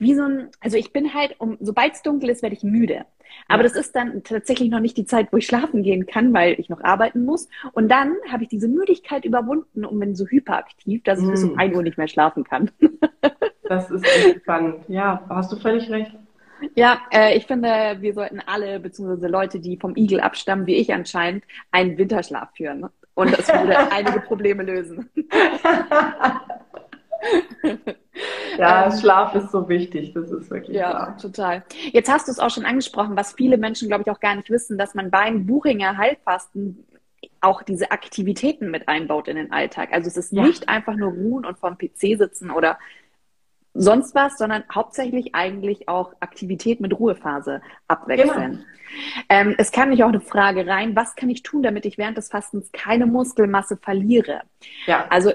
wie 0.00 0.14
so 0.14 0.22
ein, 0.24 0.48
also 0.60 0.76
ich 0.76 0.92
bin 0.92 1.14
halt, 1.14 1.36
um, 1.38 1.56
sobald 1.60 1.92
es 1.92 2.02
dunkel 2.02 2.30
ist, 2.30 2.42
werde 2.42 2.56
ich 2.56 2.64
müde. 2.64 3.04
Aber 3.46 3.62
das 3.62 3.74
ist 3.74 3.94
dann 3.94 4.24
tatsächlich 4.24 4.70
noch 4.70 4.80
nicht 4.80 4.96
die 4.96 5.04
Zeit, 5.04 5.28
wo 5.30 5.36
ich 5.36 5.46
schlafen 5.46 5.82
gehen 5.82 6.06
kann, 6.06 6.32
weil 6.32 6.58
ich 6.58 6.68
noch 6.68 6.82
arbeiten 6.82 7.24
muss. 7.24 7.48
Und 7.72 7.88
dann 7.88 8.16
habe 8.30 8.42
ich 8.42 8.48
diese 8.48 8.66
Müdigkeit 8.66 9.24
überwunden 9.24 9.84
und 9.84 10.00
bin 10.00 10.16
so 10.16 10.26
hyperaktiv, 10.26 11.04
dass 11.04 11.20
ich 11.20 11.26
mm. 11.26 11.30
bis 11.30 11.44
um 11.44 11.58
1 11.58 11.76
Uhr 11.76 11.82
nicht 11.82 11.98
mehr 11.98 12.08
schlafen 12.08 12.42
kann. 12.42 12.70
das 13.68 13.90
ist 13.90 14.04
echt 14.04 14.42
spannend. 14.42 14.84
Ja, 14.88 15.24
hast 15.28 15.52
du 15.52 15.56
völlig 15.56 15.88
recht. 15.90 16.12
Ja, 16.74 16.98
äh, 17.12 17.36
ich 17.36 17.46
finde, 17.46 17.96
wir 18.00 18.14
sollten 18.14 18.40
alle, 18.44 18.80
beziehungsweise 18.80 19.28
Leute, 19.28 19.60
die 19.60 19.76
vom 19.76 19.94
Igel 19.96 20.20
abstammen, 20.20 20.66
wie 20.66 20.76
ich 20.76 20.92
anscheinend, 20.92 21.44
einen 21.70 21.96
Winterschlaf 21.98 22.50
führen. 22.56 22.88
Und 23.14 23.36
das 23.36 23.48
würde 23.48 23.78
einige 23.92 24.20
Probleme 24.20 24.62
lösen. 24.62 25.08
ja, 28.58 28.86
ähm, 28.86 28.98
Schlaf 28.98 29.34
ist 29.34 29.50
so 29.50 29.68
wichtig, 29.68 30.12
das 30.14 30.30
ist 30.30 30.50
wirklich 30.50 30.76
Ja, 30.76 30.92
wahr. 30.92 31.16
total. 31.18 31.64
Jetzt 31.92 32.10
hast 32.10 32.28
du 32.28 32.32
es 32.32 32.38
auch 32.38 32.50
schon 32.50 32.64
angesprochen, 32.64 33.16
was 33.16 33.32
viele 33.32 33.58
Menschen, 33.58 33.88
glaube 33.88 34.04
ich, 34.06 34.10
auch 34.10 34.20
gar 34.20 34.34
nicht 34.34 34.50
wissen, 34.50 34.78
dass 34.78 34.94
man 34.94 35.10
beim 35.10 35.46
Buchinger 35.46 35.96
Heilfasten 35.96 36.84
auch 37.40 37.62
diese 37.62 37.90
Aktivitäten 37.90 38.70
mit 38.70 38.88
einbaut 38.88 39.28
in 39.28 39.36
den 39.36 39.52
Alltag. 39.52 39.90
Also 39.92 40.08
es 40.08 40.16
ist 40.16 40.32
ja. 40.32 40.42
nicht 40.42 40.68
einfach 40.68 40.94
nur 40.94 41.12
ruhen 41.12 41.44
und 41.44 41.58
vorm 41.58 41.78
PC 41.78 42.18
sitzen 42.18 42.50
oder 42.50 42.78
sonst 43.72 44.14
was, 44.14 44.36
sondern 44.36 44.64
hauptsächlich 44.74 45.34
eigentlich 45.34 45.88
auch 45.88 46.12
Aktivität 46.20 46.80
mit 46.80 46.98
Ruhephase 46.98 47.62
abwechseln. 47.88 48.52
Genau. 48.52 48.64
Ähm, 49.28 49.54
es 49.58 49.70
kam 49.70 49.90
mich 49.90 50.02
auch 50.02 50.08
eine 50.08 50.20
Frage 50.20 50.66
rein, 50.66 50.96
was 50.96 51.14
kann 51.14 51.30
ich 51.30 51.42
tun, 51.42 51.62
damit 51.62 51.86
ich 51.86 51.96
während 51.96 52.18
des 52.18 52.28
Fastens 52.28 52.70
keine 52.72 53.06
Muskelmasse 53.06 53.76
verliere? 53.76 54.42
Ja. 54.86 55.06
Also 55.08 55.32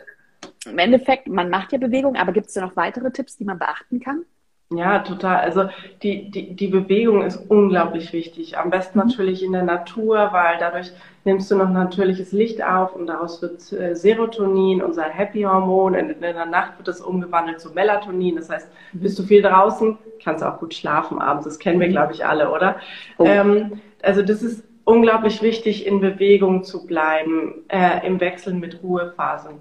im 0.65 0.77
Endeffekt, 0.77 1.27
man 1.27 1.49
macht 1.49 1.71
ja 1.71 1.77
Bewegung, 1.77 2.15
aber 2.15 2.31
gibt 2.31 2.47
es 2.47 2.53
da 2.53 2.61
noch 2.61 2.75
weitere 2.75 3.11
Tipps, 3.11 3.37
die 3.37 3.45
man 3.45 3.59
beachten 3.59 3.99
kann? 3.99 4.25
Ja, 4.71 4.99
total. 4.99 5.37
Also 5.37 5.69
die, 6.01 6.31
die, 6.31 6.55
die 6.55 6.67
Bewegung 6.67 7.21
ist 7.21 7.37
unglaublich 7.37 8.11
wichtig. 8.13 8.57
Am 8.57 8.71
besten 8.71 8.97
mhm. 8.97 9.05
natürlich 9.05 9.43
in 9.43 9.51
der 9.51 9.61
Natur, 9.61 10.29
weil 10.31 10.57
dadurch 10.59 10.91
nimmst 11.23 11.51
du 11.51 11.55
noch 11.55 11.69
natürliches 11.69 12.31
Licht 12.31 12.63
auf 12.63 12.95
und 12.95 13.05
daraus 13.05 13.41
wird 13.43 13.71
äh, 13.73 13.95
Serotonin, 13.95 14.81
unser 14.81 15.03
Happy-Hormon. 15.03 15.93
In, 15.93 16.09
in, 16.09 16.21
der 16.21 16.47
Nacht 16.47 16.77
wird 16.77 16.87
das 16.87 16.99
umgewandelt 16.99 17.59
zu 17.59 17.73
Melatonin. 17.73 18.37
Das 18.37 18.49
heißt, 18.49 18.67
mhm. 18.93 18.99
bist 18.99 19.19
du 19.19 19.23
viel 19.23 19.43
draußen, 19.43 19.99
kannst 20.23 20.43
auch 20.43 20.57
gut 20.59 20.73
schlafen 20.73 21.19
abends. 21.19 21.45
Das 21.45 21.59
kennen 21.59 21.79
wir, 21.79 21.87
mhm. 21.87 21.91
glaube 21.91 22.13
ich, 22.13 22.25
alle, 22.25 22.51
oder? 22.51 22.77
Oh. 23.19 23.25
Ähm, 23.25 23.81
also 24.01 24.23
das 24.23 24.41
ist 24.41 24.63
unglaublich 24.83 25.43
wichtig, 25.43 25.85
in 25.85 26.01
Bewegung 26.01 26.63
zu 26.63 26.87
bleiben, 26.87 27.65
äh, 27.67 28.05
im 28.05 28.19
Wechsel 28.19 28.55
mit 28.55 28.81
Ruhephasen 28.81 29.59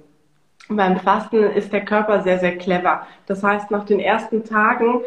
beim 0.68 0.98
Fasten 0.98 1.42
ist 1.42 1.72
der 1.72 1.84
Körper 1.84 2.22
sehr, 2.22 2.38
sehr 2.38 2.56
clever. 2.56 3.06
Das 3.26 3.42
heißt, 3.42 3.70
nach 3.70 3.84
den 3.84 4.00
ersten 4.00 4.44
Tagen, 4.44 5.02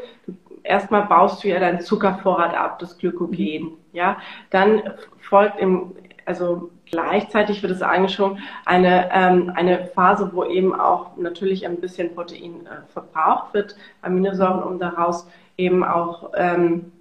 erstmal 0.63 1.03
baust 1.03 1.43
du 1.43 1.47
ja 1.47 1.59
deinen 1.59 1.81
Zuckervorrat 1.81 2.55
ab, 2.55 2.79
das 2.79 2.97
Glykogen, 2.97 3.73
ja. 3.93 4.17
Dann 4.49 4.83
folgt 5.19 5.59
im, 5.59 5.93
also 6.25 6.69
gleichzeitig 6.85 7.61
wird 7.63 7.71
es 7.71 7.81
angeschoben, 7.81 8.39
eine, 8.65 9.09
ähm, 9.11 9.51
eine 9.55 9.85
Phase, 9.87 10.31
wo 10.33 10.43
eben 10.43 10.79
auch 10.79 11.17
natürlich 11.17 11.65
ein 11.65 11.77
bisschen 11.77 12.13
Protein 12.13 12.65
äh, 12.65 12.91
verbraucht 12.91 13.53
wird, 13.53 13.75
Aminosäuren, 14.01 14.63
um 14.63 14.79
daraus 14.79 15.27
eben 15.57 15.83
auch 15.83 16.31
ähm, 16.35 16.91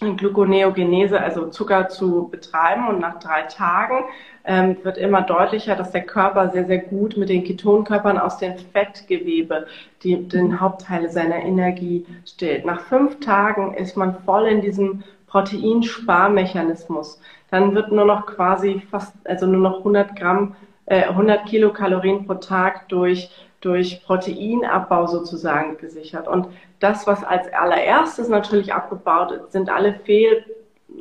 Gluconeogenese, 0.00 1.20
also 1.20 1.46
Zucker 1.48 1.88
zu 1.88 2.28
betreiben. 2.28 2.88
Und 2.88 3.00
nach 3.00 3.20
drei 3.20 3.42
Tagen 3.42 4.04
ähm, 4.44 4.76
wird 4.82 4.98
immer 4.98 5.22
deutlicher, 5.22 5.76
dass 5.76 5.92
der 5.92 6.02
Körper 6.02 6.50
sehr, 6.50 6.66
sehr 6.66 6.78
gut 6.78 7.16
mit 7.16 7.28
den 7.28 7.44
Ketonkörpern 7.44 8.18
aus 8.18 8.38
dem 8.38 8.56
Fettgewebe 8.58 9.66
die, 10.02 10.28
den 10.28 10.60
Hauptteil 10.60 11.10
seiner 11.10 11.36
Energie 11.36 12.06
stillt. 12.26 12.64
Nach 12.64 12.80
fünf 12.80 13.20
Tagen 13.20 13.74
ist 13.74 13.96
man 13.96 14.16
voll 14.24 14.46
in 14.46 14.60
diesem 14.60 15.04
Proteinsparmechanismus. 15.26 17.20
Dann 17.50 17.74
wird 17.74 17.92
nur 17.92 18.04
noch 18.04 18.26
quasi 18.26 18.82
fast, 18.90 19.14
also 19.24 19.46
nur 19.46 19.60
noch 19.60 19.78
100 19.78 20.16
Gramm, 20.16 20.56
äh, 20.86 21.04
100 21.04 21.46
Kilokalorien 21.46 22.26
pro 22.26 22.34
Tag 22.34 22.88
durch 22.88 23.30
durch 23.62 24.04
Proteinabbau 24.04 25.06
sozusagen 25.06 25.78
gesichert. 25.78 26.28
Und 26.28 26.48
das, 26.80 27.06
was 27.06 27.24
als 27.24 27.50
allererstes 27.54 28.28
natürlich 28.28 28.74
abgebaut 28.74 29.30
ist, 29.30 29.52
sind 29.52 29.70
alle 29.70 29.94
fehl, 29.94 30.44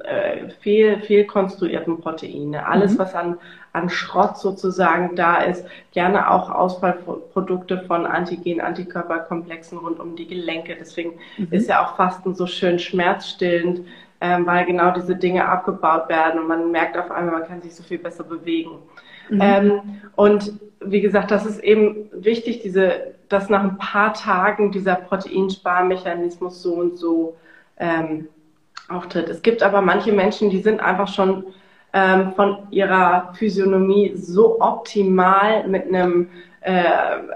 äh, 0.03 0.49
fehl, 0.61 1.01
fehlkonstruierten 1.01 1.99
Proteine. 1.99 2.65
Alles, 2.65 2.93
mhm. 2.93 2.99
was 2.99 3.15
an, 3.15 3.37
an 3.73 3.89
Schrott 3.89 4.37
sozusagen 4.37 5.15
da 5.15 5.37
ist, 5.37 5.65
gerne 5.91 6.29
auch 6.31 6.49
Ausfallprodukte 6.49 7.83
von 7.87 8.05
Antigen-Antikörperkomplexen 8.05 9.77
rund 9.77 9.99
um 9.99 10.15
die 10.15 10.27
Gelenke. 10.27 10.75
Deswegen 10.79 11.13
mhm. 11.37 11.47
ist 11.51 11.69
ja 11.69 11.83
auch 11.83 11.95
Fasten 11.95 12.35
so 12.35 12.47
schön 12.47 12.79
schmerzstillend, 12.79 13.81
ähm, 14.21 14.45
weil 14.45 14.65
genau 14.65 14.91
diese 14.91 15.15
Dinge 15.15 15.47
abgebaut 15.47 16.09
werden 16.09 16.39
und 16.39 16.47
man 16.47 16.71
merkt 16.71 16.97
auf 16.97 17.11
einmal, 17.11 17.39
man 17.39 17.47
kann 17.47 17.61
sich 17.61 17.75
so 17.75 17.83
viel 17.83 17.97
besser 17.97 18.23
bewegen. 18.23 18.71
Mhm. 19.29 19.39
Ähm, 19.41 19.81
und 20.15 20.53
wie 20.79 21.01
gesagt, 21.01 21.31
das 21.31 21.45
ist 21.45 21.59
eben 21.63 22.09
wichtig, 22.11 22.61
diese, 22.61 23.13
dass 23.29 23.49
nach 23.49 23.63
ein 23.63 23.77
paar 23.77 24.13
Tagen 24.13 24.71
dieser 24.71 24.95
Proteinsparmechanismus 24.95 26.61
so 26.61 26.73
und 26.73 26.97
so 26.97 27.35
ähm, 27.77 28.27
auftritt. 28.89 29.29
Es 29.29 29.41
gibt 29.41 29.63
aber 29.63 29.81
manche 29.81 30.11
Menschen, 30.11 30.49
die 30.49 30.59
sind 30.59 30.79
einfach 30.79 31.07
schon 31.07 31.45
ähm, 31.93 32.33
von 32.35 32.57
ihrer 32.71 33.33
Physiognomie 33.33 34.13
so 34.15 34.61
optimal 34.61 35.67
mit 35.67 35.87
einem 35.87 36.29
äh, 36.61 36.83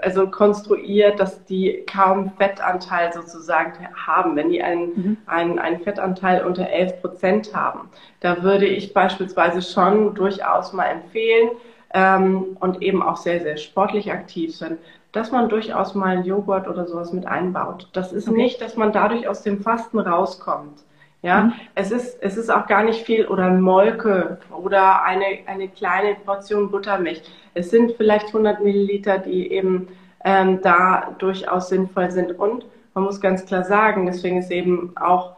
also 0.02 0.28
konstruiert, 0.28 1.18
dass 1.18 1.44
die 1.44 1.84
kaum 1.92 2.32
Fettanteil 2.38 3.12
sozusagen 3.12 3.88
haben. 4.06 4.36
Wenn 4.36 4.50
die 4.50 4.62
einen, 4.62 4.86
mhm. 4.94 5.16
einen, 5.26 5.58
einen 5.58 5.80
Fettanteil 5.80 6.44
unter 6.44 6.68
11 6.68 7.00
Prozent 7.00 7.54
haben, 7.54 7.90
da 8.20 8.42
würde 8.42 8.66
ich 8.66 8.94
beispielsweise 8.94 9.62
schon 9.62 10.14
durchaus 10.14 10.72
mal 10.72 10.86
empfehlen, 10.86 11.50
ähm, 11.96 12.56
und 12.60 12.82
eben 12.82 13.02
auch 13.02 13.16
sehr, 13.16 13.40
sehr 13.40 13.56
sportlich 13.56 14.12
aktiv 14.12 14.54
sind, 14.54 14.78
dass 15.12 15.32
man 15.32 15.48
durchaus 15.48 15.94
mal 15.94 16.16
einen 16.16 16.24
Joghurt 16.24 16.68
oder 16.68 16.86
sowas 16.86 17.12
mit 17.12 17.26
einbaut. 17.26 17.88
Das 17.94 18.12
ist 18.12 18.28
okay. 18.28 18.36
nicht, 18.36 18.60
dass 18.60 18.76
man 18.76 18.92
dadurch 18.92 19.28
aus 19.28 19.42
dem 19.42 19.62
Fasten 19.62 19.98
rauskommt. 19.98 20.84
Ja, 21.22 21.44
mhm. 21.44 21.52
es 21.74 21.90
ist, 21.90 22.18
es 22.22 22.36
ist 22.36 22.50
auch 22.50 22.66
gar 22.66 22.84
nicht 22.84 23.04
viel 23.04 23.26
oder 23.26 23.50
Molke 23.50 24.38
oder 24.50 25.02
eine, 25.02 25.24
eine 25.46 25.68
kleine 25.68 26.14
Portion 26.14 26.70
Buttermilch. 26.70 27.22
Es 27.54 27.70
sind 27.70 27.92
vielleicht 27.96 28.28
100 28.28 28.62
Milliliter, 28.62 29.18
die 29.18 29.50
eben 29.50 29.88
ähm, 30.24 30.60
da 30.60 31.14
durchaus 31.18 31.68
sinnvoll 31.68 32.10
sind. 32.10 32.38
Und 32.38 32.66
man 32.94 33.04
muss 33.04 33.20
ganz 33.20 33.44
klar 33.46 33.64
sagen, 33.64 34.06
deswegen 34.06 34.38
ist 34.38 34.50
eben 34.50 34.92
auch 34.96 35.36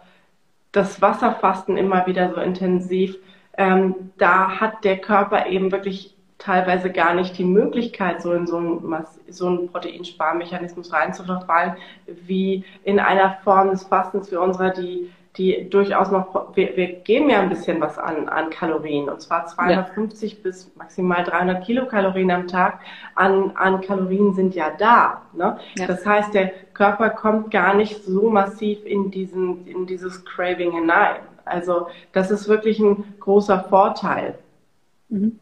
das 0.72 1.00
Wasserfasten 1.00 1.76
immer 1.76 2.06
wieder 2.06 2.32
so 2.34 2.40
intensiv. 2.40 3.16
Ähm, 3.56 3.94
da 4.18 4.60
hat 4.60 4.84
der 4.84 4.98
Körper 4.98 5.46
eben 5.46 5.72
wirklich 5.72 6.14
teilweise 6.38 6.90
gar 6.90 7.14
nicht 7.14 7.36
die 7.36 7.44
Möglichkeit, 7.44 8.22
so 8.22 8.32
in 8.32 8.46
so 8.46 8.56
einen, 8.58 9.04
so 9.28 9.46
einen 9.46 9.68
Proteinsparmechanismus 9.68 10.92
reinzuverfallen, 10.92 11.74
wie 12.06 12.64
in 12.84 13.00
einer 13.00 13.38
Form 13.42 13.70
des 13.70 13.82
Fastens 13.84 14.30
wie 14.30 14.36
unserer, 14.36 14.70
die 14.70 15.10
die 15.36 15.68
durchaus 15.70 16.10
noch, 16.10 16.56
wir, 16.56 16.76
wir 16.76 16.86
geben 17.00 17.30
ja 17.30 17.40
ein 17.40 17.48
bisschen 17.48 17.80
was 17.80 17.98
an, 17.98 18.28
an 18.28 18.50
Kalorien, 18.50 19.08
und 19.08 19.20
zwar 19.20 19.46
250 19.46 20.32
ja. 20.32 20.38
bis 20.42 20.74
maximal 20.76 21.22
300 21.22 21.64
Kilokalorien 21.64 22.30
am 22.30 22.48
Tag 22.48 22.80
an, 23.14 23.52
an 23.56 23.80
Kalorien 23.80 24.34
sind 24.34 24.54
ja 24.54 24.70
da. 24.70 25.22
Ne? 25.32 25.58
Ja. 25.76 25.86
Das 25.86 26.04
heißt, 26.04 26.34
der 26.34 26.50
Körper 26.74 27.10
kommt 27.10 27.50
gar 27.50 27.74
nicht 27.74 28.04
so 28.04 28.30
massiv 28.30 28.84
in, 28.84 29.10
diesen, 29.10 29.66
in 29.66 29.86
dieses 29.86 30.24
Craving 30.24 30.72
hinein. 30.72 31.20
Also 31.44 31.88
das 32.12 32.30
ist 32.30 32.48
wirklich 32.48 32.78
ein 32.80 33.14
großer 33.20 33.64
Vorteil. 33.64 34.38
Mhm. 35.08 35.38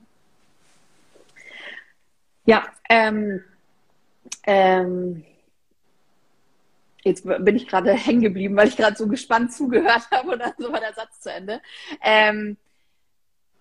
Ja, 2.44 2.62
ähm, 2.88 3.42
ähm, 4.44 5.24
jetzt 7.06 7.24
bin 7.24 7.56
ich 7.56 7.68
gerade 7.68 7.92
hängen 7.92 8.20
geblieben, 8.20 8.56
weil 8.56 8.68
ich 8.68 8.76
gerade 8.76 8.96
so 8.96 9.06
gespannt 9.06 9.52
zugehört 9.52 10.08
habe 10.10 10.32
und 10.32 10.40
dann 10.40 10.52
so 10.58 10.72
war 10.72 10.80
der 10.80 10.94
Satz 10.94 11.20
zu 11.20 11.32
Ende. 11.32 11.60
Ähm, 12.02 12.56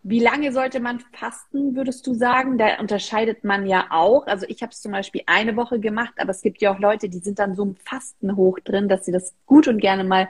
wie 0.07 0.19
lange 0.19 0.51
sollte 0.51 0.79
man 0.79 0.99
fasten, 1.13 1.75
würdest 1.75 2.05
du 2.05 2.13
sagen? 2.13 2.57
Da 2.57 2.79
unterscheidet 2.79 3.43
man 3.43 3.65
ja 3.65 3.87
auch. 3.89 4.27
Also 4.27 4.45
ich 4.47 4.61
habe 4.61 4.71
es 4.71 4.81
zum 4.81 4.91
Beispiel 4.91 5.21
eine 5.25 5.55
Woche 5.55 5.79
gemacht, 5.79 6.13
aber 6.17 6.29
es 6.29 6.41
gibt 6.41 6.61
ja 6.61 6.71
auch 6.73 6.79
Leute, 6.79 7.09
die 7.09 7.17
sind 7.19 7.39
dann 7.39 7.55
so 7.55 7.63
im 7.63 7.75
Fasten 7.75 8.35
hoch 8.35 8.59
drin, 8.59 8.87
dass 8.87 9.05
sie 9.05 9.11
das 9.11 9.33
gut 9.45 9.67
und 9.67 9.79
gerne 9.79 10.03
mal 10.03 10.29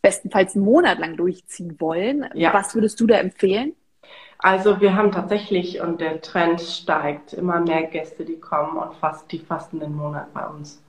bestenfalls 0.00 0.54
einen 0.54 0.64
Monat 0.64 0.98
lang 0.98 1.16
durchziehen 1.16 1.80
wollen. 1.80 2.28
Ja. 2.34 2.54
Was 2.54 2.74
würdest 2.74 3.00
du 3.00 3.06
da 3.06 3.16
empfehlen? 3.16 3.74
Also 4.38 4.80
wir 4.80 4.94
haben 4.94 5.10
tatsächlich, 5.10 5.80
und 5.80 6.00
der 6.00 6.20
Trend 6.20 6.60
steigt, 6.60 7.32
immer 7.32 7.60
mehr 7.60 7.84
Gäste, 7.84 8.24
die 8.24 8.38
kommen 8.38 8.76
und 8.76 8.94
fast, 8.94 9.32
die 9.32 9.38
fasten 9.38 9.80
den 9.80 9.96
Monat 9.96 10.32
bei 10.34 10.46
uns. 10.46 10.80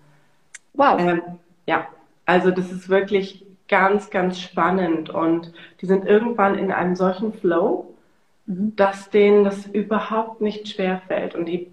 Wow. 0.74 1.00
Ähm, 1.00 1.22
ja, 1.68 1.88
also 2.26 2.52
das 2.52 2.72
ist 2.72 2.90
wirklich 2.90 3.46
ganz, 3.68 4.10
ganz 4.10 4.40
spannend 4.40 5.10
und 5.10 5.54
die 5.82 5.86
sind 5.86 6.06
irgendwann 6.06 6.58
in 6.58 6.72
einem 6.72 6.96
solchen 6.96 7.34
Flow, 7.34 7.94
mhm. 8.46 8.76
dass 8.76 9.10
denen 9.10 9.44
das 9.44 9.68
überhaupt 9.68 10.42
nicht 10.42 10.68
schwer 10.68 11.02
fällt 11.08 11.36
und 11.36 11.46
die 11.46 11.70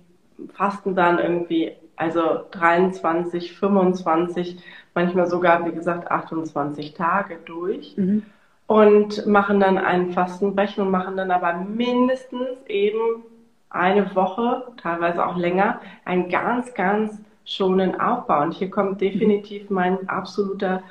fasten 0.53 0.95
dann 0.95 1.19
irgendwie, 1.19 1.73
also 1.97 2.41
23, 2.51 3.57
25, 3.57 4.59
manchmal 4.95 5.29
sogar, 5.29 5.65
wie 5.65 5.73
gesagt, 5.73 6.11
28 6.11 6.95
Tage 6.95 7.39
durch. 7.47 7.97
Mhm 7.97 8.25
und 8.67 9.27
machen 9.27 9.61
dann 9.61 9.79
einen 9.79 10.13
Fastenbrechen 10.13 10.85
und 10.85 10.91
machen 10.91 11.17
dann 11.17 11.31
aber 11.31 11.55
mindestens 11.55 12.65
eben 12.67 13.23
eine 13.71 14.15
Woche, 14.15 14.69
teilweise 14.81 15.27
auch 15.27 15.37
länger, 15.37 15.81
einen 16.05 16.29
ganz, 16.29 16.73
ganz 16.75 17.21
schonen 17.45 18.01
Aufbau. 18.01 18.43
Und 18.43 18.53
hier 18.53 18.71
kommt 18.71 19.01
definitiv 19.01 19.71
mein 19.71 20.09
absoluter 20.09 20.83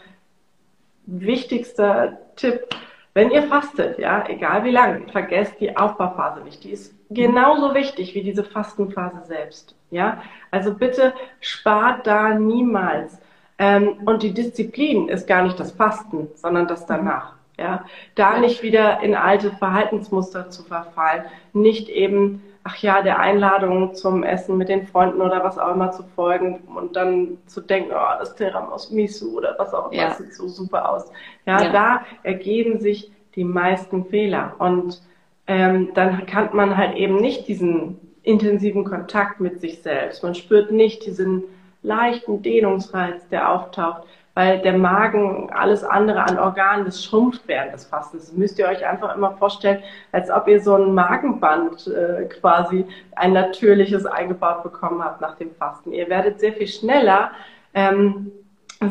wichtigster 1.05 2.17
Tipp. 2.35 2.67
Wenn 3.13 3.29
ihr 3.29 3.43
fastet, 3.43 3.99
ja, 3.99 4.27
egal 4.27 4.63
wie 4.63 4.71
lang, 4.71 5.07
vergesst 5.11 5.59
die 5.59 5.75
Aufbauphase 5.77 6.41
nicht. 6.43 6.63
Die 6.63 6.71
ist 6.71 6.95
genauso 7.11 7.75
wichtig 7.75 8.15
wie 8.15 8.23
diese 8.23 8.43
Fastenphase 8.43 9.21
selbst. 9.27 9.75
Ja, 9.91 10.23
also 10.49 10.73
bitte 10.73 11.13
spart 11.39 12.07
da 12.07 12.33
niemals. 12.33 13.19
Ähm, 13.59 13.99
und 14.05 14.23
die 14.23 14.33
Disziplin 14.33 15.09
ist 15.09 15.27
gar 15.27 15.43
nicht 15.43 15.59
das 15.59 15.73
Fasten, 15.73 16.27
sondern 16.35 16.67
das 16.67 16.87
danach. 16.87 17.33
Ja, 17.57 17.85
da 18.15 18.39
nicht 18.39 18.63
wieder 18.63 19.01
in 19.01 19.13
alte 19.13 19.51
Verhaltensmuster 19.51 20.49
zu 20.49 20.63
verfallen, 20.63 21.25
nicht 21.53 21.87
eben, 21.87 22.41
ach 22.63 22.77
ja, 22.77 23.01
der 23.01 23.19
Einladung 23.19 23.93
zum 23.93 24.23
Essen 24.23 24.57
mit 24.57 24.69
den 24.69 24.87
Freunden 24.87 25.21
oder 25.21 25.43
was 25.43 25.57
auch 25.57 25.73
immer 25.73 25.91
zu 25.91 26.03
folgen 26.15 26.61
und 26.75 26.95
dann 26.95 27.37
zu 27.45 27.61
denken, 27.61 27.91
oh, 27.93 28.19
das 28.19 28.35
Tiramisu 28.35 29.37
oder 29.37 29.55
was 29.57 29.73
auch 29.73 29.91
immer, 29.91 30.01
ja. 30.01 30.07
das 30.09 30.19
sieht 30.19 30.33
so 30.33 30.47
super 30.47 30.89
aus. 30.89 31.11
Ja, 31.45 31.61
ja, 31.61 31.71
da 31.71 32.01
ergeben 32.23 32.79
sich 32.79 33.11
die 33.35 33.43
meisten 33.43 34.05
Fehler 34.05 34.55
und 34.59 35.01
ähm, 35.47 35.89
dann 35.93 36.25
kann 36.25 36.49
man 36.53 36.77
halt 36.77 36.95
eben 36.95 37.17
nicht 37.17 37.47
diesen 37.47 37.99
intensiven 38.21 38.85
Kontakt 38.85 39.41
mit 39.41 39.59
sich 39.59 39.81
selbst. 39.81 40.23
Man 40.23 40.35
spürt 40.35 40.71
nicht 40.71 41.05
diesen 41.05 41.43
leichten 41.81 42.41
Dehnungsreiz, 42.41 43.27
der 43.27 43.51
auftaucht 43.51 44.03
weil 44.35 44.59
der 44.61 44.77
Magen, 44.77 45.51
alles 45.51 45.83
andere 45.83 46.23
an 46.23 46.39
Organen, 46.39 46.85
das 46.85 47.03
schrumpft 47.03 47.43
während 47.47 47.73
des 47.73 47.85
Fastens. 47.85 48.27
Das 48.27 48.33
müsst 48.33 48.57
ihr 48.57 48.67
euch 48.67 48.85
einfach 48.85 49.15
immer 49.15 49.31
vorstellen, 49.37 49.83
als 50.11 50.31
ob 50.31 50.47
ihr 50.47 50.59
so 50.61 50.75
ein 50.75 50.93
Magenband 50.93 51.87
äh, 51.87 52.25
quasi 52.25 52.85
ein 53.15 53.33
natürliches 53.33 54.05
eingebaut 54.05 54.63
bekommen 54.63 55.03
habt 55.03 55.21
nach 55.21 55.35
dem 55.35 55.53
Fasten. 55.55 55.91
Ihr 55.91 56.09
werdet 56.09 56.39
sehr 56.39 56.53
viel 56.53 56.67
schneller 56.67 57.31
ähm, 57.75 58.31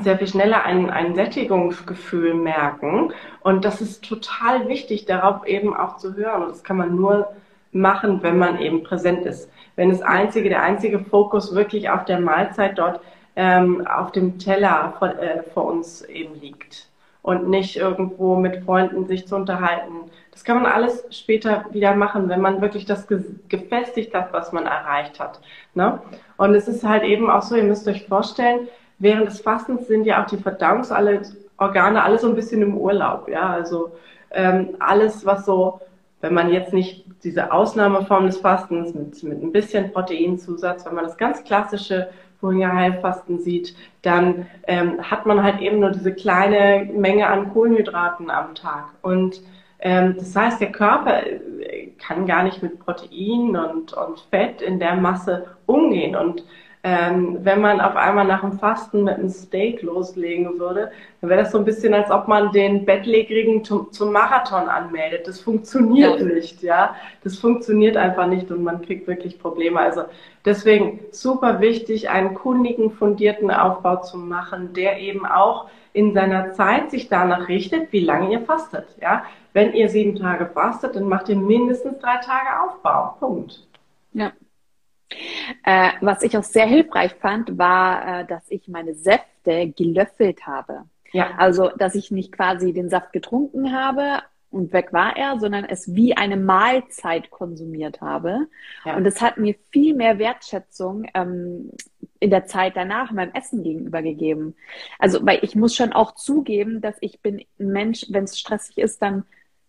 sehr 0.03 0.19
viel 0.19 0.27
schneller 0.27 0.65
ein, 0.65 0.91
ein 0.91 1.15
Sättigungsgefühl 1.15 2.35
merken. 2.35 3.13
Und 3.41 3.65
das 3.65 3.81
ist 3.81 4.05
total 4.05 4.69
wichtig, 4.69 5.05
darauf 5.05 5.47
eben 5.47 5.77
auch 5.77 5.99
zu 5.99 6.15
hören. 6.17 6.45
Und 6.45 6.51
das 6.51 6.65
kann 6.65 6.77
man 6.77 6.97
nur 6.97 7.29
machen, 7.73 8.23
wenn 8.23 8.39
man 8.39 8.59
eben 8.59 8.83
präsent 8.83 9.27
ist. 9.27 9.51
Wenn 9.77 9.91
das 9.91 10.03
einzige, 10.03 10.49
der 10.49 10.63
einzige 10.63 10.99
Fokus 10.99 11.55
wirklich 11.55 11.91
auf 11.91 12.05
der 12.05 12.21
Mahlzeit 12.21 12.79
dort 12.79 13.01
ähm, 13.37 13.87
auf 13.87 14.13
dem 14.13 14.39
Teller 14.39 14.95
vor, 14.99 15.09
äh, 15.09 15.43
vor 15.55 15.65
uns 15.67 16.03
eben 16.03 16.35
liegt 16.41 16.89
und 17.23 17.49
nicht 17.49 17.77
irgendwo 17.77 18.37
mit 18.37 18.65
Freunden 18.65 19.07
sich 19.07 19.27
zu 19.27 19.37
unterhalten. 19.37 20.11
Das 20.33 20.45
kann 20.45 20.61
man 20.61 20.71
alles 20.71 21.05
später 21.11 21.65
wieder 21.71 21.95
machen, 21.95 22.29
wenn 22.29 22.41
man 22.41 22.61
wirklich 22.61 22.85
das 22.85 23.07
gefestigt 23.49 24.15
hat, 24.15 24.33
was 24.33 24.53
man 24.53 24.67
erreicht 24.67 25.21
hat. 25.21 25.41
Ne? 25.75 26.01
Und 26.37 26.55
es 26.55 26.67
ist 26.69 26.85
halt 26.85 27.05
eben 27.05 27.31
auch 27.31 27.43
so, 27.43 27.55
ihr 27.55 27.63
müsst 27.63 27.87
euch 27.87 28.07
vorstellen, 28.07 28.69
während 28.99 29.29
des 29.29 29.41
Fastens 29.41 29.87
sind 29.87 30.05
ja 30.05 30.23
auch 30.23 30.27
die 30.27 30.37
Verdauungsorgane 30.37 32.03
alle 32.03 32.19
so 32.19 32.29
ein 32.29 32.35
bisschen 32.35 32.63
im 32.63 32.77
Urlaub. 32.77 33.29
Ja, 33.29 33.51
also 33.51 33.93
ähm, 34.31 34.77
alles, 34.81 35.25
was 35.25 35.45
so, 35.45 35.81
wenn 36.21 36.35
man 36.35 36.51
jetzt 36.51 36.73
nicht 36.73 37.05
diese 37.23 37.53
Ausnahmeform 37.53 38.27
des 38.27 38.39
Fastens 38.39 38.95
mit, 38.95 39.23
mit 39.23 39.43
ein 39.43 39.53
bisschen 39.53 39.93
Proteinzusatz, 39.93 40.85
wenn 40.87 40.95
man 40.95 41.05
das 41.05 41.17
ganz 41.17 41.45
klassische 41.45 42.09
Springer 42.43 42.75
Heilfasten 42.75 43.39
sieht, 43.39 43.77
dann 44.03 44.47
ähm, 44.67 45.01
hat 45.01 45.27
man 45.27 45.45
halt 45.45 45.61
eben 45.61 45.79
nur 45.79 45.91
diese 45.91 46.13
kleine 46.13 46.91
Menge 46.93 47.29
an 47.29 47.53
Kohlenhydraten 47.53 48.31
am 48.31 48.57
Tag. 48.57 48.87
Und 49.01 49.41
ähm, 49.79 50.17
das 50.19 50.35
heißt, 50.35 50.61
der 50.61 50.73
Körper 50.73 51.25
äh, 51.25 51.93
kann 52.05 52.27
gar 52.27 52.43
nicht 52.43 52.61
mit 52.61 52.81
Protein 52.81 53.57
und, 53.57 53.93
und 53.93 54.21
Fett 54.31 54.61
in 54.61 54.81
der 54.81 54.97
Masse 54.97 55.47
umgehen. 55.67 56.17
Und 56.17 56.45
ähm, 56.85 57.39
wenn 57.43 57.61
man 57.61 57.81
auf 57.81 57.95
einmal 57.95 58.27
nach 58.27 58.41
dem 58.41 58.59
Fasten 58.59 59.05
mit 59.05 59.15
einem 59.15 59.29
Steak 59.29 59.83
loslegen 59.83 60.59
würde, 60.59 60.91
dann 61.21 61.31
wäre 61.31 61.43
das 61.43 61.53
so 61.53 61.59
ein 61.59 61.65
bisschen, 61.65 61.95
als 61.95 62.11
ob 62.11 62.27
man 62.27 62.51
den 62.51 62.85
Bettlägerigen 62.85 63.65
zum, 63.65 63.93
zum 63.93 64.11
Marathon 64.11 64.69
anmeldet. 64.69 65.29
Das 65.29 65.41
funktioniert 65.41 66.19
ja. 66.19 66.27
nicht, 66.27 66.63
ja. 66.63 66.97
Das 67.23 67.39
funktioniert 67.39 67.97
einfach 67.97 68.27
nicht 68.27 68.51
und 68.51 68.65
man 68.65 68.83
kriegt 68.83 69.07
wirklich 69.07 69.39
Probleme. 69.39 69.79
Also 69.79 70.03
deswegen 70.45 70.99
super 71.13 71.61
wichtig, 71.61 72.11
einen 72.11 72.35
kundigen, 72.35 72.91
fundierten 72.91 73.53
Aufbau 73.53 74.03
zu 74.03 74.19
machen, 74.19 74.73
der 74.75 74.99
eben 74.99 75.25
auch 75.25 75.69
in 75.93 76.15
seiner 76.15 76.53
Zeit 76.53 76.91
sich 76.91 77.09
danach 77.09 77.47
richtet, 77.47 77.93
wie 77.93 78.01
lange 78.01 78.33
ihr 78.33 78.41
fastet, 78.41 78.87
ja. 79.01 79.23
Wenn 79.53 79.75
ihr 79.75 79.89
sieben 79.89 80.17
Tage 80.17 80.47
fastet, 80.47 80.97
dann 80.97 81.07
macht 81.07 81.29
ihr 81.29 81.37
mindestens 81.37 81.99
drei 81.99 82.17
Tage 82.17 82.49
Aufbau. 82.65 83.17
Punkt. 83.21 83.69
Ja. 84.15 84.33
Äh, 85.65 85.91
was 86.01 86.23
ich 86.23 86.37
auch 86.37 86.45
sehr 86.45 86.67
hilfreich 86.67 87.15
fand, 87.15 87.59
war, 87.59 88.21
äh, 88.21 88.27
dass 88.27 88.51
ich 88.51 88.69
meine 88.69 88.95
Säfte 88.95 89.73
gelöffelt 89.77 90.47
habe. 90.47 90.85
Ja. 91.13 91.33
Also, 91.37 91.71
dass 91.77 91.95
ich 91.95 92.11
nicht 92.11 92.33
quasi 92.33 92.73
den 92.73 92.89
Saft 92.89 93.13
getrunken 93.13 93.73
habe 93.73 94.23
und 94.51 94.73
weg 94.73 94.93
war 94.93 95.17
er, 95.17 95.39
sondern 95.39 95.65
es 95.65 95.95
wie 95.95 96.17
eine 96.17 96.37
Mahlzeit 96.37 97.31
konsumiert 97.31 98.01
habe. 98.01 98.49
Ja. 98.85 98.97
Und 98.97 99.07
es 99.07 99.21
hat 99.21 99.39
mir 99.39 99.55
viel 99.71 99.95
mehr 99.95 100.19
Wertschätzung 100.19 101.07
ähm, 101.15 101.71
in 102.21 102.31
der 102.31 102.47
Zeit 102.47 102.77
danach 102.77 103.11
meinem 103.11 103.33
Essen 103.33 103.63
gegenüber 103.63 104.03
gegeben. 104.03 104.55
Also, 104.99 105.25
weil 105.25 105.41
ich 105.43 105.57
muss 105.57 105.75
schon 105.75 105.93
auch 105.93 106.15
zugeben, 106.15 106.81
dass 106.81 106.97
ich 107.01 107.21
bin 107.21 107.45
ein 107.59 107.69
Mensch, 107.69 108.07
wenn 108.11 108.25
es 108.25 108.39
stressig 108.39 108.79
ist, 108.79 109.03
dann, 109.03 109.25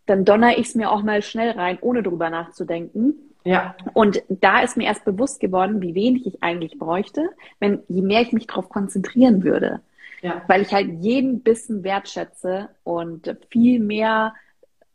dann 0.05 0.25
donner 0.25 0.57
ich 0.57 0.67
es 0.67 0.75
mir 0.75 0.91
auch 0.91 1.01
mal 1.01 1.21
schnell 1.21 1.51
rein, 1.51 1.77
ohne 1.81 2.03
drüber 2.03 2.29
nachzudenken. 2.29 3.22
Ja. 3.43 3.75
Und 3.93 4.23
da 4.29 4.61
ist 4.61 4.77
mir 4.77 4.85
erst 4.85 5.05
bewusst 5.05 5.39
geworden, 5.39 5.81
wie 5.81 5.95
wenig 5.95 6.25
ich 6.25 6.43
eigentlich 6.43 6.79
bräuchte, 6.79 7.29
wenn 7.59 7.83
je 7.87 8.01
mehr 8.01 8.21
ich 8.21 8.31
mich 8.31 8.47
darauf 8.47 8.69
konzentrieren 8.69 9.43
würde. 9.43 9.81
Ja. 10.21 10.41
Weil 10.47 10.61
ich 10.61 10.73
halt 10.73 10.87
jeden 11.01 11.41
Bissen 11.41 11.83
wertschätze 11.83 12.69
und 12.83 13.35
viel 13.49 13.79
mehr 13.79 14.33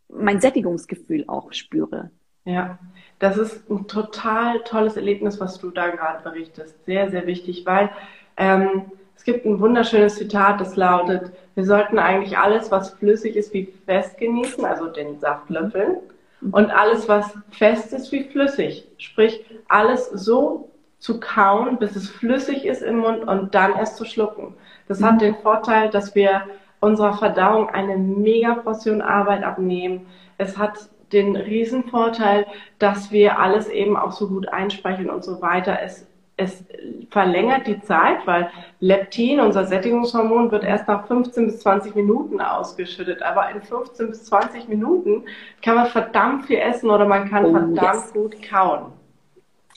mein 0.09 0.40
Sättigungsgefühl 0.40 1.24
auch 1.26 1.53
spüre. 1.53 2.11
Ja, 2.46 2.78
das 3.18 3.36
ist 3.36 3.70
ein 3.70 3.86
total 3.88 4.61
tolles 4.61 4.96
Erlebnis, 4.96 5.38
was 5.38 5.59
du 5.59 5.70
da 5.70 5.88
gerade 5.88 6.22
berichtest. 6.22 6.82
Sehr, 6.86 7.11
sehr 7.11 7.26
wichtig, 7.26 7.66
weil 7.66 7.90
ähm, 8.38 8.86
es 9.14 9.24
gibt 9.24 9.44
ein 9.44 9.61
wunderschönes 9.61 10.16
Zitat, 10.16 10.59
das 10.62 10.76
lautet, 10.76 11.32
wir 11.55 11.64
sollten 11.64 11.99
eigentlich 11.99 12.38
alles, 12.38 12.70
was 12.70 12.90
flüssig 12.94 13.36
ist, 13.36 13.53
wie 13.53 13.66
fest 13.84 14.16
genießen, 14.16 14.64
also 14.64 14.86
den 14.86 15.20
Saft 15.20 15.51
löffeln 15.51 15.99
und 16.41 16.70
alles, 16.70 17.09
was 17.09 17.34
fest 17.51 17.93
ist, 17.93 18.12
wie 18.12 18.24
flüssig. 18.24 18.86
Sprich, 18.99 19.45
alles 19.68 20.09
so 20.11 20.70
zu 20.99 21.20
kauen, 21.20 21.78
bis 21.78 21.97
es 21.97 22.09
flüssig 22.09 22.64
ist 22.64 22.82
im 22.82 22.99
Mund 22.99 23.26
und 23.26 23.55
dann 23.55 23.76
erst 23.76 23.97
zu 23.97 24.05
schlucken. 24.05 24.55
Das 24.89 25.03
hat 25.03 25.14
mhm. 25.14 25.18
den 25.18 25.34
Vorteil, 25.36 25.91
dass 25.91 26.14
wir 26.14 26.43
unserer 26.80 27.14
Verdauung 27.14 27.68
eine 27.68 27.97
mega 27.97 28.55
Portion 28.55 29.03
Arbeit 29.03 29.43
abnehmen. 29.43 30.07
Es 30.39 30.57
hat 30.59 30.89
den 31.12 31.36
Riesenvorteil, 31.36 32.47
dass 32.78 33.11
wir 33.11 33.39
alles 33.39 33.68
eben 33.68 33.97
auch 33.97 34.12
so 34.12 34.28
gut 34.28 34.49
einsprechen 34.49 35.11
und 35.11 35.24
so 35.24 35.41
weiter. 35.41 35.78
Es, 35.82 36.07
es 36.39 36.64
verlängert 37.11 37.66
die 37.66 37.80
Zeit, 37.82 38.26
weil 38.26 38.49
Leptin, 38.80 39.41
unser 39.41 39.64
Sättigungshormon, 39.66 40.51
wird 40.51 40.64
erst 40.64 40.86
nach 40.86 41.07
15 41.07 41.47
bis 41.47 41.61
20 41.61 41.95
Minuten 41.97 42.41
ausgeschüttet. 42.41 43.22
Aber 43.22 43.51
in 43.51 43.61
15 43.61 44.09
bis 44.09 44.24
20 44.24 44.68
Minuten 44.68 45.24
kann 45.62 45.74
man 45.74 45.86
verdammt 45.86 46.47
viel 46.47 46.59
essen 46.59 46.91
oder 46.91 47.07
man 47.07 47.28
kann 47.28 47.45
oh, 47.45 47.51
verdammt 47.51 48.05
yes. 48.05 48.12
gut 48.12 48.43
kauen. 48.43 48.93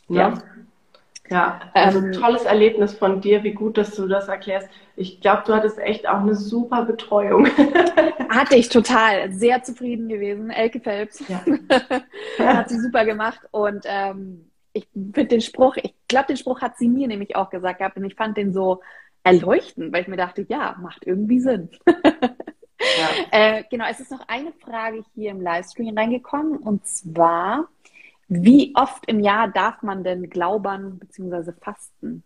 Ne? 0.07 0.19
Ja. 0.19 0.33
Ja, 1.29 1.61
also 1.73 1.99
ähm, 1.99 2.11
tolles 2.11 2.43
Erlebnis 2.43 2.93
von 2.93 3.21
dir, 3.21 3.41
wie 3.43 3.53
gut, 3.53 3.77
dass 3.77 3.95
du 3.95 4.05
das 4.05 4.27
erklärst. 4.27 4.69
Ich 4.97 5.21
glaube, 5.21 5.43
du 5.45 5.53
hattest 5.53 5.79
echt 5.79 6.05
auch 6.05 6.19
eine 6.19 6.35
super 6.35 6.83
Betreuung. 6.83 7.47
Hatte 8.29 8.57
ich 8.57 8.67
total, 8.67 9.31
sehr 9.31 9.63
zufrieden 9.63 10.09
gewesen. 10.09 10.49
Elke 10.49 10.81
Phelps 10.81 11.23
ja. 11.29 11.41
hat 12.45 12.67
sie 12.67 12.81
super 12.81 13.05
gemacht 13.05 13.39
und 13.51 13.85
ähm, 13.85 14.50
ich 14.73 14.87
finde 14.93 15.25
den 15.25 15.41
Spruch, 15.41 15.75
ich 15.77 15.93
glaube, 16.07 16.27
den 16.27 16.37
Spruch 16.37 16.61
hat 16.61 16.77
sie 16.77 16.87
mir 16.87 17.07
nämlich 17.07 17.35
auch 17.35 17.49
gesagt 17.49 17.79
gehabt 17.79 17.97
und 17.97 18.05
ich 18.05 18.15
fand 18.15 18.37
den 18.37 18.53
so 18.53 18.81
erleuchtend, 19.23 19.93
weil 19.93 20.01
ich 20.01 20.07
mir 20.07 20.17
dachte, 20.17 20.45
ja, 20.47 20.75
macht 20.81 21.05
irgendwie 21.05 21.39
Sinn. 21.39 21.69
ja. 21.85 23.09
äh, 23.31 23.63
genau, 23.69 23.85
es 23.89 23.99
ist 23.99 24.11
noch 24.11 24.27
eine 24.27 24.51
Frage 24.53 25.03
hier 25.13 25.31
im 25.31 25.41
Livestream 25.41 25.97
reingekommen 25.97 26.57
und 26.57 26.85
zwar, 26.85 27.67
wie 28.27 28.73
oft 28.75 29.05
im 29.07 29.19
Jahr 29.19 29.49
darf 29.49 29.81
man 29.81 30.03
denn 30.03 30.29
glaubern 30.29 30.99
bzw. 30.99 31.51
fasten? 31.61 32.23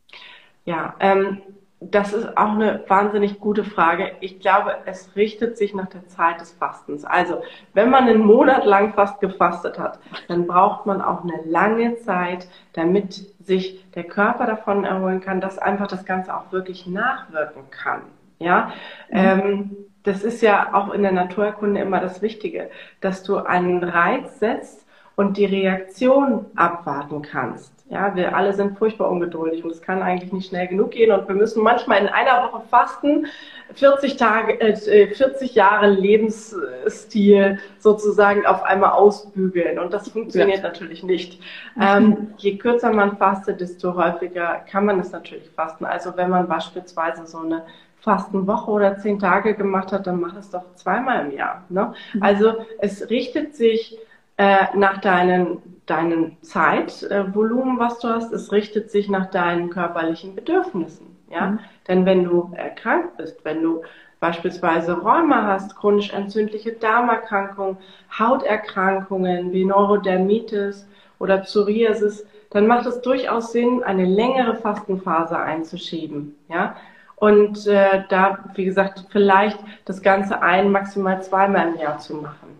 Ja, 0.65 0.95
ähm, 0.99 1.41
das 1.79 2.13
ist 2.13 2.37
auch 2.37 2.53
eine 2.53 2.83
wahnsinnig 2.87 3.39
gute 3.39 3.63
Frage. 3.63 4.13
Ich 4.21 4.39
glaube, 4.39 4.75
es 4.85 5.15
richtet 5.15 5.57
sich 5.57 5.73
nach 5.73 5.87
der 5.87 6.07
Zeit 6.07 6.39
des 6.41 6.51
Fastens. 6.53 7.05
Also, 7.05 7.43
wenn 7.73 7.89
man 7.89 8.05
einen 8.07 8.25
Monat 8.25 8.65
lang 8.65 8.93
fast 8.93 9.19
gefastet 9.19 9.77
hat, 9.77 9.99
dann 10.27 10.47
braucht 10.47 10.85
man 10.85 11.01
auch 11.01 11.23
eine 11.23 11.41
lange 11.45 11.97
Zeit, 11.97 12.47
damit 12.73 13.13
sich 13.45 13.85
der 13.91 14.05
Körper 14.05 14.45
davon 14.45 14.85
erholen 14.85 15.21
kann, 15.21 15.41
dass 15.41 15.59
einfach 15.59 15.87
das 15.87 16.05
Ganze 16.05 16.35
auch 16.35 16.51
wirklich 16.51 16.87
nachwirken 16.87 17.69
kann. 17.69 18.01
Ja, 18.39 18.71
mhm. 19.09 19.17
ähm, 19.17 19.77
das 20.03 20.23
ist 20.23 20.41
ja 20.41 20.73
auch 20.73 20.93
in 20.93 21.01
der 21.01 21.11
Naturerkunde 21.11 21.81
immer 21.81 21.99
das 21.99 22.21
Wichtige, 22.21 22.69
dass 23.01 23.23
du 23.23 23.37
einen 23.37 23.83
Reiz 23.83 24.39
setzt, 24.39 24.85
und 25.15 25.37
die 25.37 25.45
Reaktion 25.45 26.45
abwarten 26.55 27.21
kannst. 27.21 27.73
Ja, 27.87 28.15
wir 28.15 28.35
alle 28.35 28.51
sind 28.53 28.79
furchtbar 28.79 29.11
ungeduldig 29.11 29.63
und 29.63 29.69
es 29.69 29.81
kann 29.81 30.01
eigentlich 30.01 30.33
nicht 30.33 30.49
schnell 30.49 30.67
genug 30.67 30.91
gehen 30.91 31.11
und 31.11 31.27
wir 31.27 31.35
müssen 31.35 31.61
manchmal 31.61 32.01
in 32.01 32.07
einer 32.07 32.43
Woche 32.43 32.63
fasten, 32.67 33.27
40 33.75 34.17
Tage, 34.17 34.59
äh, 34.59 35.13
40 35.13 35.53
Jahre 35.53 35.87
Lebensstil 35.89 37.59
sozusagen 37.77 38.45
auf 38.47 38.63
einmal 38.63 38.91
ausbügeln 38.91 39.77
und 39.77 39.93
das 39.93 40.09
funktioniert 40.09 40.63
ja. 40.63 40.63
natürlich 40.63 41.03
nicht. 41.03 41.39
Ähm, 41.79 42.33
je 42.37 42.57
kürzer 42.57 42.91
man 42.91 43.17
fastet, 43.17 43.61
desto 43.61 43.95
häufiger 43.95 44.63
kann 44.69 44.85
man 44.85 44.99
es 44.99 45.11
natürlich 45.11 45.49
fasten. 45.51 45.85
Also 45.85 46.17
wenn 46.17 46.31
man 46.31 46.47
beispielsweise 46.47 47.27
so 47.27 47.37
eine 47.37 47.65
Fastenwoche 48.05 48.71
oder 48.71 48.97
zehn 48.97 49.19
Tage 49.19 49.55
gemacht 49.55 49.91
hat, 49.91 50.07
dann 50.07 50.21
mach 50.21 50.35
es 50.37 50.49
doch 50.51 50.63
zweimal 50.75 51.25
im 51.25 51.35
Jahr. 51.35 51.63
Ne? 51.69 51.93
Mhm. 52.13 52.23
Also 52.23 52.53
es 52.79 53.09
richtet 53.09 53.55
sich 53.55 53.97
äh, 54.37 54.65
nach 54.75 55.01
deinen, 55.01 55.74
deinen 55.85 56.37
Zeitvolumen, 56.41 57.79
was 57.79 57.99
du 57.99 58.09
hast. 58.09 58.31
Es 58.31 58.51
richtet 58.51 58.91
sich 58.91 59.09
nach 59.09 59.29
deinen 59.29 59.69
körperlichen 59.69 60.35
Bedürfnissen. 60.35 61.15
Ja? 61.29 61.47
Mhm. 61.47 61.59
Denn 61.87 62.05
wenn 62.05 62.23
du 62.23 62.51
erkrankt 62.55 63.17
bist, 63.17 63.43
wenn 63.43 63.61
du 63.61 63.81
beispielsweise 64.19 64.93
Rheuma 64.93 65.43
hast, 65.43 65.75
chronisch 65.75 66.11
entzündliche 66.11 66.73
Darmerkrankungen, 66.73 67.77
Hauterkrankungen 68.17 69.51
wie 69.51 69.65
Neurodermitis 69.65 70.87
oder 71.19 71.39
Psoriasis, 71.39 72.25
dann 72.49 72.67
macht 72.67 72.85
es 72.85 73.01
durchaus 73.01 73.51
Sinn, 73.51 73.83
eine 73.83 74.05
längere 74.05 74.55
Fastenphase 74.55 75.37
einzuschieben. 75.37 76.35
Ja? 76.47 76.75
Und 77.17 77.67
äh, 77.67 78.03
da, 78.09 78.39
wie 78.55 78.65
gesagt, 78.65 79.05
vielleicht 79.09 79.59
das 79.85 80.01
Ganze 80.01 80.41
ein, 80.41 80.71
maximal 80.71 81.21
zweimal 81.21 81.69
im 81.69 81.79
Jahr 81.79 81.99
zu 81.99 82.15
machen. 82.15 82.59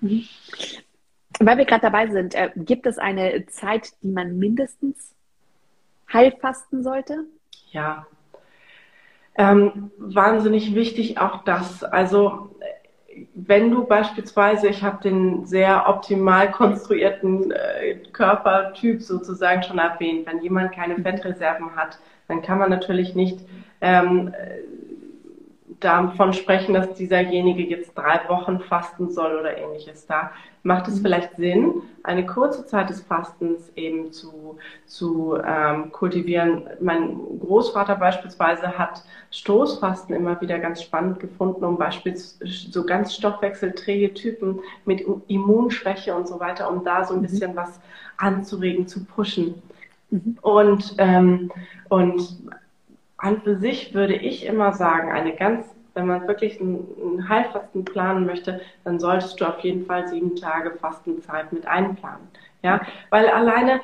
Mhm. 0.00 0.24
Weil 1.40 1.58
wir 1.58 1.64
gerade 1.64 1.82
dabei 1.82 2.06
sind, 2.08 2.34
äh, 2.34 2.50
gibt 2.56 2.86
es 2.86 2.98
eine 2.98 3.46
Zeit, 3.46 3.92
die 4.02 4.08
man 4.08 4.38
mindestens 4.38 5.14
heilfasten 6.12 6.82
sollte? 6.82 7.24
Ja. 7.70 8.06
Ähm, 9.36 9.90
wahnsinnig 9.98 10.74
wichtig 10.74 11.18
auch 11.18 11.44
das. 11.44 11.84
Also 11.84 12.56
wenn 13.34 13.70
du 13.70 13.84
beispielsweise, 13.84 14.68
ich 14.68 14.82
habe 14.82 15.02
den 15.02 15.46
sehr 15.46 15.88
optimal 15.88 16.50
konstruierten 16.50 17.50
äh, 17.50 17.96
Körpertyp 18.12 19.02
sozusagen 19.02 19.62
schon 19.62 19.78
erwähnt, 19.78 20.26
wenn 20.26 20.42
jemand 20.42 20.72
keine 20.72 20.96
Fettreserven 20.96 21.76
hat, 21.76 21.98
dann 22.28 22.42
kann 22.42 22.58
man 22.58 22.70
natürlich 22.70 23.14
nicht 23.14 23.40
ähm, 23.80 24.34
davon 25.80 26.32
sprechen, 26.32 26.74
dass 26.74 26.94
dieserjenige 26.94 27.62
jetzt 27.62 27.96
drei 27.96 28.20
Wochen 28.28 28.60
fasten 28.60 29.10
soll 29.10 29.36
oder 29.36 29.56
ähnliches. 29.56 30.06
Da 30.06 30.30
macht 30.62 30.88
es 30.88 30.96
mhm. 30.96 31.02
vielleicht 31.02 31.36
Sinn, 31.36 31.82
eine 32.02 32.26
kurze 32.26 32.66
Zeit 32.66 32.90
des 32.90 33.00
Fastens 33.00 33.70
eben 33.76 34.12
zu, 34.12 34.58
zu 34.86 35.38
ähm, 35.44 35.92
kultivieren. 35.92 36.68
Mein 36.80 37.18
Großvater 37.40 37.96
beispielsweise 37.96 38.76
hat 38.76 39.04
Stoßfasten 39.30 40.14
immer 40.14 40.40
wieder 40.40 40.58
ganz 40.58 40.82
spannend 40.82 41.20
gefunden, 41.20 41.64
um 41.64 41.78
beispielsweise 41.78 42.70
so 42.70 42.84
ganz 42.84 43.14
stoffwechselträge 43.14 44.14
Typen 44.14 44.60
mit 44.84 45.04
Immunschwäche 45.28 46.14
und 46.14 46.26
so 46.26 46.40
weiter, 46.40 46.70
um 46.70 46.84
da 46.84 47.04
so 47.04 47.14
ein 47.14 47.20
mhm. 47.20 47.26
bisschen 47.26 47.54
was 47.54 47.80
anzuregen, 48.16 48.88
zu 48.88 49.04
pushen. 49.04 49.62
Mhm. 50.10 50.38
Und, 50.42 50.94
ähm, 50.98 51.52
und 51.88 52.38
an 53.18 53.40
für 53.42 53.56
sich 53.56 53.94
würde 53.94 54.14
ich 54.14 54.44
immer 54.44 54.72
sagen, 54.72 55.10
eine 55.10 55.34
ganz, 55.34 55.66
wenn 55.94 56.06
man 56.06 56.26
wirklich 56.28 56.60
einen, 56.60 56.86
einen 57.00 57.28
Heilfasten 57.28 57.84
planen 57.84 58.26
möchte, 58.26 58.60
dann 58.84 59.00
solltest 59.00 59.40
du 59.40 59.46
auf 59.46 59.60
jeden 59.60 59.86
Fall 59.86 60.08
sieben 60.08 60.36
Tage 60.36 60.72
Fastenzeit 60.72 61.52
mit 61.52 61.66
einplanen. 61.66 62.28
Ja, 62.62 62.80
weil 63.10 63.28
alleine 63.28 63.80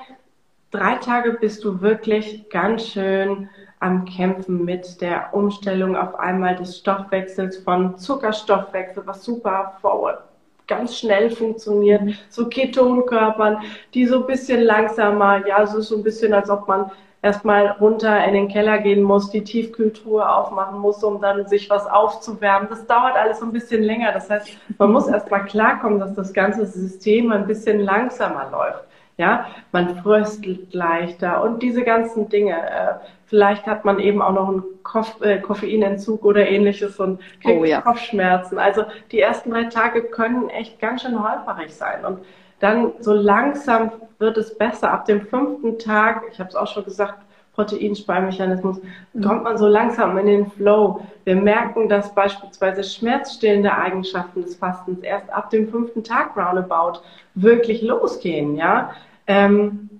drei 0.70 0.96
Tage 0.96 1.32
bist 1.32 1.64
du 1.64 1.80
wirklich 1.80 2.48
ganz 2.50 2.88
schön 2.88 3.48
am 3.80 4.04
Kämpfen 4.04 4.64
mit 4.64 5.00
der 5.00 5.34
Umstellung 5.34 5.96
auf 5.96 6.14
einmal 6.18 6.56
des 6.56 6.78
Stoffwechsels 6.78 7.58
von 7.58 7.98
Zuckerstoffwechsel, 7.98 9.02
was 9.06 9.24
super 9.24 9.76
forward 9.80 10.22
ganz 10.66 10.96
schnell 10.96 11.30
funktioniert, 11.30 12.14
zu 12.30 12.48
Ketonkörpern, 12.48 13.58
die 13.92 14.06
so 14.06 14.20
ein 14.20 14.26
bisschen 14.26 14.62
langsamer, 14.62 15.46
ja, 15.46 15.66
so 15.66 15.78
ist 15.78 15.88
so 15.88 15.96
ein 15.96 16.02
bisschen, 16.02 16.32
als 16.32 16.48
ob 16.48 16.66
man 16.68 16.90
erstmal 17.22 17.68
runter 17.68 18.24
in 18.24 18.34
den 18.34 18.48
Keller 18.48 18.78
gehen 18.78 19.02
muss, 19.02 19.30
die 19.30 19.44
Tiefkühltruhe 19.44 20.28
aufmachen 20.28 20.78
muss, 20.80 21.02
um 21.04 21.20
dann 21.20 21.46
sich 21.46 21.70
was 21.70 21.86
aufzuwärmen. 21.86 22.68
Das 22.68 22.86
dauert 22.86 23.16
alles 23.16 23.38
so 23.38 23.46
ein 23.46 23.52
bisschen 23.52 23.82
länger. 23.82 24.12
Das 24.12 24.28
heißt, 24.28 24.48
man 24.78 24.92
muss 24.92 25.06
erstmal 25.06 25.44
klarkommen, 25.44 26.00
dass 26.00 26.14
das 26.14 26.32
ganze 26.32 26.66
System 26.66 27.30
ein 27.30 27.46
bisschen 27.46 27.80
langsamer 27.80 28.50
läuft. 28.50 28.84
Ja, 29.18 29.46
man 29.70 29.96
fröstelt 29.96 30.72
leichter 30.72 31.42
und 31.42 31.62
diese 31.62 31.84
ganzen 31.84 32.28
Dinge. 32.28 32.54
Äh, 32.54 32.94
vielleicht 33.26 33.66
hat 33.66 33.84
man 33.84 34.00
eben 34.00 34.22
auch 34.22 34.32
noch 34.32 34.48
einen 34.48 34.62
Koff 34.82 35.20
äh, 35.20 35.38
Koffeinentzug 35.38 36.24
oder 36.24 36.48
ähnliches 36.48 36.98
und 36.98 37.20
kriegt 37.42 37.60
oh, 37.60 37.64
ja. 37.64 37.82
Kopfschmerzen. 37.82 38.58
Also 38.58 38.84
die 39.12 39.20
ersten 39.20 39.50
drei 39.50 39.64
Tage 39.64 40.02
können 40.02 40.48
echt 40.48 40.80
ganz 40.80 41.02
schön 41.02 41.22
holperig 41.22 41.72
sein. 41.74 42.04
Und 42.04 42.20
dann 42.62 42.92
so 43.00 43.12
langsam 43.12 43.90
wird 44.18 44.38
es 44.38 44.56
besser. 44.56 44.92
Ab 44.92 45.04
dem 45.06 45.22
fünften 45.22 45.78
Tag, 45.78 46.22
ich 46.30 46.38
habe 46.38 46.48
es 46.48 46.54
auch 46.54 46.68
schon 46.68 46.84
gesagt, 46.84 47.18
Proteinspeichermechanismus, 47.54 48.80
mhm. 49.12 49.22
kommt 49.22 49.42
man 49.42 49.58
so 49.58 49.66
langsam 49.66 50.16
in 50.16 50.26
den 50.26 50.50
Flow. 50.50 51.00
Wir 51.24 51.36
merken, 51.36 51.88
dass 51.88 52.14
beispielsweise 52.14 52.84
schmerzstillende 52.84 53.76
Eigenschaften 53.76 54.42
des 54.42 54.54
Fastens 54.56 55.00
erst 55.00 55.30
ab 55.30 55.50
dem 55.50 55.68
fünften 55.68 56.04
Tag 56.04 56.36
roundabout 56.36 57.00
wirklich 57.34 57.82
losgehen, 57.82 58.56
ja. 58.56 58.92
Ähm, 59.26 59.90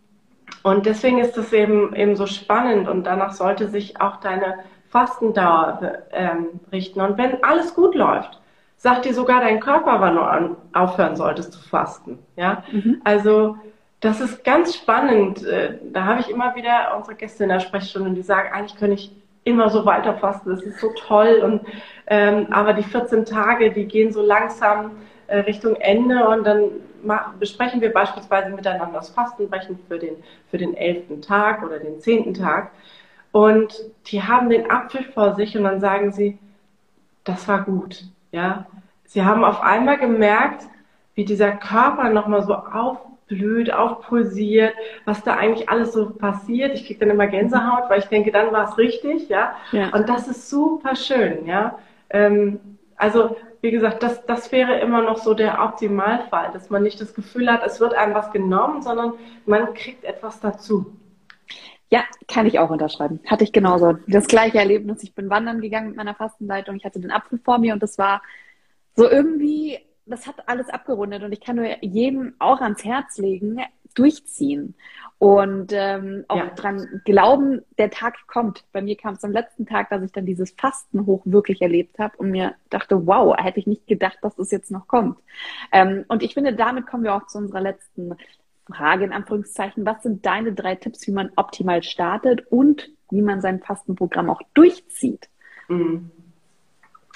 und 0.62 0.86
deswegen 0.86 1.18
ist 1.18 1.36
das 1.36 1.52
eben, 1.52 1.94
eben 1.96 2.14
so 2.14 2.26
spannend 2.26 2.88
und 2.88 3.04
danach 3.04 3.32
sollte 3.32 3.68
sich 3.68 4.00
auch 4.00 4.16
deine 4.16 4.60
Fastendauer 4.88 6.04
ähm, 6.12 6.60
richten. 6.70 7.00
Und 7.00 7.18
wenn 7.18 7.42
alles 7.42 7.74
gut 7.74 7.96
läuft, 7.96 8.38
sagt 8.82 9.04
dir 9.04 9.14
sogar 9.14 9.40
dein 9.40 9.60
Körper, 9.60 10.00
wann 10.00 10.16
du 10.16 10.22
an, 10.22 10.56
aufhören 10.72 11.14
solltest 11.14 11.52
zu 11.52 11.60
fasten. 11.60 12.18
Ja, 12.34 12.64
mhm. 12.72 13.00
also 13.04 13.56
das 14.00 14.20
ist 14.20 14.42
ganz 14.42 14.74
spannend. 14.74 15.46
Äh, 15.46 15.78
da 15.92 16.04
habe 16.04 16.20
ich 16.20 16.28
immer 16.28 16.56
wieder 16.56 16.96
unsere 16.96 17.14
Gäste 17.14 17.44
in 17.44 17.50
der 17.50 17.60
Sprechstunde, 17.60 18.10
die 18.10 18.22
sagen, 18.22 18.52
eigentlich 18.52 18.76
könnte 18.76 18.94
ich 18.94 19.12
immer 19.44 19.70
so 19.70 19.86
weiter 19.86 20.14
fasten. 20.14 20.50
Das 20.50 20.62
ist 20.62 20.80
so 20.80 20.90
toll. 20.98 21.42
Und 21.44 21.60
ähm, 22.08 22.48
aber 22.50 22.72
die 22.72 22.82
14 22.82 23.24
Tage, 23.24 23.70
die 23.70 23.84
gehen 23.84 24.12
so 24.12 24.20
langsam 24.20 24.90
äh, 25.28 25.38
Richtung 25.38 25.76
Ende 25.76 26.26
und 26.26 26.44
dann 26.44 26.64
besprechen 27.38 27.80
wir 27.80 27.92
beispielsweise 27.92 28.50
miteinander 28.50 28.98
das 28.98 29.10
Fastenbrechen 29.10 29.78
für 29.86 29.98
den 30.00 30.16
für 30.50 30.58
den 30.58 30.74
elften 30.74 31.22
Tag 31.22 31.62
oder 31.62 31.78
den 31.78 32.00
zehnten 32.00 32.34
Tag. 32.34 32.72
Und 33.30 33.74
die 34.08 34.24
haben 34.24 34.50
den 34.50 34.68
Apfel 34.68 35.04
vor 35.04 35.36
sich 35.36 35.56
und 35.56 35.62
dann 35.62 35.78
sagen 35.78 36.10
sie, 36.10 36.36
das 37.22 37.46
war 37.46 37.62
gut. 37.62 38.02
Ja, 38.32 38.66
sie 39.12 39.24
haben 39.24 39.44
auf 39.44 39.60
einmal 39.60 39.98
gemerkt, 39.98 40.66
wie 41.14 41.24
dieser 41.24 41.52
Körper 41.52 42.08
nochmal 42.08 42.42
so 42.42 42.54
aufblüht, 42.54 43.72
aufpulsiert, 43.72 44.74
was 45.04 45.22
da 45.22 45.34
eigentlich 45.34 45.68
alles 45.68 45.92
so 45.92 46.10
passiert. 46.10 46.74
Ich 46.74 46.86
kriege 46.86 47.00
dann 47.00 47.10
immer 47.10 47.26
Gänsehaut, 47.26 47.90
weil 47.90 47.98
ich 47.98 48.06
denke, 48.06 48.32
dann 48.32 48.52
war 48.52 48.70
es 48.70 48.78
richtig, 48.78 49.28
ja? 49.28 49.54
ja. 49.72 49.90
Und 49.90 50.08
das 50.08 50.28
ist 50.28 50.48
super 50.48 50.96
schön, 50.96 51.46
ja. 51.46 51.78
Ähm, 52.08 52.60
also 52.96 53.36
wie 53.60 53.70
gesagt, 53.70 54.02
das, 54.02 54.24
das 54.26 54.50
wäre 54.50 54.80
immer 54.80 55.02
noch 55.02 55.18
so 55.18 55.34
der 55.34 55.62
Optimalfall, 55.62 56.50
dass 56.52 56.70
man 56.70 56.82
nicht 56.82 57.00
das 57.00 57.14
Gefühl 57.14 57.50
hat, 57.50 57.64
es 57.64 57.80
wird 57.80 57.94
einem 57.94 58.14
was 58.14 58.32
genommen, 58.32 58.82
sondern 58.82 59.12
man 59.44 59.74
kriegt 59.74 60.04
etwas 60.04 60.40
dazu. 60.40 60.86
Ja, 61.90 62.04
kann 62.26 62.46
ich 62.46 62.58
auch 62.58 62.70
unterschreiben. 62.70 63.20
Hatte 63.26 63.44
ich 63.44 63.52
genauso. 63.52 63.98
Das 64.06 64.26
gleiche 64.26 64.58
Erlebnis. 64.58 65.02
Ich 65.02 65.14
bin 65.14 65.28
wandern 65.28 65.60
gegangen 65.60 65.88
mit 65.88 65.96
meiner 65.96 66.14
Fastenleitung. 66.14 66.76
Ich 66.76 66.84
hatte 66.86 67.00
den 67.00 67.10
Apfel 67.10 67.38
vor 67.38 67.58
mir 67.58 67.74
und 67.74 67.82
das 67.82 67.98
war 67.98 68.22
so 68.94 69.08
irgendwie, 69.08 69.78
das 70.06 70.26
hat 70.26 70.48
alles 70.48 70.68
abgerundet 70.68 71.22
und 71.22 71.32
ich 71.32 71.40
kann 71.40 71.56
nur 71.56 71.82
jedem 71.82 72.34
auch 72.38 72.60
ans 72.60 72.84
Herz 72.84 73.18
legen, 73.18 73.60
durchziehen 73.94 74.74
und 75.18 75.72
ähm, 75.72 76.24
auch 76.28 76.36
ja. 76.36 76.50
dran 76.50 77.02
glauben, 77.04 77.62
der 77.78 77.90
Tag 77.90 78.26
kommt. 78.26 78.64
Bei 78.72 78.82
mir 78.82 78.96
kam 78.96 79.14
es 79.14 79.24
am 79.24 79.32
letzten 79.32 79.66
Tag, 79.66 79.90
dass 79.90 80.02
ich 80.02 80.12
dann 80.12 80.26
dieses 80.26 80.52
Fasten 80.52 81.06
hoch 81.06 81.22
wirklich 81.24 81.62
erlebt 81.62 81.98
habe 81.98 82.16
und 82.16 82.30
mir 82.30 82.54
dachte, 82.70 83.06
wow, 83.06 83.36
hätte 83.38 83.60
ich 83.60 83.66
nicht 83.66 83.86
gedacht, 83.86 84.18
dass 84.22 84.34
das 84.34 84.50
jetzt 84.50 84.70
noch 84.70 84.88
kommt. 84.88 85.18
Ähm, 85.70 86.04
und 86.08 86.22
ich 86.22 86.34
finde, 86.34 86.54
damit 86.54 86.86
kommen 86.86 87.04
wir 87.04 87.14
auch 87.14 87.26
zu 87.26 87.38
unserer 87.38 87.60
letzten 87.60 88.16
Frage 88.66 89.04
in 89.04 89.12
Anführungszeichen. 89.12 89.86
Was 89.86 90.02
sind 90.02 90.24
deine 90.26 90.52
drei 90.52 90.74
Tipps, 90.74 91.06
wie 91.06 91.12
man 91.12 91.30
optimal 91.36 91.82
startet 91.82 92.46
und 92.50 92.90
wie 93.10 93.22
man 93.22 93.40
sein 93.40 93.60
Fastenprogramm 93.60 94.30
auch 94.30 94.42
durchzieht? 94.54 95.28
Mhm. 95.68 96.10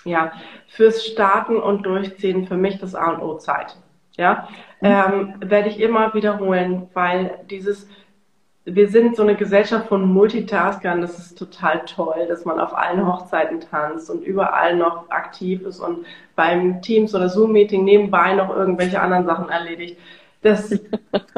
Ja, 0.06 0.32
fürs 0.68 1.04
Starten 1.04 1.56
und 1.56 1.84
Durchziehen 1.84 2.46
für 2.46 2.56
mich 2.56 2.78
das 2.78 2.94
A 2.94 3.10
und 3.10 3.22
O 3.22 3.38
Zeit. 3.38 3.76
Ja, 4.16 4.48
ähm, 4.80 5.34
werde 5.40 5.68
ich 5.68 5.78
immer 5.78 6.14
wiederholen, 6.14 6.88
weil 6.94 7.40
dieses, 7.50 7.86
wir 8.64 8.88
sind 8.88 9.14
so 9.14 9.22
eine 9.22 9.34
Gesellschaft 9.34 9.88
von 9.88 10.06
Multitaskern, 10.10 11.02
das 11.02 11.18
ist 11.18 11.38
total 11.38 11.84
toll, 11.84 12.26
dass 12.26 12.46
man 12.46 12.58
auf 12.58 12.74
allen 12.74 13.06
Hochzeiten 13.06 13.60
tanzt 13.60 14.08
und 14.08 14.22
überall 14.22 14.74
noch 14.76 15.10
aktiv 15.10 15.62
ist 15.62 15.80
und 15.80 16.06
beim 16.34 16.80
Teams- 16.80 17.14
oder 17.14 17.28
Zoom-Meeting 17.28 17.84
nebenbei 17.84 18.32
noch 18.34 18.48
irgendwelche 18.48 19.00
anderen 19.00 19.26
Sachen 19.26 19.50
erledigt. 19.50 19.98
Das 20.46 20.70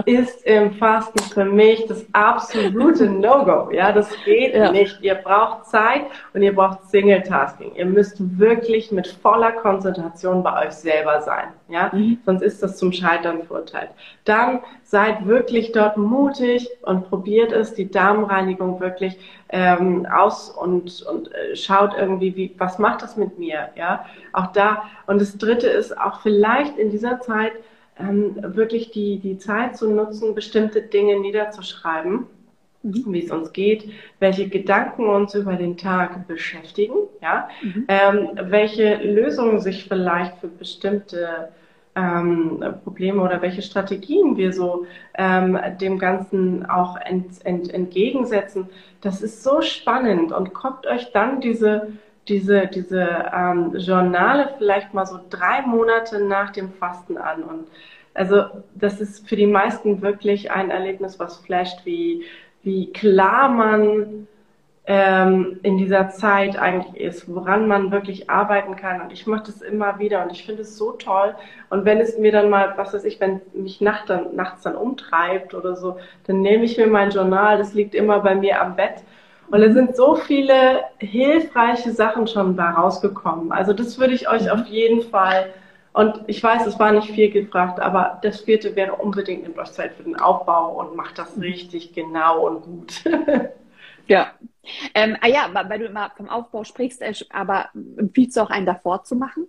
ist 0.05 0.45
im 0.45 0.75
Fasten 0.75 1.19
für 1.33 1.47
mich 1.47 1.87
das 1.87 2.05
absolute 2.13 3.09
No-Go. 3.09 3.71
Ja, 3.73 3.91
das 3.91 4.11
geht 4.27 4.55
ja. 4.55 4.71
nicht. 4.71 5.01
Ihr 5.01 5.15
braucht 5.15 5.65
Zeit 5.65 6.03
und 6.35 6.43
ihr 6.43 6.55
braucht 6.55 6.91
Single-Tasking. 6.91 7.75
Ihr 7.75 7.87
müsst 7.87 8.17
wirklich 8.39 8.93
mit 8.93 9.07
voller 9.07 9.53
Konzentration 9.53 10.43
bei 10.43 10.67
euch 10.67 10.73
selber 10.73 11.23
sein. 11.23 11.55
Ja, 11.69 11.91
mhm. 11.91 12.19
sonst 12.27 12.43
ist 12.43 12.63
das 12.63 12.77
zum 12.77 12.93
Scheitern 12.93 13.45
verurteilt. 13.45 13.89
Dann 14.25 14.61
seid 14.83 15.27
wirklich 15.27 15.73
dort 15.73 15.97
mutig 15.97 16.69
und 16.83 17.09
probiert 17.09 17.51
es, 17.51 17.73
die 17.73 17.91
Darmreinigung 17.91 18.79
wirklich 18.79 19.19
ähm, 19.49 20.07
aus 20.07 20.51
und, 20.51 21.03
und 21.11 21.33
äh, 21.33 21.57
schaut 21.57 21.93
irgendwie, 21.97 22.37
wie, 22.37 22.55
was 22.59 22.79
macht 22.79 23.01
das 23.01 23.17
mit 23.17 23.39
mir? 23.39 23.71
Ja, 23.75 24.05
auch 24.35 24.49
da. 24.49 24.83
Und 25.07 25.19
das 25.19 25.39
dritte 25.39 25.67
ist 25.67 25.99
auch 25.99 26.21
vielleicht 26.21 26.77
in 26.77 26.91
dieser 26.91 27.21
Zeit, 27.21 27.53
ähm, 27.99 28.37
wirklich 28.55 28.91
die, 28.91 29.19
die 29.19 29.39
Zeit 29.39 29.77
zu 29.77 29.91
nutzen, 29.91 30.35
bestimmte 30.35 30.83
Dinge 30.83 31.19
niederzuschreiben, 31.21 32.27
mhm. 32.83 33.05
wie 33.07 33.25
es 33.25 33.31
uns 33.31 33.53
geht, 33.53 33.91
welche 34.19 34.49
Gedanken 34.49 35.07
uns 35.07 35.35
über 35.35 35.55
den 35.55 35.77
Tag 35.77 36.27
beschäftigen, 36.29 36.95
ja, 37.23 37.49
mhm. 37.63 37.85
ähm, 37.89 38.29
welche 38.45 38.97
Lösungen 38.97 39.61
sich 39.61 39.85
vielleicht 39.89 40.39
für 40.39 40.49
bestimmte 40.49 41.49
ähm, 41.99 42.63
Probleme 42.85 43.23
oder 43.23 43.43
welche 43.43 43.63
Strategien 43.63 44.37
wir 44.37 44.53
so 44.53 44.87
ähm, 45.15 45.59
dem 45.81 45.99
Ganzen 45.99 46.65
auch 46.67 46.97
ent, 46.97 47.45
ent, 47.45 47.73
entgegensetzen. 47.73 48.69
Das 49.01 49.23
ist 49.23 49.43
so 49.43 49.61
spannend 49.63 50.33
und 50.33 50.55
guckt 50.55 50.87
euch 50.87 51.13
dann 51.13 51.41
diese 51.41 51.93
diese, 52.29 52.67
diese 52.67 53.31
ähm, 53.35 53.75
Journale 53.77 54.55
vielleicht 54.59 54.95
mal 54.95 55.07
so 55.07 55.19
drei 55.31 55.63
Monate 55.63 56.23
nach 56.25 56.51
dem 56.51 56.73
Fasten 56.73 57.17
an. 57.17 57.43
Und 57.43 57.69
also 58.15 58.45
das 58.75 59.01
ist 59.01 59.29
für 59.29 59.37
die 59.37 59.47
meisten 59.47 60.03
wirklich 60.03 60.51
ein 60.51 60.71
Erlebnis, 60.71 61.19
was 61.19 61.39
flasht, 61.39 61.85
wie, 61.85 62.25
wie 62.63 62.93
klar 62.93 63.49
man 63.49 64.27
ähm, 64.87 65.61
in 65.63 65.77
dieser 65.77 66.09
Zeit 66.09 66.59
eigentlich 66.59 66.99
ist, 67.01 67.33
woran 67.33 67.69
man 67.69 67.93
wirklich 67.93 68.31
arbeiten 68.31 68.75
kann. 68.75 69.03
Und 69.03 69.13
ich 69.13 69.27
mache 69.27 69.45
das 69.47 69.61
immer 69.61 69.99
wieder 69.99 70.25
und 70.25 70.33
ich 70.33 70.45
finde 70.45 70.63
es 70.63 70.79
so 70.79 70.93
toll. 70.93 71.35
Und 71.69 71.85
wenn 71.85 72.01
es 72.01 72.19
mir 72.19 72.33
dann 72.33 72.49
mal, 72.49 72.73
was 72.77 72.95
weiß 72.95 73.05
ich, 73.05 73.21
wenn 73.21 73.43
mich 73.53 73.81
Nacht 73.81 74.09
dann, 74.09 74.35
nachts 74.35 74.63
dann 74.63 74.77
umtreibt 74.77 75.55
oder 75.55 75.77
so, 75.77 75.99
dann 76.27 76.41
nehme 76.41 76.65
ich 76.65 76.79
mir 76.79 76.87
mein 76.87 77.11
Journal, 77.11 77.59
das 77.59 77.75
liegt 77.75 77.95
immer 77.95 78.21
bei 78.21 78.35
mir 78.35 78.61
am 78.63 78.77
Bett 78.77 79.03
und 79.51 79.63
es 79.63 79.75
sind 79.75 79.97
so 79.97 80.15
viele 80.15 80.85
hilfreiche 80.99 81.93
Sachen 81.93 82.27
schon 82.27 82.57
da 82.57 82.71
rausgekommen. 82.71 83.53
Also 83.53 83.73
das 83.73 83.99
würde 83.99 84.15
ich 84.15 84.29
euch 84.29 84.43
mhm. 84.43 84.49
auf 84.51 84.67
jeden 84.67 85.03
Fall, 85.03 85.55
und 85.93 86.23
ich 86.27 86.43
weiß, 86.43 86.67
es 86.67 86.79
war 86.79 86.93
nicht 86.93 87.11
viel 87.11 87.31
gefragt, 87.31 87.81
aber 87.81 88.19
das 88.23 88.41
vierte 88.41 88.77
wäre 88.77 88.97
unbedingt, 88.97 89.43
nehmt 89.43 89.59
euch 89.59 89.73
Zeit 89.73 89.95
für 89.95 90.03
den 90.03 90.17
Aufbau 90.17 90.79
und 90.79 90.97
macht 90.97 91.19
das 91.19 91.37
mhm. 91.37 91.43
richtig 91.43 91.95
genau 91.95 92.47
und 92.47 92.63
gut. 92.63 93.05
ja. 94.07 94.33
Ähm, 94.95 95.17
ah 95.23 95.29
ja, 95.29 95.49
weil 95.53 95.79
du 95.79 95.87
immer 95.87 96.11
vom 96.17 96.29
Aufbau 96.29 96.65
sprichst, 96.65 97.01
äh, 97.01 97.15
aber 97.31 97.71
empfiehlst 97.97 98.37
du 98.37 98.43
auch 98.43 98.51
einen 98.51 98.67
davor 98.67 99.05
zu 99.05 99.17
machen? 99.17 99.47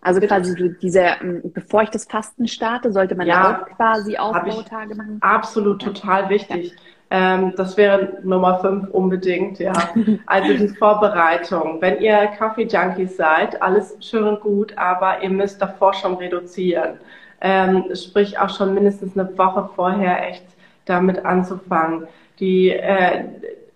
Also 0.00 0.20
quasi 0.20 0.76
diese, 0.80 1.00
ähm, 1.00 1.42
bevor 1.44 1.82
ich 1.82 1.90
das 1.90 2.04
Fasten 2.04 2.46
starte, 2.46 2.92
sollte 2.92 3.16
man 3.16 3.26
ja 3.26 3.62
auch 3.62 3.76
quasi 3.76 4.16
Aufbautage 4.16 4.94
machen? 4.94 5.18
Absolut, 5.20 5.82
total 5.82 6.30
wichtig. 6.30 6.70
Ja. 6.70 6.82
Ähm, 7.10 7.54
das 7.56 7.76
wäre 7.76 8.18
Nummer 8.22 8.60
fünf 8.60 8.88
unbedingt, 8.90 9.58
ja. 9.58 9.72
Also 10.26 10.52
die 10.52 10.68
Vorbereitung. 10.68 11.80
Wenn 11.80 12.00
ihr 12.00 12.26
Kaffee-Junkies 12.38 13.16
seid, 13.16 13.60
alles 13.62 13.96
schön 14.00 14.24
und 14.24 14.40
gut, 14.40 14.76
aber 14.76 15.22
ihr 15.22 15.30
müsst 15.30 15.60
davor 15.62 15.94
schon 15.94 16.14
reduzieren. 16.14 16.98
Ähm, 17.40 17.84
sprich 17.94 18.38
auch 18.38 18.50
schon 18.50 18.74
mindestens 18.74 19.16
eine 19.16 19.36
Woche 19.38 19.70
vorher 19.74 20.28
echt 20.28 20.44
damit 20.84 21.24
anzufangen. 21.24 22.08
Die 22.40 22.70
äh, 22.70 23.24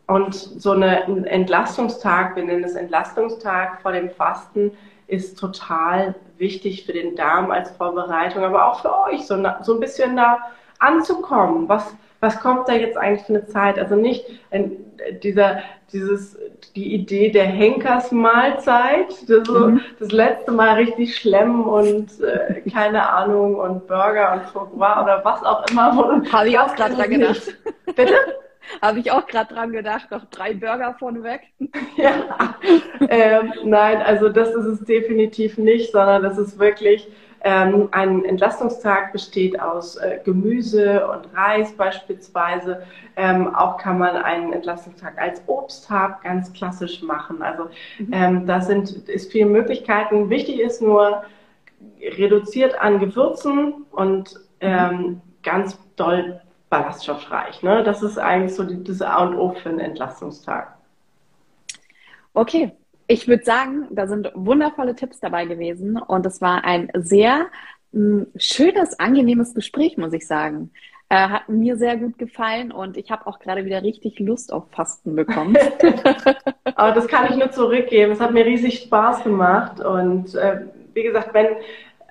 und 0.06 0.34
so 0.34 0.72
eine, 0.72 1.04
ein 1.06 1.24
Entlastungstag, 1.24 2.36
wir 2.36 2.44
nennen 2.44 2.64
es 2.64 2.74
Entlastungstag 2.74 3.80
vor 3.80 3.92
dem 3.92 4.10
Fasten, 4.10 4.72
ist 5.06 5.38
total 5.38 6.14
wichtig 6.38 6.84
für 6.84 6.92
den 6.92 7.16
Darm 7.16 7.50
als 7.50 7.70
Vorbereitung, 7.70 8.44
aber 8.44 8.70
auch 8.70 8.80
für 8.80 8.94
euch, 9.04 9.26
so, 9.26 9.36
so 9.62 9.74
ein 9.74 9.80
bisschen 9.80 10.16
da 10.16 10.38
anzukommen. 10.78 11.68
Was, 11.68 11.94
was 12.22 12.38
kommt 12.38 12.68
da 12.68 12.72
jetzt 12.72 12.96
eigentlich 12.96 13.26
für 13.26 13.34
eine 13.34 13.46
Zeit? 13.46 13.80
Also 13.80 13.96
nicht 13.96 14.24
dieser, 15.24 15.58
dieses, 15.92 16.38
die 16.76 16.94
Idee 16.94 17.30
der 17.30 17.46
Henkersmahlzeit, 17.46 19.28
das, 19.28 19.46
so, 19.48 19.68
mhm. 19.68 19.80
das 19.98 20.12
letzte 20.12 20.52
Mal 20.52 20.74
richtig 20.74 21.16
schlemmen 21.16 21.64
und 21.64 22.20
äh, 22.20 22.60
keine 22.70 23.08
Ahnung 23.08 23.56
und 23.56 23.88
Burger 23.88 24.34
und 24.34 24.42
Foie 24.44 25.02
oder 25.02 25.20
was 25.24 25.42
auch 25.42 25.68
immer. 25.68 26.22
Habe 26.30 26.48
ich 26.48 26.58
auch 26.58 26.74
gerade 26.76 26.94
dran 26.94 27.10
gedacht. 27.10 27.42
Bitte? 27.96 28.14
Habe 28.80 29.00
ich 29.00 29.10
auch 29.10 29.26
gerade 29.26 29.52
dran 29.52 29.72
gedacht, 29.72 30.12
noch 30.12 30.24
drei 30.26 30.54
Burger 30.54 30.94
vorneweg. 30.96 31.40
ja, 31.96 32.54
ähm, 33.08 33.52
nein, 33.64 34.00
also 34.00 34.28
das 34.28 34.54
ist 34.54 34.64
es 34.64 34.84
definitiv 34.84 35.58
nicht, 35.58 35.90
sondern 35.90 36.22
das 36.22 36.38
ist 36.38 36.60
wirklich 36.60 37.08
ähm, 37.44 37.88
ein 37.90 38.24
Entlastungstag 38.24 39.12
besteht 39.12 39.60
aus 39.60 39.96
äh, 39.96 40.20
Gemüse 40.24 41.06
und 41.08 41.26
Reis 41.34 41.72
beispielsweise. 41.72 42.82
Ähm, 43.16 43.54
auch 43.54 43.78
kann 43.78 43.98
man 43.98 44.16
einen 44.16 44.52
Entlastungstag 44.52 45.20
als 45.20 45.42
Obsttag 45.46 46.22
ganz 46.22 46.52
klassisch 46.52 47.02
machen. 47.02 47.42
Also 47.42 47.64
mhm. 47.98 48.12
ähm, 48.12 48.46
da 48.46 48.60
sind 48.60 48.90
ist 49.08 49.32
viele 49.32 49.46
Möglichkeiten. 49.46 50.30
Wichtig 50.30 50.60
ist 50.60 50.82
nur 50.82 51.24
reduziert 52.00 52.80
an 52.80 53.00
Gewürzen 53.00 53.86
und 53.90 54.38
ähm, 54.60 55.20
ganz 55.42 55.78
doll 55.96 56.40
ballaststoffreich. 56.70 57.62
Ne? 57.62 57.82
Das 57.82 58.02
ist 58.02 58.18
eigentlich 58.18 58.54
so 58.54 58.62
das 58.62 59.02
A 59.02 59.24
und 59.24 59.36
O 59.36 59.50
für 59.50 59.68
einen 59.68 59.80
Entlastungstag. 59.80 60.76
Okay, 62.34 62.72
ich 63.06 63.28
würde 63.28 63.44
sagen, 63.44 63.86
da 63.90 64.06
sind 64.06 64.30
wundervolle 64.34 64.94
Tipps 64.94 65.20
dabei 65.20 65.46
gewesen 65.46 65.98
und 65.98 66.26
es 66.26 66.40
war 66.40 66.64
ein 66.64 66.90
sehr 66.94 67.46
hm, 67.92 68.26
schönes, 68.36 68.98
angenehmes 68.98 69.54
Gespräch, 69.54 69.96
muss 69.96 70.12
ich 70.12 70.26
sagen. 70.26 70.70
Äh, 71.08 71.28
hat 71.28 71.48
mir 71.48 71.76
sehr 71.76 71.98
gut 71.98 72.16
gefallen 72.16 72.72
und 72.72 72.96
ich 72.96 73.10
habe 73.10 73.26
auch 73.26 73.38
gerade 73.38 73.66
wieder 73.66 73.82
richtig 73.82 74.18
Lust 74.18 74.50
auf 74.50 74.64
Fasten 74.70 75.14
bekommen. 75.14 75.58
Aber 76.74 76.92
das 76.92 77.06
kann 77.06 77.26
ich 77.28 77.36
nur 77.36 77.50
zurückgeben. 77.50 78.12
Es 78.12 78.20
hat 78.20 78.32
mir 78.32 78.46
riesig 78.46 78.78
Spaß 78.78 79.22
gemacht 79.22 79.78
und 79.84 80.34
äh, 80.34 80.62
wie 80.94 81.02
gesagt, 81.02 81.34
wenn 81.34 81.48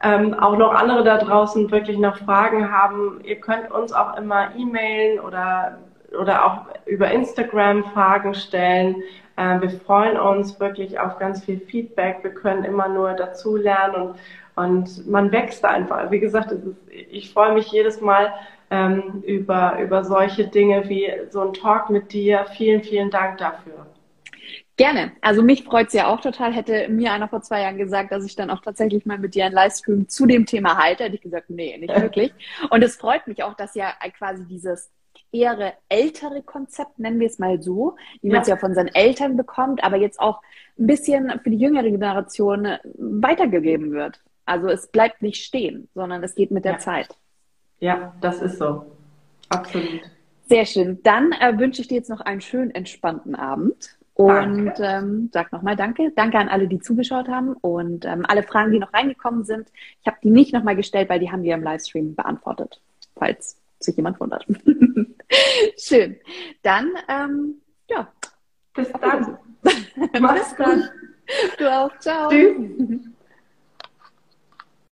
ähm, 0.03 0.33
auch 0.33 0.57
noch 0.57 0.73
andere 0.73 1.03
da 1.03 1.17
draußen 1.17 1.71
wirklich 1.71 1.97
noch 1.97 2.17
Fragen 2.17 2.71
haben, 2.71 3.21
ihr 3.23 3.39
könnt 3.39 3.71
uns 3.71 3.91
auch 3.91 4.17
immer 4.17 4.55
e-mailen 4.55 5.19
oder, 5.19 5.79
oder 6.19 6.45
auch 6.45 6.65
über 6.85 7.09
Instagram 7.11 7.83
Fragen 7.93 8.33
stellen. 8.33 8.97
Äh, 9.41 9.61
wir 9.61 9.69
freuen 9.71 10.19
uns 10.19 10.59
wirklich 10.59 10.99
auf 10.99 11.17
ganz 11.17 11.43
viel 11.43 11.59
Feedback. 11.59 12.19
Wir 12.21 12.31
können 12.31 12.63
immer 12.63 12.87
nur 12.87 13.13
dazu 13.13 13.55
lernen 13.55 13.95
und, 13.95 14.15
und 14.55 15.07
man 15.07 15.31
wächst 15.31 15.65
einfach. 15.65 16.11
Wie 16.11 16.19
gesagt, 16.19 16.51
ist, 16.51 16.63
ich 17.09 17.33
freue 17.33 17.53
mich 17.53 17.71
jedes 17.71 18.01
Mal 18.01 18.33
ähm, 18.69 19.23
über, 19.25 19.79
über 19.81 20.03
solche 20.03 20.47
Dinge 20.47 20.87
wie 20.89 21.11
so 21.29 21.41
ein 21.41 21.53
Talk 21.53 21.89
mit 21.89 22.13
dir. 22.13 22.45
Vielen, 22.55 22.83
vielen 22.83 23.09
Dank 23.09 23.39
dafür. 23.39 23.87
Gerne. 24.77 25.11
Also 25.21 25.41
mich 25.41 25.63
freut 25.63 25.87
es 25.87 25.93
ja 25.93 26.07
auch 26.07 26.21
total. 26.21 26.53
Hätte 26.53 26.87
mir 26.89 27.11
einer 27.11 27.27
vor 27.27 27.41
zwei 27.41 27.61
Jahren 27.61 27.77
gesagt, 27.77 28.11
dass 28.11 28.25
ich 28.25 28.35
dann 28.35 28.51
auch 28.51 28.61
tatsächlich 28.61 29.07
mal 29.07 29.17
mit 29.17 29.33
dir 29.33 29.45
einen 29.45 29.55
Livestream 29.55 30.07
zu 30.07 30.27
dem 30.27 30.45
Thema 30.45 30.77
halte, 30.77 31.05
hätte 31.05 31.15
ich 31.15 31.21
gesagt, 31.21 31.49
nee, 31.49 31.75
nicht 31.79 31.95
wirklich. 32.01 32.31
Und 32.69 32.83
es 32.83 32.95
freut 32.95 33.25
mich 33.25 33.43
auch, 33.43 33.55
dass 33.55 33.73
ja 33.73 33.91
quasi 34.17 34.45
dieses 34.45 34.91
eher 35.31 35.73
ältere 35.89 36.41
Konzept, 36.41 36.99
nennen 36.99 37.19
wir 37.19 37.27
es 37.27 37.39
mal 37.39 37.61
so, 37.61 37.95
wie 38.21 38.29
man 38.29 38.41
es 38.41 38.47
ja 38.47 38.57
von 38.57 38.73
seinen 38.73 38.89
Eltern 38.89 39.37
bekommt, 39.37 39.83
aber 39.83 39.97
jetzt 39.97 40.19
auch 40.19 40.41
ein 40.77 40.87
bisschen 40.87 41.31
für 41.43 41.49
die 41.49 41.57
jüngere 41.57 41.89
Generation 41.89 42.67
weitergegeben 42.97 43.91
wird. 43.91 44.19
Also 44.45 44.67
es 44.67 44.87
bleibt 44.87 45.21
nicht 45.21 45.43
stehen, 45.43 45.87
sondern 45.93 46.23
es 46.23 46.35
geht 46.35 46.51
mit 46.51 46.65
der 46.65 46.73
ja. 46.73 46.77
Zeit. 46.79 47.09
Ja, 47.79 48.13
das 48.21 48.41
ist 48.41 48.57
so. 48.57 48.85
Absolut. 49.49 50.01
Sehr 50.47 50.65
schön. 50.65 50.99
Dann 51.03 51.31
äh, 51.31 51.57
wünsche 51.57 51.81
ich 51.81 51.87
dir 51.87 51.95
jetzt 51.95 52.09
noch 52.09 52.21
einen 52.21 52.41
schönen, 52.41 52.71
entspannten 52.71 53.35
Abend. 53.35 53.97
Und 54.13 54.73
ähm, 54.79 55.29
sag 55.33 55.51
nochmal 55.51 55.75
Danke. 55.75 56.11
Danke 56.15 56.37
an 56.37 56.49
alle, 56.49 56.67
die 56.67 56.79
zugeschaut 56.79 57.27
haben 57.29 57.53
und 57.53 58.05
ähm, 58.05 58.25
alle 58.27 58.43
Fragen, 58.43 58.71
die 58.71 58.79
noch 58.79 58.93
reingekommen 58.93 59.45
sind. 59.45 59.69
Ich 60.01 60.07
habe 60.07 60.17
die 60.21 60.29
nicht 60.29 60.53
nochmal 60.53 60.75
gestellt, 60.75 61.09
weil 61.09 61.19
die 61.19 61.31
haben 61.31 61.43
wir 61.43 61.55
im 61.55 61.63
Livestream 61.63 62.15
beantwortet, 62.15 62.81
falls 63.15 63.60
sich 63.83 63.95
jemand 63.95 64.19
wundert. 64.19 64.45
Schön. 65.77 66.19
Dann, 66.61 66.91
ähm, 67.07 67.61
ja. 67.89 68.11
Bis 68.73 68.91
dann. 68.93 69.37
Bis 69.61 70.55
dann. 70.57 70.89
Du 71.57 71.71
auch. 71.71 71.97
Ciao. 71.99 72.29
Tschüss. 72.29 73.07